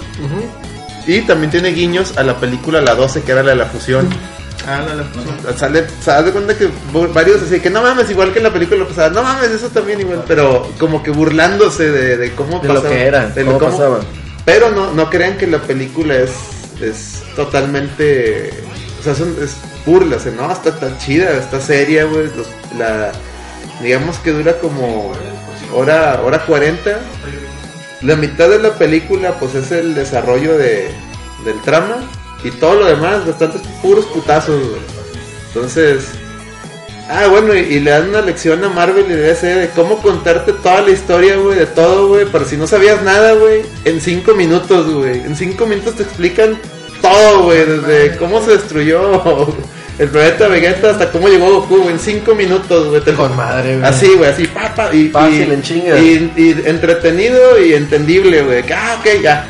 [1.07, 4.09] Y también tiene guiños a la película La 12, que era la de la fusión.
[4.67, 4.95] Ah, la,
[5.53, 6.69] la, Sale, se da cuenta que
[7.15, 10.01] varios así que no mames, igual que en la película pasada, no mames, eso también
[10.01, 13.59] igual, pero como que burlándose de, de cómo De lo pasaba, que era, de lo-
[13.59, 14.01] cómo pasaba.
[14.45, 16.31] Pero no, no crean que la película es,
[16.81, 18.51] es totalmente,
[19.01, 22.31] o sea, son, es burla, o sea, no, está tan chida, está seria, güey,
[22.79, 23.13] la,
[23.83, 25.13] digamos que dura como
[25.75, 27.01] hora, hora 40.
[28.03, 30.91] La mitad de la película, pues es el desarrollo de,
[31.45, 31.97] del trama.
[32.45, 34.61] Y todo lo demás, bastantes puros putazos.
[35.49, 36.05] Entonces.
[37.11, 40.53] Ah, bueno, y, y le dan una lección a Marvel y DC de cómo contarte
[40.53, 42.27] toda la historia, güey, de todo, güey.
[42.31, 45.21] Pero si no sabías nada, güey, en cinco minutos, güey.
[45.21, 46.59] En cinco minutos te explican
[47.01, 47.65] todo, güey.
[47.65, 49.49] Desde cómo se destruyó
[49.99, 51.93] el planeta Vegeta hasta cómo llegó Goku, güey.
[51.95, 53.03] En cinco minutos, güey.
[53.17, 53.89] Con madre, güey.
[53.89, 54.95] Así, güey, así, papá.
[54.95, 55.99] Y, Fácil, y- en chinga.
[55.99, 58.63] Y, y entretenido y entendible, güey.
[58.65, 59.47] Que, Ah, ok, ya.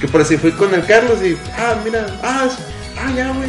[0.00, 2.48] Que por si fui con el Carlos y, ah, mira, ah,
[2.96, 3.48] ah, ya, güey.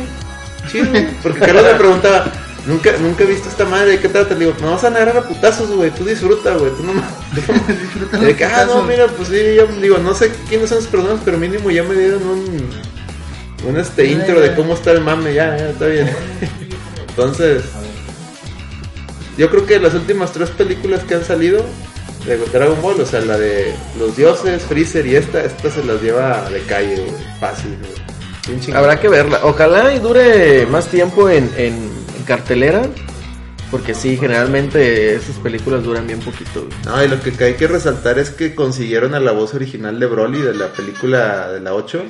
[0.71, 1.07] Chido, güey.
[1.21, 2.31] Porque Carlos me preguntaba,
[2.65, 4.33] nunca, nunca he visto esta madre, ¿de qué trata?
[4.33, 5.91] Le digo, no vas a narrar a putazos, güey.
[5.91, 6.71] Tú disfruta, güey.
[6.71, 6.93] Tú no
[7.33, 10.87] Disfruta de que, ah, no, mira, pues sí, yo digo, no sé quiénes son las
[10.87, 12.69] personas, pero mínimo ya me dieron un,
[13.67, 16.09] un este intro de cómo está el mame, ya, ya, está bien.
[17.09, 17.63] Entonces,
[19.37, 21.63] yo creo que las últimas tres películas que han salido
[22.25, 26.01] de Dragon Ball, o sea, la de los dioses, Freezer y esta, esta se las
[26.01, 28.73] lleva de calle, güey, fácil, güey.
[28.75, 29.39] Habrá que verla.
[29.43, 31.49] Ojalá y dure más tiempo en
[32.23, 32.83] cartelera.
[33.71, 36.65] Porque sí, generalmente esas películas duran bien poquito.
[36.65, 36.73] güey.
[36.85, 40.05] No, y lo que hay que resaltar es que consiguieron a la voz original de
[40.05, 42.03] Broly de la película de la 8.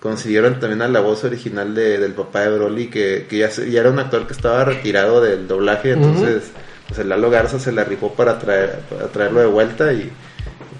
[0.00, 3.80] consiguieron también a la voz original de, del papá de Broly, que, que ya, ya
[3.80, 6.44] era un actor que estaba retirado del doblaje, entonces
[6.88, 10.10] pues el Lalo Garza se la rifó para, traer, para traerlo de vuelta y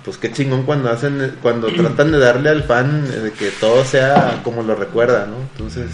[0.05, 3.85] pues qué chingón cuando hacen cuando tratan de darle al fan eh, de que todo
[3.85, 5.37] sea como lo recuerda, ¿no?
[5.53, 5.91] Entonces,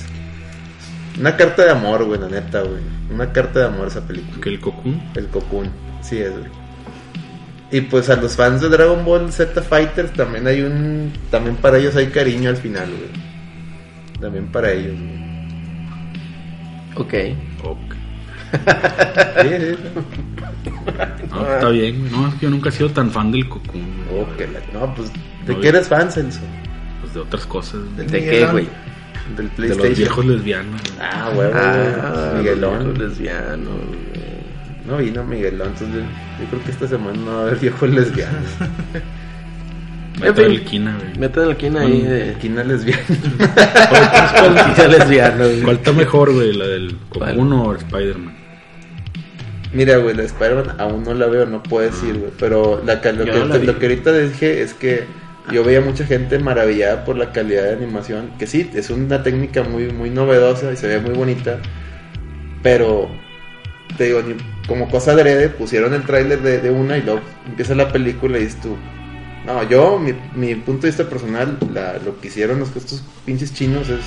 [1.18, 2.80] una carta de amor, güey, la neta, güey.
[3.12, 4.40] Una carta de amor esa película.
[4.42, 5.02] Que el Cocoon.
[5.14, 5.70] El Cocoon,
[6.02, 6.50] sí es, güey.
[7.70, 11.12] Y pues a los fans de Dragon Ball Z Fighters también hay un.
[11.30, 13.10] También para ellos hay cariño al final, güey.
[14.20, 15.18] También para ellos, güey.
[16.96, 17.14] Ok.
[17.64, 17.78] Ok.
[19.42, 19.78] Sí, sí, sí.
[21.30, 22.10] No, está bien, güey.
[22.10, 23.84] No, es que yo nunca he sido tan fan del Cocoon.
[24.10, 24.50] güey.
[24.50, 25.12] La- No, pues.
[25.46, 26.40] ¿De No, qué eres fan, Celso?
[27.02, 27.80] Pues de otras cosas.
[27.94, 28.06] güey.
[28.06, 28.68] ¿De qué, güey?
[29.36, 29.88] Del De PlayStation.
[29.88, 30.80] los viejos lesbianos.
[31.00, 32.34] Ah, huevo, Ah.
[32.38, 32.88] Miguelón.
[32.88, 33.74] los lesbianos.
[34.86, 36.00] No vino Miguelón, entonces yo,
[36.42, 38.42] yo creo que esta semana no va a haber viejos lesbianos.
[40.20, 40.54] Meter fin.
[40.54, 41.18] el Kina, güey.
[41.18, 42.34] Meten el quina ahí de.
[42.40, 43.02] Quina lesbiana.
[44.74, 45.60] Quina lesbiano, güey.
[45.62, 46.52] ¿Cuál está mejor, güey?
[46.54, 47.30] ¿La del ¿Cuál?
[47.36, 48.34] Cocoon o Spider-Man?
[49.72, 52.32] Mira, güey, la de Spider-Man aún no la veo, no puedo decir, güey.
[52.38, 53.66] Pero la, lo, que, no la vi.
[53.66, 55.04] lo que ahorita dije es que
[55.52, 58.30] yo veía mucha gente maravillada por la calidad de animación.
[58.38, 61.58] Que sí, es una técnica muy, muy novedosa y se ve muy bonita.
[62.62, 63.08] Pero,
[63.96, 64.20] te digo,
[64.66, 68.42] como cosa adrede, pusieron el tráiler de, de una y luego empieza la película y
[68.44, 68.76] dices tú.
[69.46, 73.54] No, yo, mi, mi punto de vista personal, la- lo que hicieron los, estos pinches
[73.54, 74.04] chinos es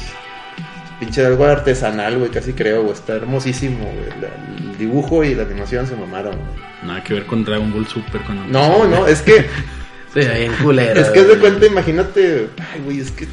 [0.99, 2.93] pinche algo artesanal, güey, casi creo, güey.
[2.93, 4.30] Está hermosísimo, güey.
[4.72, 6.61] El dibujo y la animación se mamaron, güey.
[6.85, 8.22] Nada que ver con Dragon Ball Super.
[8.22, 9.45] Cuando No, no, es que,
[10.13, 10.99] Sí, ahí en culera.
[10.99, 13.27] es que haz de cuenta, imagínate, ay, güey, es que,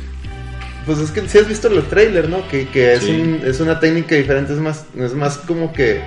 [0.86, 2.46] pues es que si has visto los trailers, ¿no?
[2.48, 3.10] Que, que es, Sí.
[3.20, 6.00] un, es una técnica diferente, es más, es más como que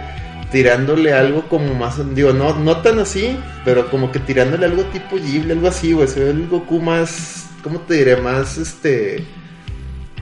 [0.52, 5.18] tirándole algo como más, digo, no, no tan así, pero como que tirándole algo tipo
[5.18, 8.18] Ghibli, algo así, güey, se ve el Goku más, ¿cómo te diré?
[8.18, 9.23] Más, este,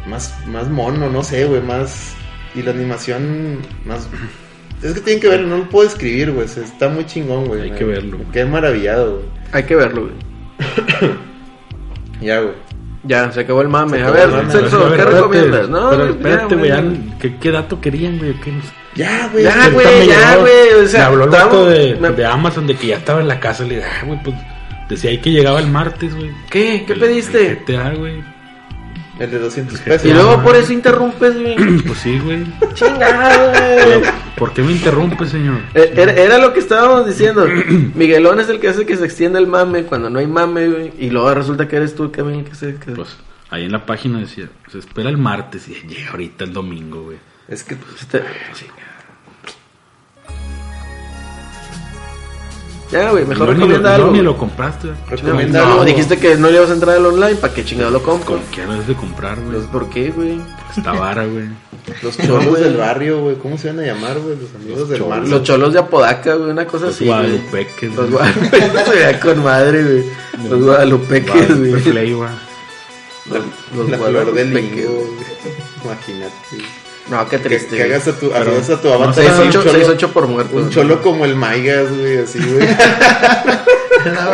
[0.08, 2.14] más, más mono, no sé, güey, más,
[2.56, 4.08] y la animación más...
[4.82, 6.46] Es que tienen que verlo, no lo puedo describir, güey.
[6.48, 7.64] Está muy chingón, güey.
[7.64, 9.26] Hay me- que verlo, Me quedé maravillado, güey.
[9.52, 10.14] Hay que verlo, güey.
[12.22, 12.54] Ya, güey.
[13.04, 13.98] Ya, se acabó el mame.
[13.98, 14.42] Se A ver, mame.
[14.42, 15.70] A ver, ¿qué espérate, recomiendas?
[15.70, 16.72] No, pero espérate, güey.
[17.20, 18.34] ¿Qué, ¿Qué dato querían, güey?
[18.42, 18.66] ¿Qué nos-
[18.96, 19.44] Ya, güey.
[19.46, 22.76] Ya, güey, ya, güey, o sea, me habló el vato de, me- de Amazon de
[22.76, 23.64] que ya estaba en la casa.
[23.64, 24.36] Le dije, ah, güey, pues
[24.90, 26.30] decía ahí que llegaba el martes, güey.
[26.50, 26.84] ¿Qué?
[26.86, 27.48] ¿Qué El- pediste?
[27.48, 28.22] el GTA, güey.
[29.20, 30.06] El de 200 pesos.
[30.10, 31.56] Y luego por eso interrumpes, güey.
[31.86, 32.46] Pues sí, güey.
[32.74, 34.02] Chingado, güey.
[34.38, 35.60] ¿Por qué me interrumpe, señor?
[35.74, 37.46] Eh, Era, era lo que estábamos diciendo.
[37.96, 40.94] Miguelón es el que hace que se extienda el mame cuando no hay mame, güey.
[40.98, 42.76] Y luego resulta que eres tú, Camil, que se...
[42.76, 42.92] Que...
[42.94, 43.18] Pues
[43.50, 47.18] ahí en la página decía, se espera el martes y llega ahorita el domingo, güey.
[47.48, 48.24] Es que Este-
[52.92, 54.12] Ya, güey, mejor No, recomienda no, algo.
[54.12, 54.88] ni lo compraste.
[55.24, 55.86] No, algo.
[55.86, 58.38] dijiste que no le ibas a entrar al online, ¿para qué chingado lo compro?
[58.38, 59.58] Como quieras de comprar, güey.
[59.58, 60.42] Pues, ¿por qué, güey?
[60.76, 61.46] Está vara, güey.
[62.02, 63.36] Los cholos del barrio, güey.
[63.36, 64.36] ¿Cómo se van a llamar, güey?
[64.38, 65.28] Los amigos del mar.
[65.28, 67.18] Los cholos de Apodaca, güey, una cosa Los así, güey.
[67.20, 67.96] guadalupeques.
[67.96, 70.04] Los guadalupeques, güey, con madre, güey.
[70.50, 71.82] Los guadalupeques, Guadalupe güey.
[71.82, 72.30] Fleiva.
[73.76, 74.76] Los La flor del guadalupeques.
[74.76, 75.10] lingo, güey.
[75.86, 76.66] Imagínate.
[77.10, 77.76] No, qué Que, triste.
[77.76, 79.26] que hagas a tu, Pero- a tu no avatar.
[79.26, 80.56] así, un 6-8 cholo, por muerto.
[80.58, 82.68] un cholo como el Maigas, güey, así, güey.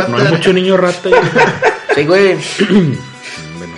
[0.10, 1.10] No hay mucho niño rata.
[1.96, 2.40] ahí, güey.
[2.42, 2.98] Sí, güey.
[3.58, 3.74] Bueno,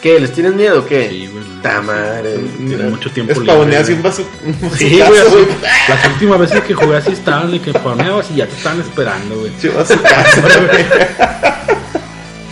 [0.00, 0.18] ¿Qué?
[0.18, 1.08] ¿Les tienes miedo o qué?
[1.10, 1.44] sí, güey.
[1.62, 2.38] Ta madre.
[2.56, 4.24] Tiene mucho tiempo Es libre, un vaso.
[4.76, 5.36] Sí, güey, así,
[5.88, 9.36] Las últimas veces que jugué así estaban de que poneabas y ya te estaban esperando,
[9.38, 9.52] güey.
[9.60, 10.84] Che, vasocazo, güey.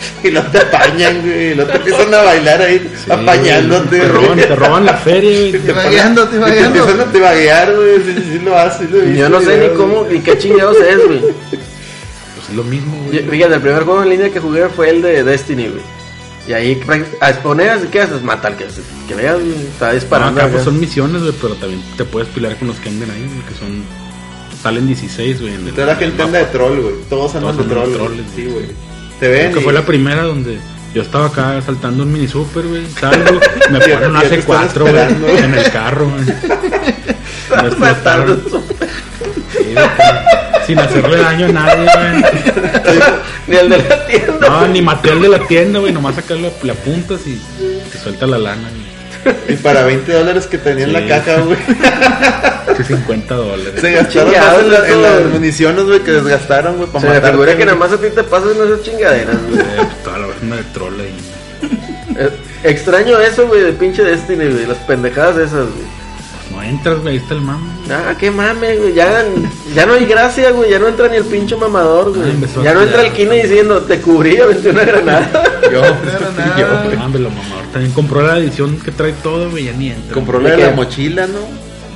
[0.23, 1.51] Y no te apañan, güey.
[1.51, 4.11] Y no te empiezan a bailar ahí, Sí, apañándote, Te güey.
[4.11, 5.51] roban, te roban la feria, güey.
[5.61, 6.79] Te Vagueando, te y te vagueando.
[6.79, 7.95] empiezan a te vaguear, güey.
[7.97, 8.83] Sí, sí, sí lo hace.
[8.85, 11.19] lo he visto Yo no sé ni cómo, ni qué chingados es, güey.
[11.19, 13.19] Pues es lo mismo, güey.
[13.29, 15.81] Fíjate, el primer juego en línea que jugué fue el de Destiny, güey.
[16.47, 16.81] Y ahí
[17.19, 18.23] a exponer, ¿qué haces?
[18.23, 18.65] Mata al que,
[19.07, 19.37] que veas.
[19.39, 20.41] Está disparando.
[20.41, 20.49] acá.
[20.51, 23.41] pues son misiones, güey, pero también te puedes pelear con los que anden ahí, güey,
[23.47, 23.83] que son...
[24.61, 25.55] Salen 16, güey.
[25.73, 26.95] Toda la gente anda de troll, güey.
[27.09, 28.13] Todos andan Todos de andan troll.
[28.35, 28.65] Sí, güey.
[29.21, 29.41] Te ven.
[29.43, 30.59] Creo que y- fue la primera donde
[30.93, 32.85] yo estaba acá saltando un mini super, güey.
[32.99, 33.39] Salgo,
[33.71, 36.25] me ponen un ya te están AC4, güey, en el carro, güey.
[37.61, 38.43] Me explotaron.
[39.51, 39.75] Sí,
[40.67, 42.23] Sin hacerle daño a nadie, güey.
[43.47, 44.49] Ni el de la tienda.
[44.49, 45.91] No, ni maté al de la tienda, güey.
[45.93, 47.41] Nomás acá le, le apuntas y
[47.91, 48.90] te suelta la lana, güey.
[49.47, 51.07] Y para 20 dólares que tenía en la Sí.
[51.07, 51.57] caja, güey.
[52.77, 53.73] Que 50 dólares.
[53.81, 55.19] Se gastaron más en, la- en vato.
[55.19, 57.31] las municiones, güey, que desgastaron, güey, para Se me matar.
[57.31, 59.59] figura que nada más a ti te pasan esas chingaderas, güey.
[59.59, 61.15] Eh, pues, toda la banda de troll ahí.
[62.17, 62.29] Eh,
[62.63, 64.65] Extraño eso, güey, de pinche Destiny, güey.
[64.67, 66.00] Las pendejadas esas, güey.
[66.51, 67.63] No entras, güey, ahí está el mame.
[67.89, 68.93] Ah, qué mame, güey.
[68.93, 69.23] Ya,
[69.73, 70.69] ya no hay gracia, güey.
[70.69, 72.29] Ya no entra ni el pinche mamador, güey.
[72.29, 73.13] Ah, empezó ya no entra el.
[73.13, 75.31] Kine diciendo, te cubrí, aventé una granada.
[75.71, 76.57] Yo, nada.
[76.57, 76.65] yo,
[76.99, 80.13] Ah, hombre, lo mamador también compró la edición que trae todo, güey, ya ni entra.
[80.13, 81.39] compró ¿De la de la mochila, ¿no?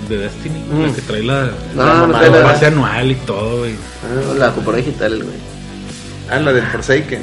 [0.07, 0.81] De Destiny, Mm.
[0.85, 3.73] la que trae la, No, la no la- pase anual y todo, güey.
[3.73, 5.35] Ah, la compró digital, güey.
[6.29, 7.21] Ah, la del Forsaken.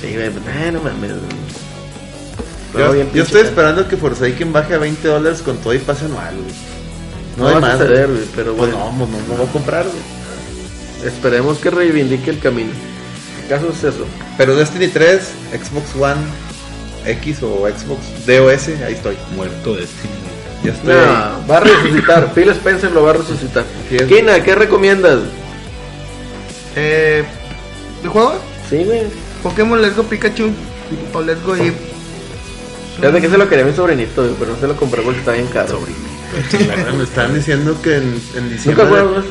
[0.00, 0.26] Sí, güey.
[0.28, 1.10] Ah, no mames.
[2.74, 3.48] Yo, yo estoy caro.
[3.50, 6.71] esperando que Forsaken baje a 20 dólares con todo y pase anual, güey.
[7.36, 7.72] No, No hay va a más.
[7.78, 8.22] suceder, güey.
[8.34, 8.92] pero Pues bueno.
[8.92, 11.08] no, pues no, no voy a comprar, güey.
[11.12, 12.70] Esperemos que reivindique el camino.
[13.40, 14.06] ¿Qué caso es eso?
[14.38, 15.20] Pero Destiny 3,
[15.52, 16.20] Xbox One
[17.06, 19.16] X o Xbox DOS, ahí estoy.
[19.34, 20.12] Muerto Destiny.
[20.62, 20.94] Ya estoy.
[20.94, 22.32] No, va a resucitar.
[22.34, 23.64] Phil Spencer lo va a resucitar.
[24.08, 25.18] Kina, ¿qué recomiendas?
[26.76, 27.24] Eh,
[28.02, 28.34] ¿De juego?
[28.70, 29.02] Sí, güey.
[29.42, 30.50] Pokémon Let's Go Pikachu
[31.12, 31.72] o Let's Go Eevee.
[32.96, 35.32] Fíjate que se lo quería mi sobrinito, güey, pero no se lo compré porque está
[35.32, 35.80] bien caro.
[36.96, 38.86] Me estaban diciendo que en, diciembre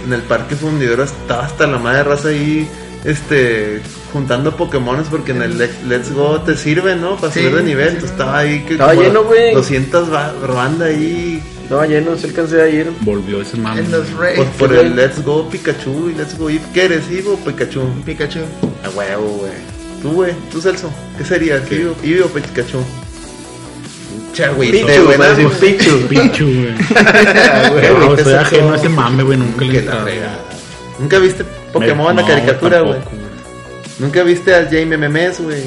[0.06, 2.68] en el parque fundidor estaba hasta la madre raza ahí
[3.04, 3.82] este
[4.14, 7.16] juntando Pokémones porque en el Let's Go te sirve, ¿no?
[7.18, 7.88] Para Sí, subir de nivel.
[7.90, 9.54] sí, Entonces estaba ahí que Estaba lleno, güey.
[9.54, 12.92] 200 ba- banda ahí Estaba lleno, se alcancé a ir.
[13.02, 13.80] Volvió ese mame.
[13.82, 14.38] En los Reyes.
[14.58, 16.66] por, por el Let's Go Pikachu y Let's Go Eevee.
[16.74, 17.82] ¿Qué eres, Eevee o Pikachu?
[18.06, 18.40] Pikachu.
[18.86, 19.52] A huevo, güey.
[20.02, 20.34] Tú, güey.
[20.52, 20.92] Tú, Celso.
[21.18, 21.62] ¿Qué serías?
[21.72, 22.80] ¿Eevee, o- Eevee o Pikachu?
[24.56, 24.72] Güey.
[24.86, 25.18] Pichu, güey,
[25.60, 26.08] Pichu.
[26.08, 26.76] Pinchu, güey.
[28.62, 29.38] No, ese mame, güey.
[29.38, 29.86] Nunca le.
[31.00, 31.44] ¿Nunca viste
[31.74, 33.00] Pokémon, Me- la caricatura, güey?
[34.00, 35.64] ¿Nunca viste a Jamie Memes, güey?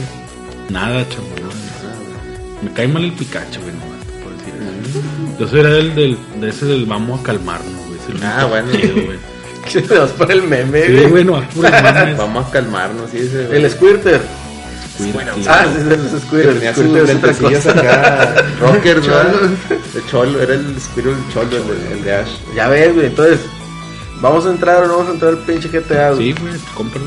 [0.71, 1.29] Nada, chamo.
[2.63, 4.55] Me cae mal el Pikachu, güey, nomás te puedo decir
[4.89, 5.39] eso.
[5.39, 8.21] Yo soy del, del, de ese del vamos a calmarnos, güey.
[8.23, 8.69] Ah, bueno.
[8.71, 9.19] güey.
[9.99, 10.93] Vas por el meme, Sí.
[12.17, 13.63] Vamos a calmarnos, sí, ese, güey.
[13.65, 14.21] El Squirter.
[14.97, 15.45] Squirtle.
[15.49, 16.59] Ah, sí, es el Que Squirter.
[16.59, 17.71] tenía El cosa.
[17.73, 19.33] acá, rockers, ¿verdad?
[19.33, 19.49] Cholo.
[19.95, 22.29] De cholo, era el Squirrel cholo, el, de- el de Ash.
[22.55, 23.07] Ya ves, güey.
[23.07, 23.41] Entonces,
[24.21, 26.33] ¿vamos a entrar o no vamos a entrar al pinche GTA, güey?
[26.33, 27.07] Sí, güey, cómpralo.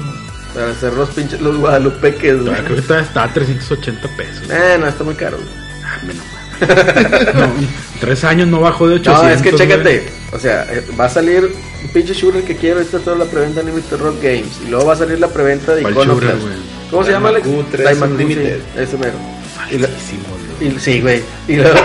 [0.53, 2.45] Para hacer los pinches, los guadalupeques, güey.
[2.45, 4.49] Todavía Creo que todavía está a 380 pesos.
[4.49, 5.49] Eh, no, está muy caro, güey.
[5.85, 6.13] Ah, me
[7.33, 7.53] no
[8.01, 9.23] tres años no bajó de 800.
[9.23, 9.61] No, es que güey.
[9.67, 10.09] chécate.
[10.33, 11.43] O sea, eh, va a salir
[11.83, 12.77] un pinche shooter que quiero.
[12.79, 14.59] Ahorita toda la preventa de Limited Rock Games.
[14.65, 16.37] Y luego va a salir la preventa de ¿Cuál Iconoclast.
[16.89, 17.45] ¿Cómo se llama, Alex?
[17.45, 18.55] Daimaku 3 Daimaku, Unlimited.
[18.75, 19.13] sí, ese mero.
[19.69, 19.91] Y güey.
[20.61, 21.21] y- sí, güey.
[21.47, 21.79] Y luego,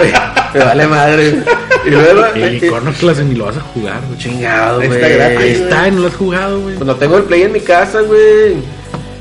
[0.55, 1.43] me vale madre.
[1.85, 4.19] Y luego, Y eh, Iconoclast ni lo vas a jugar, güey.
[4.19, 4.93] chingado, güey.
[4.93, 6.75] está gratis, Ahí está, no lo has jugado, güey.
[6.77, 8.57] Pues no tengo el play en mi casa, güey.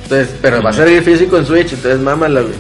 [0.04, 2.54] Entonces, pero va a salir físico en Switch, entonces mámala, güey.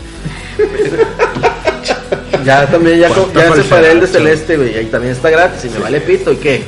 [2.45, 4.75] ya también, ya, co- ¿Cuánta ya separé el de Celeste, güey.
[4.77, 6.63] Ahí también está gratis y me vale pito, ¿y qué?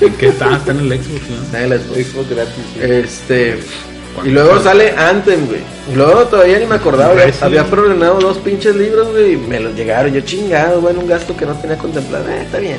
[0.00, 0.56] ¿En qué está?
[0.56, 1.42] Está en el Xbox, ¿no?
[1.42, 1.98] Está en el Xbox.
[2.06, 2.64] Xbox gratis.
[2.80, 3.58] Este.
[4.14, 5.60] ¿Cuánto Y luego sale Anthem, güey.
[5.92, 7.32] Y luego todavía ni me acordaba, güey.
[7.40, 9.32] Había preordenado dos pinches libros, güey.
[9.32, 10.12] Y me los llegaron.
[10.12, 10.96] Yo chingado, güey.
[10.96, 12.28] Un gasto que no tenía contemplado.
[12.30, 12.78] Eh, está bien.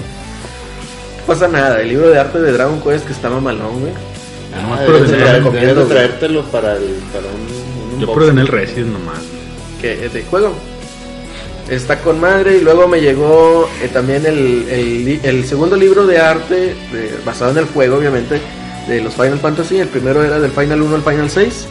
[1.19, 1.81] No pasa nada.
[1.81, 3.93] El libro de arte de Dragon Quest que está mamalón, güey.
[4.55, 8.29] Yo nomás Ah, debes traer- debes de traértelo para, el, para un, un Yo probé
[8.39, 9.19] el Resident nomás.
[9.81, 10.53] Que es de juego.
[11.69, 12.57] Está con madre.
[12.57, 17.57] Y luego me llegó eh, también el, el, segundo libro de arte, de- basado en
[17.57, 18.39] el juego, obviamente,
[18.87, 19.77] de los Final Fantasy.
[19.79, 21.65] El primero era del Final 1 al Final 6.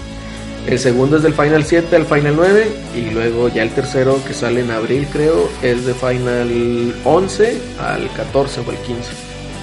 [0.66, 2.66] El segundo es del Final 7 al Final 9
[2.96, 8.10] y luego ya el tercero que sale en abril creo es de Final 11 al
[8.12, 9.10] 14 o al 15.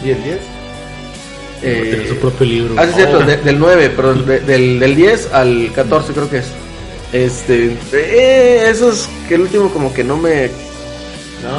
[0.06, 0.38] ¿Y el 10?
[1.62, 2.76] Tiene Eh, su propio libro.
[2.78, 6.38] ah, sí, cierto, de- del 9, perdón, de- del, del 10 al 14 creo que
[6.40, 6.46] es.
[7.14, 10.50] Este, eh, eso es que el último como que no me...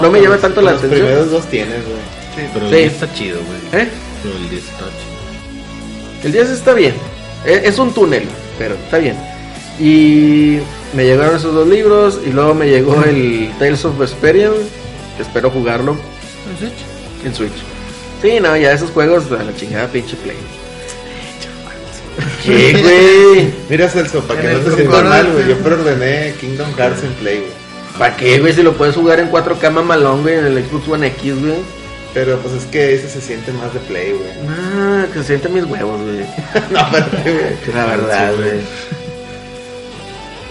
[0.01, 1.01] No me llama tanto la los atención.
[1.07, 2.47] primeros dos tienes, güey.
[2.55, 2.75] Pero sí.
[2.75, 3.83] el 10 está chido, güey.
[3.83, 3.89] ¿Eh?
[4.23, 5.12] Pero el 10 está chido.
[6.25, 6.95] El 10 está bien.
[7.45, 8.25] E- Es un túnel,
[8.59, 9.17] pero está bien.
[9.81, 10.59] Y
[10.95, 14.51] me llegaron esos dos libros y luego me llegó el Tales of Vesperia,
[15.17, 15.93] que espero jugarlo
[16.51, 17.27] ¿En Switch?
[17.27, 17.63] en Switch.
[18.21, 20.37] Sí, no, ya esos juegos a la chingada pinche play.
[22.45, 23.53] ¿Qué, güey?
[23.71, 25.49] Mira, Celso, para que no te sientas mal, güey.
[25.49, 27.51] Yo preordené Kingdom Hearts en Play, güey.
[27.99, 28.53] ¿Para qué, güey?
[28.53, 31.55] Si lo puedes jugar en 4K mamalón, güey, en el Xbox One X, güey.
[32.15, 34.29] Pero pues es que ese se siente más de Play, güey.
[34.49, 36.19] Ah, que se sienten mis huevos, güey.
[36.71, 37.75] no, güey.
[37.75, 38.61] La verdad, güey.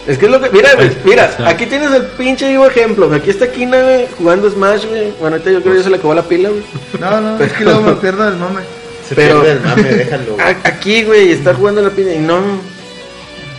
[0.07, 0.49] Es que es lo que.
[0.49, 0.89] Mira, güey.
[1.05, 3.07] Mira, aquí tienes el pinche vivo ejemplo.
[3.07, 3.19] güey.
[3.19, 5.11] Aquí está Kina, güey, jugando Smash, güey.
[5.19, 6.63] Bueno, ahorita yo creo que ya se le acabó la pila, güey.
[6.99, 8.61] No, no, es que luego me pierdo el mame.
[9.07, 10.33] Se Pero- pierde el mame, déjalo.
[10.33, 10.45] güey.
[10.63, 12.15] Aquí, güey, está jugando la pinche.
[12.15, 12.41] Y no.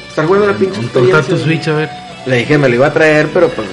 [0.08, 0.80] Está jugando la pinche.
[0.92, 1.44] ¿Dónde está experiencia, tu.
[1.44, 1.68] Switch?
[1.68, 1.88] A ver.
[2.26, 3.68] Le dije, me lo iba a traer, pero pues.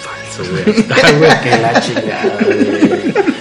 [0.00, 0.78] Falso, güey.
[0.80, 1.40] Está, güey.
[1.42, 3.35] Que la chingada, güey.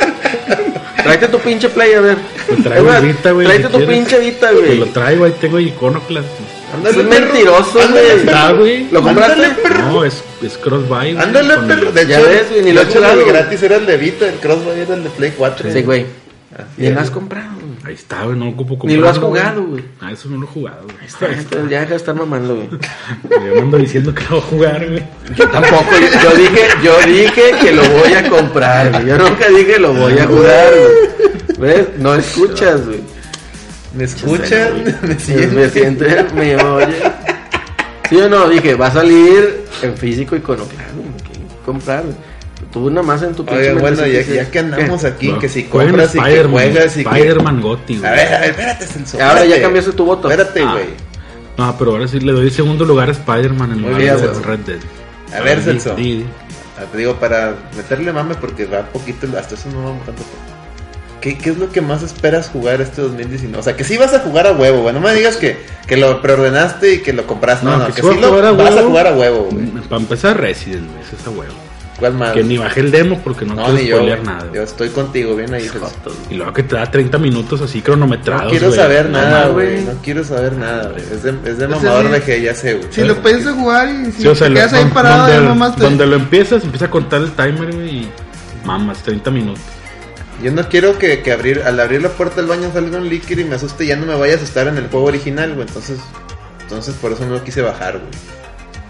[1.05, 2.17] Tráete tu pinche play, a ver.
[2.63, 3.95] Traigo Vita, güey, Tráete si tu quieres.
[3.95, 4.77] pinche Vita, güey.
[4.79, 6.27] lo traigo, ahí tengo Iconoclast.
[6.85, 8.07] Es mentiroso, güey.
[8.17, 8.87] Está, güey.
[8.91, 9.47] ¿Lo compraste?
[9.87, 11.17] No, es, es cross-buy, güey.
[11.23, 11.89] Ándale, perro.
[11.89, 13.97] el- De Ya hecho, ves, güey, ni lo he hecho, el gratis era el de
[13.97, 15.71] Vita, el Crossbow era el de Play 4.
[15.71, 16.05] Sí, güey.
[16.77, 17.49] Ni lo has comprado.
[17.85, 19.85] Ahí está, güey, no ocupo Ni lo has comprarlo, jugado, güey.
[20.01, 20.97] Ah, eso no lo he jugado, güey.
[21.37, 22.69] Entonces, Ya deja de estar mamando, güey.
[23.29, 25.03] Yo me ando diciendo que lo voy a jugar, güey.
[25.35, 29.05] Yo tampoco, yo, dije, yo dije que lo voy a comprar, güey.
[29.05, 31.59] Yo nunca dije lo voy a jugar, güey.
[31.59, 31.87] ¿Ves?
[31.99, 33.01] No escuchas, güey.
[33.93, 34.83] ¿Me escuchan?
[35.01, 35.71] ¿Me Me siguen?
[35.71, 37.01] sientes, me oye.
[38.09, 38.49] ¿Sí o no?
[38.49, 40.57] Dije, va a salir en físico y con
[41.65, 42.03] comprar.
[42.03, 42.15] güey.
[42.75, 45.07] Tú nada más en tu pinche Oigan, bueno, ya, ya que andamos ¿Qué?
[45.07, 47.09] aquí, No, que si compras y que Spider-Man, juegas y que...
[47.09, 48.11] Spider-Man Gotti, güey.
[48.11, 49.17] A ver, a ver, espérate, Celso.
[49.17, 49.61] Ahora ya espérate.
[49.61, 50.29] cambiaste tu voto.
[50.29, 50.71] Espérate, Ah.
[50.73, 50.85] güey.
[51.57, 54.27] No, pero ahora sí le doy segundo lugar a Spider-Man en lugar bien, de.
[54.41, 54.79] Red Dead.
[55.33, 55.95] A ver, di- Celso.
[56.77, 60.21] Ah, Te digo, para meterle mame porque va poquito, hasta eso no vamos tanto.
[61.21, 63.57] ¿Qué, ¿Qué es lo que más esperas jugar este 2019?
[63.57, 64.93] O sea, que sí vas a jugar a huevo, güey.
[64.93, 65.57] No me digas que,
[65.87, 67.65] que lo preordenaste y que lo compraste.
[67.65, 69.65] No, no, que, sí a lo vas a jugar a huevo, güey.
[69.87, 71.53] Para empezar, Resident, es a huevo.
[71.99, 72.33] ¿Cuál más?
[72.33, 73.95] Que ni bajé el demo porque no, No, quiero yo.
[73.95, 74.49] spoilear nada.
[74.53, 75.69] Yo estoy contigo, bien ahí.
[76.29, 78.43] Y luego que te da 30 minutos así cronometrados.
[78.45, 79.81] No quiero saber No, nada, no, güey.
[79.83, 81.01] No quiero saber nada, güey.
[81.03, 82.21] Es de, es de mamador de.
[82.21, 82.87] G, ya sé, güey.
[82.91, 85.41] Si lo piensas jugar y si Sí, o sea, te lo- ahí parado, donde, ya
[85.41, 85.83] nomás te...
[85.83, 88.11] donde lo empiezas, empieza a contar el timer, güey, y
[88.65, 89.61] mamas, 30 minutos.
[90.43, 93.39] Yo no quiero que, que abrir, al abrir la puerta del baño salga un líquido
[93.39, 95.65] y me asuste y ya no me vaya a asustar en el juego original, güey.
[95.65, 95.97] Entonces,
[96.63, 98.11] entonces por eso no lo quise bajar, güey.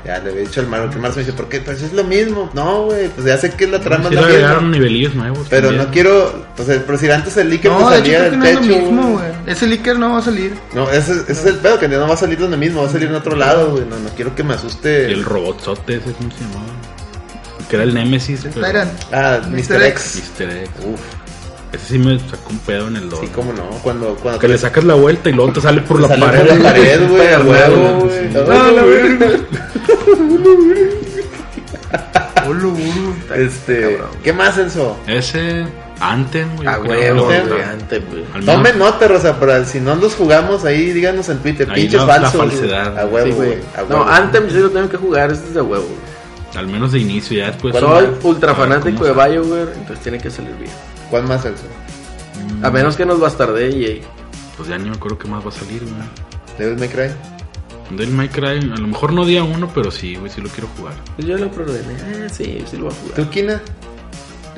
[0.06, 1.62] Ya le había dicho al Maro, que el Maro me dice, ¿por qué?
[1.62, 2.52] Pues es lo mismo.
[2.54, 5.48] No, güey, pues ya sé que la trama Sí, no le es agregaron nivelillos nuevos.
[5.50, 5.86] Pero también.
[5.88, 8.40] no quiero, pues el- pero si antes el líquido No, te de hecho salía del
[8.40, 8.70] no es techo.
[8.70, 9.26] lo mismo, güey.
[9.48, 10.54] Ese líquido no va a salir.
[10.76, 12.92] No, ese, ese es el pedo, que no va a salir donde mismo, va a
[12.92, 13.84] salir en otro lado, güey.
[13.86, 15.10] No, no quiero que me asuste.
[15.10, 16.66] Y el robotzote ese, ¿cómo se llamaba?
[17.68, 18.42] Que era el Nemesis.
[18.54, 18.92] pero- Tyrant.
[19.12, 19.40] Ah.
[19.50, 19.82] Mr.
[19.86, 20.22] X.
[20.40, 20.50] Mr.
[20.52, 20.70] X.
[20.86, 21.00] Uf,
[21.76, 23.20] Ese sí me sacó un pedo en el 2.
[23.20, 23.70] sí, cómo no.
[23.84, 26.48] Cuando, cuando Que le sacas la vuelta y luego te sale por la sale pared.
[26.48, 28.28] por la pared, güey, a huevo, Sí.
[28.34, 28.46] güey.
[33.30, 33.36] La.
[33.36, 34.10] Este, Cabrón.
[34.24, 34.98] ¿qué más, Enzo?
[35.08, 35.66] Ese
[36.00, 36.68] Anthem, güey.
[36.68, 37.24] A huevo, ¿no?
[37.26, 38.02] güey, antes.
[38.34, 42.06] Al Tomen nota, Rosa, para si no los jugamos ahí, díganos en Twitter, Ahí pinches
[42.06, 42.98] la- falsedad.
[43.00, 43.54] A huevo, Sí, güey.
[43.76, 44.08] a No.
[44.08, 46.15] Anthem sí lo tengo que jugar, este es de huevo, güey.
[46.56, 47.76] Al menos de inicio, ya después.
[47.78, 49.30] Soy ultra fanático ¿cómo de?
[49.30, 50.72] BioWare, entonces tiene que salir bien.
[51.10, 51.64] ¿Cuál más, Enzo?
[52.64, 54.02] A menos que nos bastardee EA.
[54.58, 55.94] Pues ya ni me acuerdo qué más va a salir, güey.
[56.58, 57.12] Devil May Cry.
[57.92, 60.68] Del My Cry, a lo mejor no día uno, pero sí, güey, sí lo quiero
[60.76, 60.94] jugar.
[61.16, 61.94] Pues yo lo preordené.
[62.08, 63.16] Eh, sí, sí lo voy a jugar.
[63.16, 63.62] ¿Tú, Kina?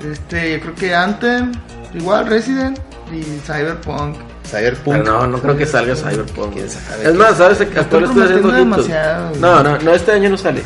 [0.10, 1.52] Este, yo creo que Anthem,
[1.94, 2.80] igual Resident
[3.11, 4.15] y Cyberpunk.
[4.45, 4.98] Cyberpunk.
[4.98, 6.56] Pero no, no creo que salga Cyberpunk.
[6.56, 7.60] Es más, ¿sabes?
[7.60, 9.36] Hasta ahora estoy haciendo demasiado.
[9.41, 10.61] No, no, no, este año no sale.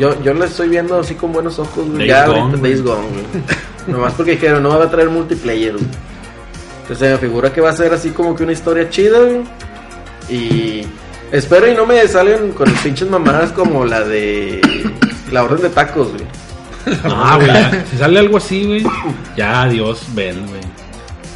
[0.00, 2.08] Yo, yo lo estoy viendo así con buenos ojos, güey.
[2.08, 2.62] Ya Gone, ahorita.
[2.62, 3.44] Days Gone, güey.
[3.86, 5.84] Nomás porque dijeron, no va a traer multiplayer, güey.
[6.80, 9.42] Entonces me figura que va a ser así como que una historia chida, güey.
[10.30, 10.86] Y
[11.30, 14.62] espero y no me salgan con pinches mamadas como la de
[15.30, 16.24] la orden de tacos, güey.
[17.04, 18.84] Ah, güey, si sale algo así, güey,
[19.36, 20.62] ya adiós, ven, güey.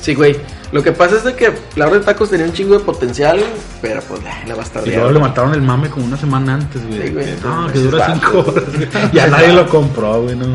[0.01, 0.37] Sí, güey.
[0.73, 3.39] Lo que pasa es de que la orden de tacos tenía un chingo de potencial,
[3.81, 5.15] pero pues la Y luego bastardearon.
[5.15, 7.03] le mataron el mame como una semana antes, güey.
[7.03, 8.65] Sí, güey, no, que dura cinco horas.
[8.75, 8.89] güey.
[9.13, 10.47] Ya nadie lo compró, güey, no.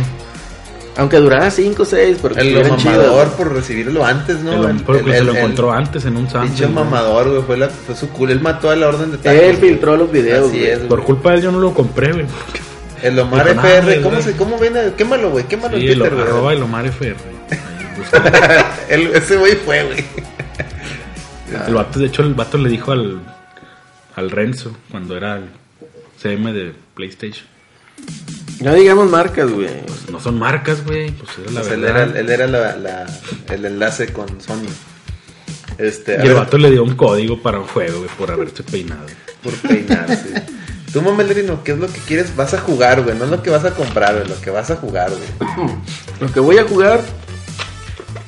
[0.97, 3.37] Aunque durara 5 o 6, pero que El mamador güey.
[3.37, 4.67] por recibirlo antes, ¿no?
[4.67, 6.69] El, porque se lo el- encontró antes en un Pinche sándwich.
[6.71, 7.41] mamador, güey.
[7.43, 8.33] Fue, la, fue su culo.
[8.33, 9.39] Él mató a la orden de tacos.
[9.39, 9.69] Él güey.
[9.71, 10.71] filtró los videos, Así güey.
[10.71, 11.05] es, Por güey.
[11.05, 12.25] culpa de él yo no lo compré, güey.
[13.01, 13.95] El Omar FR.
[13.95, 14.23] "No, ¿Cómo, güey".
[14.23, 14.91] se, ¿Cómo viene?
[14.97, 15.45] Quémalo, güey.
[15.45, 16.27] Quémalo Sí, en Twitter, güey.
[16.27, 17.15] arroba el Omar FR.
[18.89, 20.05] El- ese güey fue, güey.
[21.67, 23.19] El vato, de hecho, el vato le dijo al,
[24.15, 25.45] al Renzo cuando era el
[26.21, 27.45] CM de PlayStation.
[28.61, 29.69] No digamos marcas, güey.
[30.11, 31.11] No son marcas, güey.
[31.11, 32.09] Pues era la Pues él verdad.
[32.09, 33.19] era, él era la, la-
[33.53, 34.67] el enlace con Sony.
[35.77, 39.05] Este, Y el vato le dio un código para un juego, güey, por haberse peinado.
[39.41, 40.43] por peinarse.
[40.93, 42.35] Tú, Mamelerino, ¿qué es lo que quieres?
[42.35, 43.15] Vas a jugar, güey.
[43.15, 44.27] No es lo que vas a comprar, güey.
[44.27, 45.69] Lo que vas a jugar, güey.
[46.19, 47.01] Lo que voy a jugar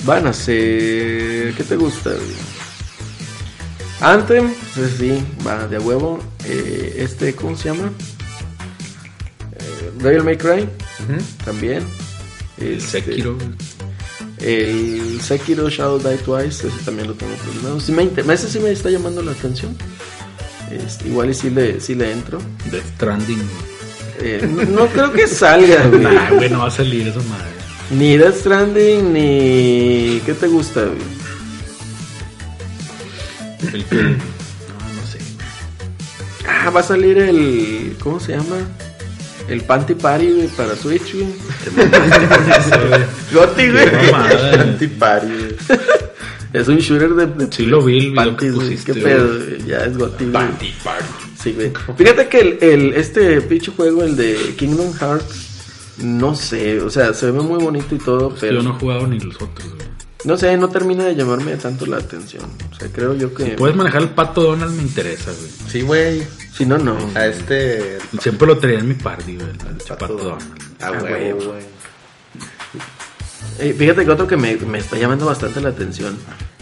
[0.05, 1.53] van a ser.
[1.55, 2.11] ¿Qué te gusta?
[4.01, 6.19] Anthem, pues sí, va de huevo.
[6.45, 7.91] Eh, este, ¿cómo se llama?
[9.53, 10.67] Eh, Devil May Cry,
[11.45, 11.85] también.
[12.57, 13.37] El Este, Sekiro.
[14.39, 17.79] El Sekiro Shadow Die Twice, ese también lo tengo programado.
[17.79, 19.75] Sí me ese sí me está llamando la atención.
[20.71, 22.39] Este, igual y sí le, sí le entro.
[22.71, 23.41] Death Stranding.
[24.19, 26.01] Eh, no, no creo que salga, güey.
[26.01, 27.60] Nah, güey, no va a salir esa madre.
[27.91, 30.22] Ni Death Stranding, ni...
[30.26, 30.97] ¿Qué te gusta, güey?
[33.73, 33.95] El que.
[33.95, 35.19] No, no sé.
[36.47, 37.95] Ah, va a salir el...
[38.01, 38.57] ¿Cómo se llama?
[39.49, 41.27] El Panty Party, güey, para Switch, güey.
[43.34, 44.11] Goti, güey.
[44.11, 44.61] Mamada.
[44.61, 45.55] Antipari, güey.
[46.53, 47.26] Es un shooter de...
[47.27, 48.77] de Sí lo vi, panties, güey.
[48.77, 49.65] Qué pedo, güey.
[49.68, 50.31] Ya es Goti, güey.
[50.34, 51.05] Party, party.
[51.43, 51.72] Sí, güey.
[51.97, 55.49] Fíjate que el, el- este pinche juego, el de Kingdom Hearts,
[56.03, 59.07] no sé, o sea, se ve muy bonito y todo, pero yo no he jugado
[59.07, 59.91] ni los otros, güey.
[60.23, 62.45] No sé, no termina de llamarme tanto la atención.
[62.71, 63.43] O sea, creo yo que.
[63.45, 65.51] Si puedes manejar el pato Donald, me interesa, güey.
[65.67, 66.23] Sí, güey.
[66.53, 66.95] Si no, no.
[67.15, 67.97] A este.
[68.19, 69.49] Siempre lo traía en mi party, güey.
[69.49, 70.43] El Pato pato Donald.
[70.79, 71.39] Ah, huevo.
[71.53, 71.63] güey.
[73.59, 76.15] Eh, fíjate que otro que me, me está llamando bastante la atención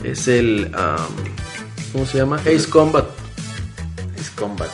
[0.04, 0.72] es el.
[0.74, 0.98] am,
[1.92, 2.38] ¿Cómo se llama?
[2.38, 3.06] Ace Combat.
[4.18, 4.70] Es Combat.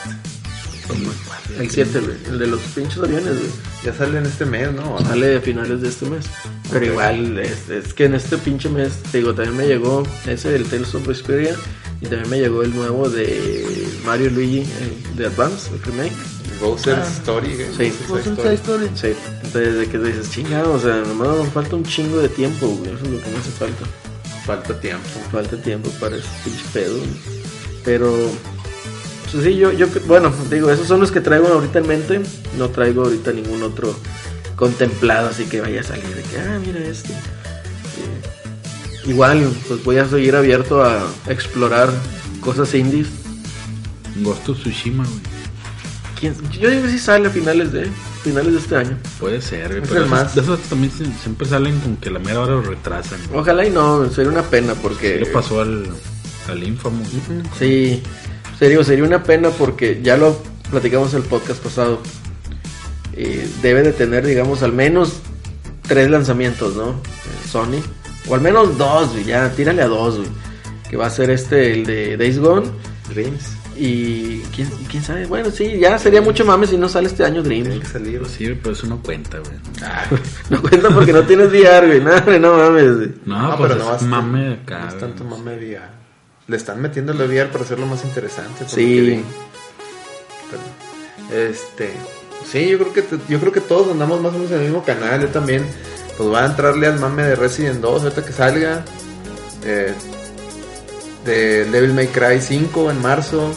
[1.58, 2.16] El 7, güey.
[2.28, 3.50] El de los pinches aviones, güey.
[3.84, 4.98] Ya sale en este mes, ¿no?
[5.00, 6.26] Sale a finales de este mes.
[6.70, 10.50] Pero igual, es, es que en este pinche mes, te digo, también me llegó ese
[10.50, 11.54] del Tales of Vesperia.
[12.00, 16.12] Y también me llegó el nuevo de Mario y Luigi el de Advance, el remake.
[16.60, 17.12] Bowser's Ah.
[17.20, 17.68] Story, güey.
[17.90, 17.96] Sí.
[18.06, 18.48] Bowser's un Story.
[18.48, 18.90] Side Story.
[18.94, 19.18] Sí.
[19.44, 22.90] Entonces, de que dices, chingado, o sea, nomás me falta un chingo de tiempo, güey.
[22.94, 23.84] Eso es lo que me hace falta.
[24.44, 25.08] Falta tiempo.
[25.32, 26.96] Falta tiempo para ese pinche pedo.
[26.98, 27.10] güey.
[27.84, 28.14] Pero,
[29.36, 32.20] pues sí, yo, yo, bueno, digo, esos son los que traigo ahorita en mente.
[32.58, 33.94] No traigo ahorita ningún otro
[34.56, 37.12] contemplado, así que vaya a salir de que, ah, mira este.
[37.12, 41.90] Eh, igual, pues voy a seguir abierto a explorar
[42.40, 43.08] cosas indies.
[44.22, 45.20] Ghost of Tsushima, güey.
[46.18, 47.90] ¿Quién- Yo digo que sí sale a finales de,
[48.24, 48.96] finales de este año.
[49.20, 49.82] Puede ser, güey.
[49.82, 50.34] Es Pero más.
[50.34, 50.90] de esos también
[51.22, 53.18] siempre salen con que la mera hora lo retrasan.
[53.28, 53.40] güey.
[53.40, 55.18] Ojalá y no, sería una pena porque...
[55.18, 55.86] ¿Qué le pasó al,
[56.48, 57.08] al Infamous?
[57.58, 58.02] Sí,
[58.58, 60.36] serio, sería una pena porque ya lo
[60.70, 62.00] platicamos en el podcast pasado.
[63.14, 65.20] Eh, debe de tener, digamos, al menos
[65.86, 66.90] tres lanzamientos, ¿no?
[66.90, 67.80] Eh, Sony.
[68.28, 70.28] O al menos dos, güey, ya, tírale a dos, güey.
[70.90, 72.66] Que va a ser este, el de Days Gone.
[73.08, 73.44] Dreams.
[73.78, 77.42] Y ¿quién, quién sabe, bueno, sí, ya sería mucho mame si no sale este año
[77.42, 77.80] Tiene Dream.
[77.80, 78.18] que salir.
[78.20, 79.56] Pues sí, pero eso no cuenta, güey.
[80.50, 82.00] No cuenta porque no tienes VR, güey.
[82.00, 83.12] No, no mames, güey.
[83.26, 84.88] No, No, pues pero no es vas- mame de No acá.
[84.88, 85.95] es tanto mame VR.
[86.48, 88.64] Le están metiendo el VR para hacerlo más interesante.
[88.68, 89.24] Sí.
[90.50, 91.90] Pero, este.
[92.50, 94.84] Sí, yo creo que yo creo que todos andamos más o menos en el mismo
[94.84, 95.20] canal.
[95.20, 95.66] Yo también.
[96.16, 98.84] Pues voy a entrarle al mame de Resident 2 ahorita que salga.
[99.64, 99.92] Eh,
[101.24, 103.50] de Devil May Cry 5 en marzo.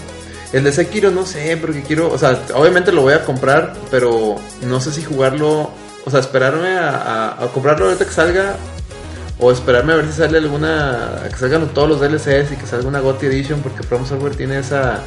[0.52, 4.38] El de Sekiro no sé, porque quiero, o sea, obviamente lo voy a comprar, pero
[4.64, 5.70] no sé si jugarlo,
[6.06, 6.90] o sea, esperarme a,
[7.38, 8.56] a- a comprarlo ahorita que salga
[9.40, 12.88] o esperarme a ver si sale alguna, que salgan todos los DLCs y que salga
[12.88, 14.99] una GOTY Edition, porque From Software tiene esa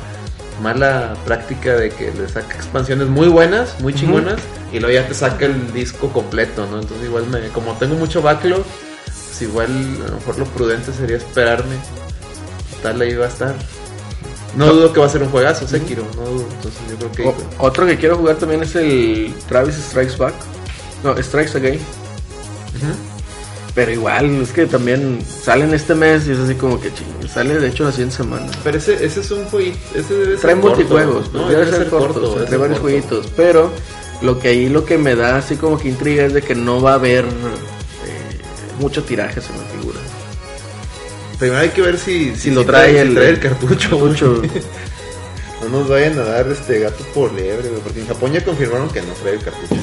[0.62, 4.40] mala práctica de que le saca expansiones muy buenas, muy chingonas,
[4.72, 6.80] y luego ya te saca el disco completo, ¿no?
[6.80, 8.62] Entonces igual me, como tengo mucho backlog,
[9.04, 9.70] pues igual
[10.06, 11.74] a lo mejor lo prudente sería esperarme.
[12.82, 13.54] Tal ahí va a estar.
[14.56, 16.46] No dudo que va a ser un juegazo, Sekiro, no dudo.
[16.56, 17.26] Entonces yo creo que...
[17.58, 20.34] O- otro que quiero jugar también es el Travis Strikes Back.
[21.02, 21.80] No, Strikes Again.
[22.76, 23.11] Ujú.
[23.74, 27.58] Pero igual, es que también salen este mes y es así como que ching, sale
[27.58, 28.50] de hecho la siguiente semana.
[28.62, 31.48] Pero ese, ese es un jueguito, ese debe ser Trae corto, multijuegos, ¿no?
[31.48, 32.82] debe ser corto, debe trae ser varios corto.
[32.82, 33.26] jueguitos.
[33.34, 33.72] Pero
[34.20, 36.82] lo que ahí lo que me da así como que intriga es de que no
[36.82, 38.38] va a haber eh,
[38.78, 39.98] mucho tiraje, se me figura.
[41.38, 44.42] Primero hay que ver si, Si lo trae si el- trae el cartucho.
[45.62, 49.00] No nos vayan a dar este gato por liebre, porque en Japón ya confirmaron que
[49.00, 49.76] no trae el cartucho.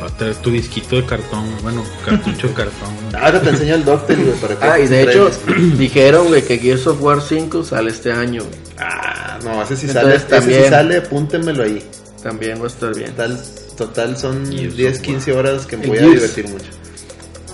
[0.00, 2.88] A traer tu disquito de cartón, bueno, cartucho de cartón.
[3.20, 5.30] Ahora te enseño el Doctel, güey, para que Ah, y de hecho
[5.76, 8.42] dijeron güey, que Gears of War 5 sale este año.
[8.44, 8.54] güey.
[8.78, 11.82] Ah, no, ese sí Entonces, sale, ese también- sí sale, apúntenmelo ahí.
[12.22, 13.10] También va a estar bien.
[13.10, 13.40] Total,
[13.76, 16.14] total son Gears 10, of 15 horas que me El voy a Gears.
[16.14, 16.66] divertir mucho.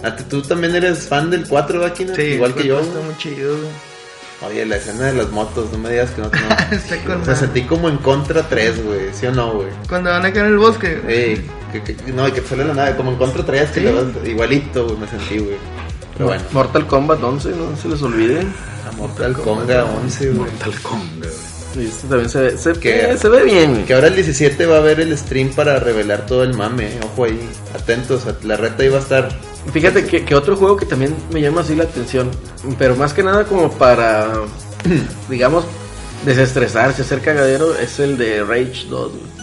[0.03, 2.15] ¿A ti- ¿Tú también eres fan del 4, Vaquina?
[2.15, 2.79] Sí, Igual que yo.
[2.81, 3.69] Está muy chido, güey.
[4.43, 6.31] Oye, la escena de las motos, no me digas que no.
[7.07, 9.69] con Me sentí como en contra 3, güey, ¿sí o no, güey?
[9.89, 11.01] Cuando van acá en el bosque.
[11.09, 13.87] Ey, que, que- no, y que sale la nave, como en contra 3, que Sí.
[13.87, 15.57] le vas- igualito, güey, me sentí, güey.
[16.15, 18.41] Pero bueno, Mortal Kombat 11, no se les olvide.
[18.87, 20.39] a Mortal Konga 11, güey.
[20.51, 21.54] Mortal Kombat, güey.
[21.77, 23.85] Y este también se ve, se, Que- eh, se ve bien.
[23.85, 27.25] Que ahora el 17 va a haber el stream para revelar todo el mame, ojo
[27.25, 27.41] ahí,
[27.75, 29.29] atentos, la reta iba a estar.
[29.73, 32.31] Fíjate que, que otro juego que también me llama así la atención,
[32.79, 34.33] pero más que nada como para,
[35.29, 35.65] digamos,
[36.25, 39.13] desestresarse, hacer cagadero, es el de Rage 2.
[39.13, 39.35] güey.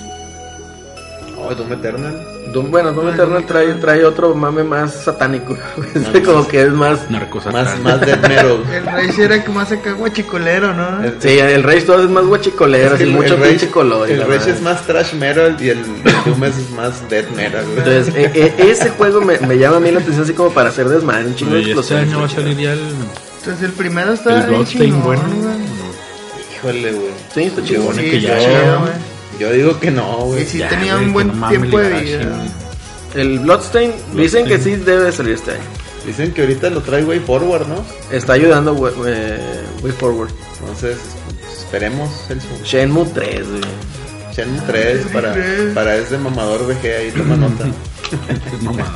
[1.37, 2.27] Oh, Doom Eternal.
[2.53, 3.79] Bueno, Doom Eternal Doom trae, Eternal.
[3.81, 5.57] trae otro mame más satánico.
[5.95, 7.09] Ah, Es como que es más...
[7.09, 8.63] Más, más death metal.
[8.73, 11.03] El rey era que más acá guachicolero, ¿no?
[11.03, 14.09] El- Sí, el Rage 2 es más guachicolero, Es que mucho Rage- pinche color.
[14.09, 15.85] El Rage es más trash metal y el, el
[16.25, 17.77] Doom es más death metal, güey.
[17.79, 20.69] Entonces, e- e- ese juego me, me llama a mí la atención así como para
[20.69, 22.79] hacer desmadre, un chingo de este año va a salir ya el,
[23.39, 25.23] Entonces el primero está el bien Bloodstain chingón, bueno.
[25.23, 25.55] güey.
[26.55, 27.11] Híjole, güey.
[27.33, 27.83] Sí, está Yo, chingón.
[27.87, 28.79] Supone Sí, que ya, está chido, ¿no?
[28.81, 28.93] güey.
[29.41, 30.43] Yo digo que no, güey.
[30.43, 32.45] Y sí Ya, tenía güey, un buen no tiempo de vida.
[33.15, 35.61] El Bloodstain, dicen que sí debe de salir este año.
[36.05, 37.83] Dicen que ahorita lo trae Way Forward, ¿no?
[38.11, 39.37] Está ayudando we- eh,
[39.83, 40.31] Way Forward.
[40.61, 40.97] Entonces,
[41.59, 43.61] esperemos el Shenmue 3, güey.
[44.33, 45.35] Shenmue 3 para,
[45.75, 47.65] para ese mamador VG ahí toma nota.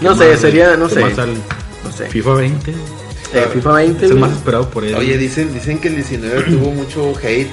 [0.00, 1.00] No ¿Qué sé, sería, no ¿Qué sé.
[1.84, 2.06] No sé.
[2.08, 2.70] FIFA 20.
[3.34, 4.04] Eh, FIFA 20.
[4.06, 4.94] Es el más esperado por él.
[4.96, 7.50] Oye, dicen, dicen que el 19 tuvo mucho hate.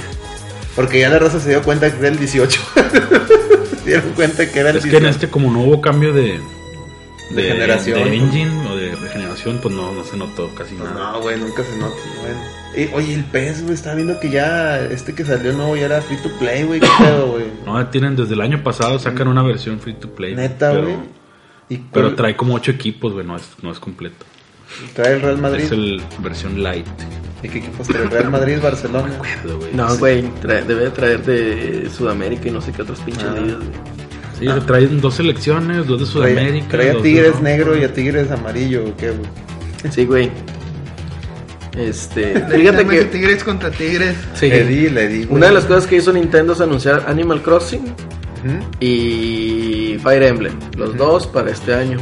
[0.79, 2.61] Porque ya la raza se dio cuenta que era el 18.
[3.83, 5.09] se dieron cuenta que era el es que en 18.
[5.09, 6.39] este, como no hubo cambio de,
[7.31, 8.03] De generación.
[8.03, 11.11] de engine o de, de generación, pues no, no se notó casi Pues nada.
[11.13, 11.95] no, güey, nunca se nota.
[12.21, 12.33] güey.
[12.75, 16.01] Eh, oye, el PES, güey, estaba viendo que ya este que salió nuevo ya era
[16.01, 16.79] free to play, güey.
[16.79, 17.45] ¿Qué pedo, güey?
[17.65, 20.35] No, tienen desde el año pasado sacan una versión free to play.
[20.35, 20.97] Neta, pero- güey.
[21.91, 24.25] Pero cuál- trae como 8 equipos, güey, no es, no es completo.
[24.95, 25.65] trae el Real Madrid.
[25.65, 26.87] Es el versión light.
[27.41, 28.03] ¿Y qué equipos trae?
[28.03, 29.17] El Real Madrid, Barcelona.
[29.73, 33.39] No, güey, trae- debe traer de Sudamérica y no sé qué otros pinches Ah.
[33.39, 33.69] ligas, güey.
[34.39, 36.67] Sí, se traen dos selecciones, dos de Sudamérica.
[36.69, 39.29] trae a de Tigres negro y a Tigres amarillo, ¿o ¿qué, güey?
[39.91, 40.31] Sí, güey.
[41.77, 44.15] Este, fíjate que Tigres contra Tigres.
[44.33, 45.37] sí, Le di, le di, güey.
[45.37, 47.85] una de las cosas que hizo Nintendo es anunciar Animal Crossing
[48.79, 51.97] y Fire Emblem, los dos para este año.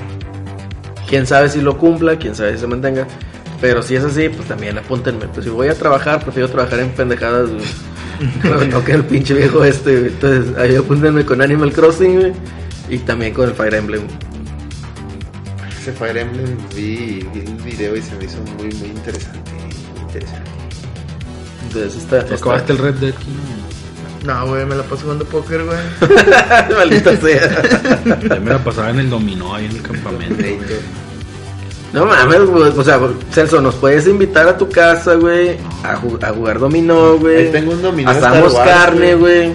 [1.09, 3.07] Quién sabe si lo cumpla, quién sabe si se mantenga.
[3.59, 5.27] Pero si es así, pues también apúntenme.
[5.27, 7.65] Pues si voy a trabajar, prefiero trabajar en pendejadas, güey.
[8.71, 10.11] No, que el pinche viejo este, güey.
[10.11, 12.33] Entonces, ahí apúntenme con Animal Crossing, güey.
[12.89, 14.01] Y también con el Fire Emblem.
[15.79, 19.51] Ese Fire Emblem vi, vi el video y se me hizo muy, muy interesante.
[19.51, 20.49] Muy interesante.
[21.67, 22.25] Entonces, está.
[22.25, 23.13] ¿Tú acabaste el Red Dead?
[24.25, 25.77] No, güey, me la paso jugando póker, güey.
[26.75, 28.39] Maldita sea.
[28.41, 30.43] Me la pasaba en el dominó ahí en el campamento.
[31.93, 32.63] No mames, güey.
[32.77, 32.99] O sea,
[33.31, 35.57] Celso, nos puedes invitar a tu casa, güey.
[35.83, 37.45] A, ju- a jugar dominó, güey.
[37.47, 39.47] Ahí tengo un dominó de Asamos Star Wars, carne, güey.
[39.47, 39.51] güey.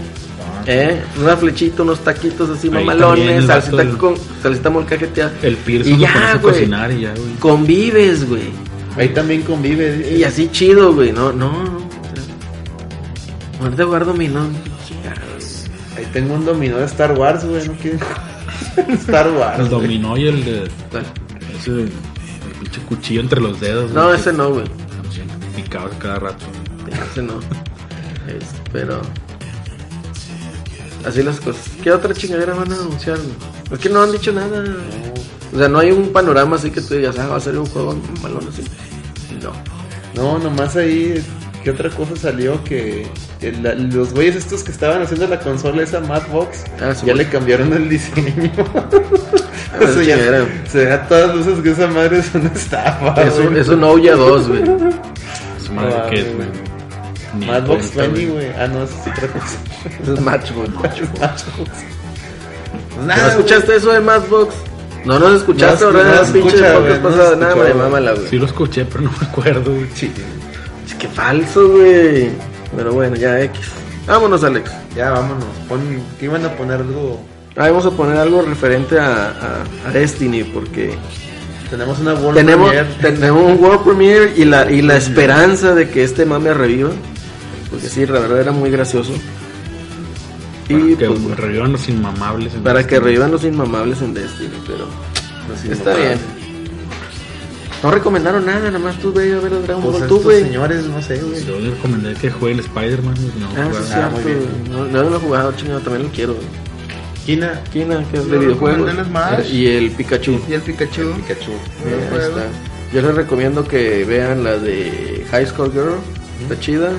[0.66, 1.02] ¿Eh?
[1.20, 3.28] Una flechita, unos taquitos así Ahí mamalones.
[3.38, 5.32] el Salsita, del- con, salsita molcajeteada.
[5.42, 6.54] El Pierce Y lo ya, pones a güey.
[6.54, 7.34] cocinar y ya, güey.
[7.40, 8.50] Convives, güey.
[8.96, 9.96] Ahí también convive.
[9.98, 10.16] dice.
[10.18, 11.12] Y así chido, güey.
[11.12, 11.82] No, no, no.
[13.58, 14.40] Ponerte a jugar dominó.
[15.96, 17.66] Ahí tengo un dominó de Star Wars, güey.
[17.66, 17.98] No quiero.
[18.94, 19.58] Star Wars.
[19.60, 20.70] El dominó y el de.
[21.58, 21.92] Ese el
[22.72, 23.90] pinche cuchillo entre los dedos.
[23.92, 24.64] No, güey, ese no, güey.
[25.54, 26.44] Picabas cada rato.
[27.10, 27.38] Ese no.
[28.28, 29.00] Es- pero.
[31.06, 31.64] Así las cosas.
[31.82, 33.18] ¿Qué otra chingadera van a anunciar?
[33.18, 33.30] güey?
[33.72, 34.64] Es que no han dicho nada.
[35.54, 37.66] O sea, no hay un panorama así que tú digas, ah, va a ser un
[37.66, 38.62] juego malón así.
[39.42, 39.52] No.
[40.14, 41.22] No, nomás ahí.
[41.64, 42.62] ¿Qué otra cosa salió?
[42.64, 43.06] Que
[43.40, 47.72] el- los güeyes estos que estaban haciendo la consola, esa Madbox, Ah, ya le cambiaron
[47.72, 48.52] el diseño.
[49.80, 50.46] Eso ya- chingadera.
[50.68, 53.22] se ve a todas luces que esa madre es una estafa.
[53.22, 54.62] Es un, es un Ouya 2, güey.
[55.64, 56.48] Su madre, Ah, ¿qué es, güey.
[57.66, 58.48] cuenta, 20, güey.
[58.58, 59.56] Ah, no, esa es otra cosa.
[60.12, 60.68] Es Matchbox.
[60.74, 61.70] Matchbox.
[62.98, 64.54] ¿No Nada, escuchaste eso de Matchbox?
[65.04, 66.20] No nos escuchaste, No, ¿verdad?
[66.20, 67.36] no se pinche podcast no pasado.
[67.36, 68.26] Nada, me mámala, güey.
[68.28, 69.86] Sí lo escuché, pero no me acuerdo, güey.
[69.94, 70.12] Sí.
[70.86, 72.30] Es que falso, güey.
[72.76, 73.60] Pero bueno, ya X.
[74.06, 74.70] Vámonos, Alex.
[74.94, 75.44] Ya, vámonos.
[75.68, 75.80] Pon,
[76.18, 77.20] ¿Qué iban a poner algo?
[77.56, 79.28] Ah, vamos a poner algo referente a,
[79.84, 80.94] a- a Destiny, porque
[81.70, 83.12] Tenemos una World tenemos, Premiere.
[83.18, 86.90] tenemos un World Premiere y la, y la esperanza de que este mame reviva.
[87.70, 89.12] Porque sí, la verdad era muy gracioso.
[90.68, 92.54] Y que pues, revivan los inmamables.
[92.54, 94.86] en para que revivan los inmamables en Destiny, pero
[95.48, 96.18] Los está inmamables.
[96.20, 96.42] bien.
[97.82, 100.42] No recomendaron nada, nada más tú ve a ver el Dragon Pues Ball, tú, güey.
[100.44, 101.44] señores, no sé, güey.
[101.44, 103.14] Yo le recomendé que juegue el Spider-Man.
[103.40, 104.10] No, Ah, sí, Ah, cierto.
[104.12, 104.48] muy bien.
[104.70, 106.34] No, no lo he jugado, chingado, también lo quiero.
[106.34, 106.46] güey.
[107.24, 107.62] Kina.
[107.72, 108.88] Kina, que es de videojuegos.
[108.90, 109.52] el Smash.
[109.52, 110.40] Y el Pikachu.
[110.48, 111.12] Y el Pikachu.
[111.14, 111.52] Pikachu.
[111.52, 112.46] Eh, ahí está.
[112.92, 115.94] Yo les recomiendo que vean la de High School Girl.
[116.42, 116.90] Está chida.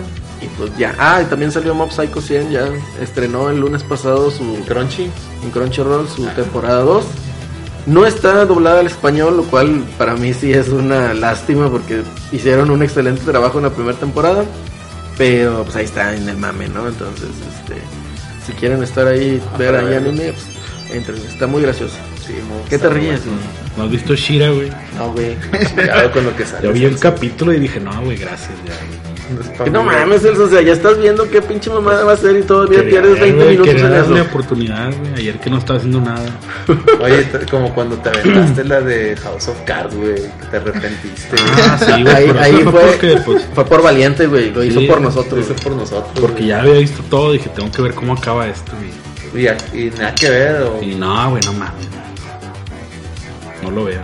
[0.41, 0.95] Y pues ya.
[0.97, 2.51] Ah, y también salió Mob Psycho 100.
[2.51, 2.67] Ya
[3.01, 5.09] estrenó el lunes pasado su Crunchy.
[5.43, 7.05] en Crunchyroll su temporada 2.
[7.85, 12.01] No está doblada al español, lo cual para mí sí es una lástima porque
[12.31, 14.45] hicieron un excelente trabajo en la primera temporada.
[15.17, 16.87] Pero pues ahí está en el mame, ¿no?
[16.87, 17.75] Entonces, este,
[18.45, 20.45] si quieren estar ahí, ver ahí anime, pues
[20.95, 21.17] entren.
[21.25, 21.95] Está muy gracioso.
[22.25, 22.33] Sí,
[22.69, 23.25] ¿Qué te ríes?
[23.25, 23.39] bueno.
[23.77, 24.69] ¿No has visto Shira, güey?
[24.97, 25.35] No, güey.
[25.73, 26.67] Cuidado con lo que sale.
[26.67, 28.51] Yo vi el capítulo y dije, no, güey, gracias.
[28.65, 29.12] Ya, pa'
[29.63, 32.35] Que no mames, Celso, o sea, ya estás viendo qué pinche mamada va a ser
[32.37, 34.29] y todavía Quería pierdes ver, 20 güey, minutos quería en darle eso.
[34.29, 35.13] oportunidad, güey.
[35.15, 36.25] Ayer que no estaba haciendo nada.
[37.01, 41.35] Oye, como cuando te aventaste la de House of Cards, güey, que te arrepentiste.
[41.63, 42.15] Ah, sí, güey.
[42.15, 44.51] ahí ahí eso fue, porque, pues, fue por valiente, güey.
[44.51, 45.39] Lo hizo por Lo nosotros.
[45.39, 46.11] hizo por nosotros.
[46.19, 46.47] porque güey.
[46.47, 47.31] ya había visto todo.
[47.31, 48.71] Dije, tengo que ver cómo acaba esto,
[49.31, 49.45] güey.
[49.73, 50.79] Y, nada que ver, o...
[50.83, 51.87] Y no, güey, no mames.
[53.63, 54.03] No lo vean.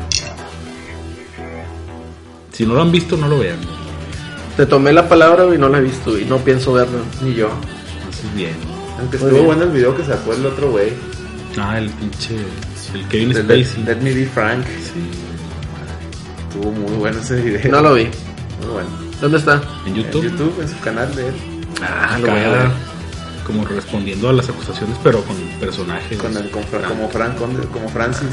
[2.51, 3.57] Si no lo han visto, no lo vean.
[4.59, 6.97] Te tomé la palabra, güey, no la he visto y no pienso verla.
[7.21, 7.47] ni yo.
[8.09, 8.51] Haces bien.
[8.99, 9.45] Aunque Muy estuvo bien.
[9.45, 10.91] bueno el video que sacó el otro güey.
[11.57, 12.35] Ah, el pinche.
[12.93, 13.83] El Kevin de Spacey.
[13.85, 14.65] Let Me Be Frank.
[14.65, 14.99] Sí.
[16.49, 17.71] Estuvo muy bueno ese video.
[17.71, 18.03] No lo vi.
[18.03, 18.89] Muy bueno.
[19.21, 19.61] ¿Dónde está?
[19.85, 20.23] En En YouTube.
[20.25, 21.33] YouTube, en su canal de él.
[21.81, 22.67] Ah, lo voy a ver.
[23.47, 26.17] Como respondiendo a las acusaciones, pero con personajes.
[26.17, 27.35] Con el, con Fra- como Frank
[27.71, 28.27] como Francis.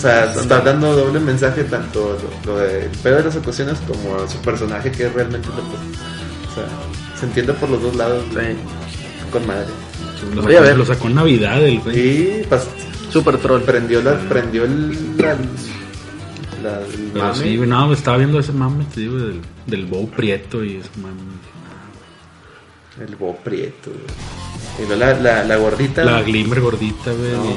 [0.00, 2.16] O sea, está dando doble mensaje tanto
[2.46, 6.64] lo, lo de de las ocasiones como su personaje que es realmente lo O sea,
[7.18, 8.24] se entiende por los dos lados.
[8.32, 8.56] güey.
[9.30, 9.66] Con madre.
[10.34, 10.78] Lo Voy a sacó, ver.
[10.78, 11.98] lo sacó en Navidad el güey.
[11.98, 12.66] Y pas-
[13.10, 13.62] Super troll.
[13.62, 15.36] prendió la, prendió el, la,
[16.62, 17.36] la- el Pero mame.
[17.42, 20.88] sí, güey, no, estaba viendo ese mame, te digo, del, del Bow Prieto y ese
[21.00, 21.20] mame.
[23.06, 23.90] El bo prieto.
[23.90, 24.84] güey.
[24.84, 26.04] Y luego la, la, la gordita.
[26.04, 27.32] La Glimmer gordita, güey.
[27.32, 27.56] No.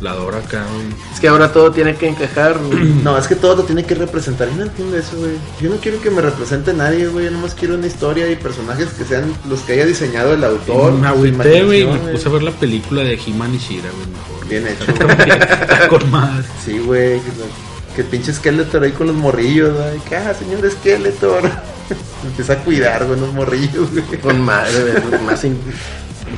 [0.00, 0.86] Y La Dora acá, güey.
[1.12, 2.58] Es que ahora todo tiene que encajar.
[2.58, 2.84] güey.
[3.04, 4.48] No, es que todo lo tiene que representar.
[4.48, 5.32] Yo no entiendo eso, güey.
[5.60, 7.26] Yo no quiero que me represente nadie, güey.
[7.26, 10.92] Yo nomás quiero una historia y personajes que sean los que haya diseñado el autor.
[10.92, 14.48] me agüité, güey, me puse a ver la película de He-Man y Shira, güey, mejor.
[14.48, 14.90] Bien hecho.
[15.62, 16.44] Está con madre.
[16.64, 17.20] Sí, güey.
[17.20, 17.30] Que,
[17.96, 19.98] que pinche Skeletor ahí con los morrillos, güey.
[20.08, 21.42] Que, ah, señor Skeletor.
[21.42, 21.50] Me
[22.28, 24.04] Empieza a cuidar, güey, los morrillos, güey.
[24.20, 25.58] Con madre, güey, más in-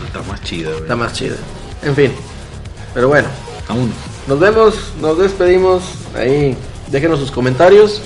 [0.07, 0.83] Está más chida, güey.
[0.83, 1.37] está más chida.
[1.83, 2.13] En fin.
[2.95, 3.29] Pero bueno,
[4.27, 5.83] Nos vemos, nos despedimos.
[6.15, 6.57] Ahí,
[6.91, 8.03] déjenos sus comentarios.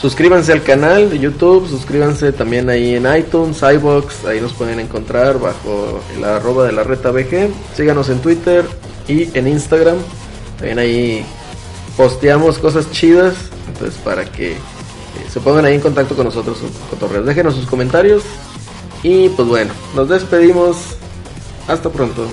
[0.00, 5.40] Suscríbanse al canal de YouTube, suscríbanse también ahí en iTunes, iBox, ahí nos pueden encontrar
[5.40, 7.50] bajo el arroba de la reta BG.
[7.74, 8.64] Síganos en Twitter
[9.08, 9.96] y en Instagram.
[10.56, 11.26] También ahí
[11.96, 13.34] posteamos cosas chidas,
[13.66, 14.56] entonces para que eh,
[15.28, 16.58] se pongan ahí en contacto con nosotros.
[17.24, 18.22] Déjenos sus comentarios
[19.02, 20.76] y pues bueno, nos despedimos.
[21.66, 22.24] Hasta pronto.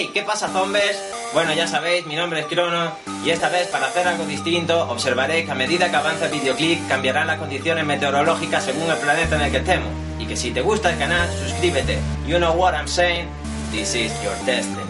[0.00, 0.98] Hey, ¿qué pasa, zombies?
[1.34, 2.90] Bueno, ya sabéis, mi nombre es Crono
[3.22, 6.88] y esta vez para hacer algo distinto observaré que a medida que avanza el videoclip
[6.88, 9.90] cambiarán las condiciones meteorológicas según el planeta en el que estemos.
[10.18, 11.98] Y que si te gusta el canal, suscríbete.
[12.26, 13.28] You know what I'm saying?
[13.72, 14.89] This is your destiny.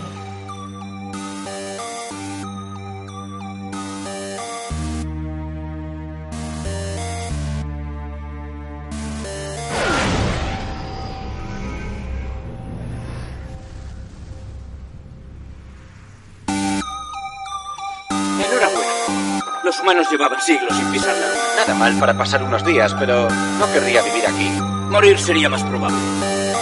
[19.71, 21.41] Los humanos llevaban siglos sin pisar la luna.
[21.59, 24.51] Nada mal para pasar unos días, pero no querría vivir aquí.
[24.91, 25.97] Morir sería más probable.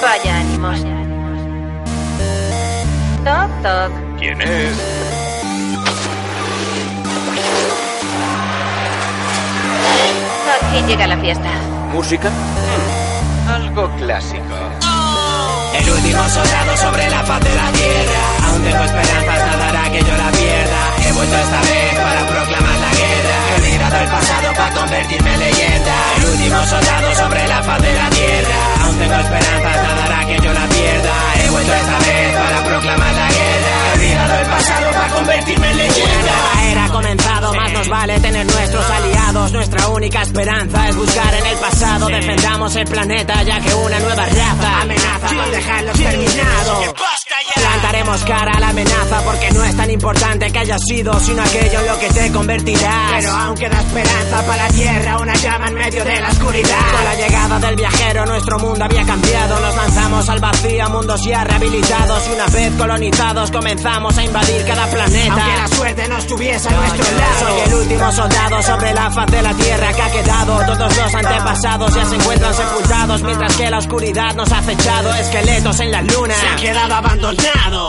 [0.02, 0.78] Vaya ánimos.
[3.24, 4.18] Toc, toc.
[4.18, 4.72] ¿Quién es?
[10.60, 11.50] Aquí llega la fiesta.
[11.90, 12.28] ¿Música?
[12.28, 14.54] Hmm, algo clásico.
[15.74, 18.48] El último soldado sobre la faz de la tierra.
[18.50, 21.08] Aún tengo esperanzas, nada hará que yo la pierda.
[21.08, 22.77] He vuelto esta vez para proclamar.
[23.88, 25.94] He olvidado el pasado para convertirme en leyenda.
[26.18, 28.56] El último soldado sobre la faz de la tierra.
[28.82, 31.14] Aún tengo esperanzas, nada hará que yo la pierda.
[31.36, 33.72] He vuelto esta vez para proclamar la guerra.
[33.88, 36.32] He olvidado el pasado para convertirme en leyenda.
[36.54, 39.52] La era ha comenzado, más nos vale tener nuestros aliados.
[39.52, 42.06] Nuestra única esperanza es buscar en el pasado.
[42.08, 46.94] Defendamos el planeta ya que una nueva raza amenaza con dejarlo exterminado.
[47.98, 51.80] Plantaremos cara a la amenaza porque no es tan importante que hayas sido, sino aquello
[51.80, 53.12] en lo que te convertirás.
[53.16, 56.92] Pero aún queda esperanza para la tierra, una llama en medio de la oscuridad.
[56.92, 59.58] Con la llegada del viajero, nuestro mundo había cambiado.
[59.58, 62.28] Nos lanzamos al vacío, mundos ya rehabilitados.
[62.28, 65.32] Y una vez colonizados, comenzamos a invadir cada planeta.
[65.32, 67.38] Aunque la suerte no estuviese a nuestro lado.
[67.40, 70.56] Soy el último soldado sobre la faz de la tierra que ha quedado.
[70.66, 73.22] Todos los antepasados ya se encuentran sepultados.
[73.22, 75.12] Mientras que la oscuridad nos ha acechado.
[75.14, 76.94] Esqueletos en la luna se han quedado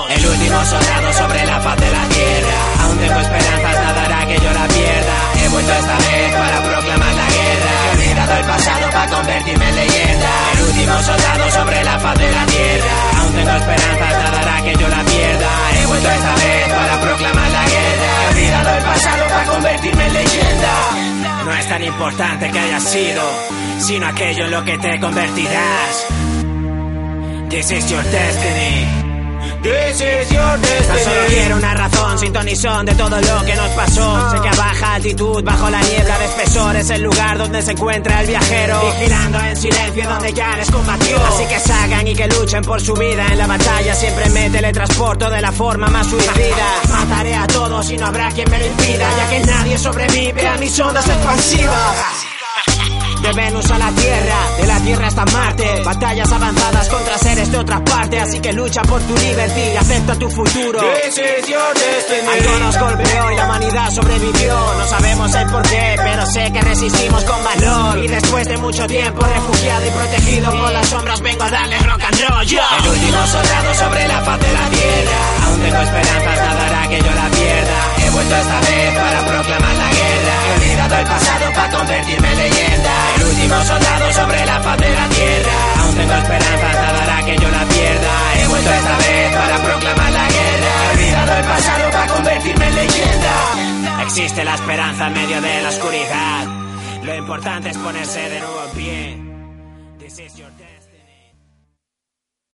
[0.07, 2.57] El último soldado sobre la faz de la tierra.
[2.81, 5.15] Aún tengo esperanzas, nada hará que yo la pierda.
[5.35, 7.71] He vuelto esta vez para proclamar la guerra.
[7.83, 10.29] He olvidado el pasado para convertirme en leyenda.
[10.53, 12.93] El último soldado sobre la faz de la tierra.
[13.19, 15.49] Aún tengo esperanzas, nada hará que yo la pierda.
[15.73, 18.09] He vuelto esta vez para proclamar la guerra.
[18.23, 20.73] He olvidado el pasado para convertirme en leyenda.
[21.45, 23.23] No es tan importante que hayas sido,
[23.79, 26.05] sino aquello en lo que te convertirás.
[27.49, 29.08] This is your destiny.
[29.61, 30.87] Destiny.
[30.87, 34.31] Tan solo quiero una razón, sintonizón de todo lo que nos pasó.
[34.31, 37.71] Sé que a baja altitud, bajo la niebla de espesor, es el lugar donde se
[37.71, 38.79] encuentra el viajero.
[38.97, 41.17] Vigilando en silencio donde ya les combatió.
[41.25, 43.27] Así que salgan y que luchen por su vida.
[43.31, 46.81] En la batalla siempre me teletransporto de la forma más suicida.
[46.89, 50.57] Mataré a todos y no habrá quien me lo impida, ya que nadie sobrevive a
[50.57, 52.38] mis ondas expansivas.
[53.29, 55.83] De Venus a la Tierra, de la Tierra hasta Marte.
[55.85, 60.15] Batallas avanzadas contra seres de otra parte Así que lucha por tu liberty y acepta
[60.15, 60.79] tu futuro.
[60.79, 64.55] Algo nos golpeó y la humanidad sobrevivió.
[64.55, 68.03] No sabemos el por qué, pero sé que resistimos con valor.
[68.03, 72.01] Y después de mucho tiempo refugiado y protegido Por las sombras vengo a darle rock
[72.03, 72.61] and roll yo.
[72.83, 75.45] El último soldado sobre la faz de la Tierra.
[75.45, 78.05] Aún tengo esperanzas, nada hará que yo la pierda.
[78.05, 80.33] He vuelto esta vez para proclamar la guerra.
[80.47, 83.18] He olvidado el pasado para convertirme en leyenda.
[83.19, 85.53] El último soldado sobre la faz de la tierra.
[85.79, 88.13] Aún tengo esperanzas, nada hará que yo la pierda.
[88.35, 90.71] He vuelto esta vez para proclamar la guerra.
[90.85, 94.03] He olvidado el pasado para convertirme en leyenda.
[94.03, 96.47] Existe la esperanza en medio de la oscuridad.
[97.03, 99.28] Lo importante es ponerse de nuevo en pie.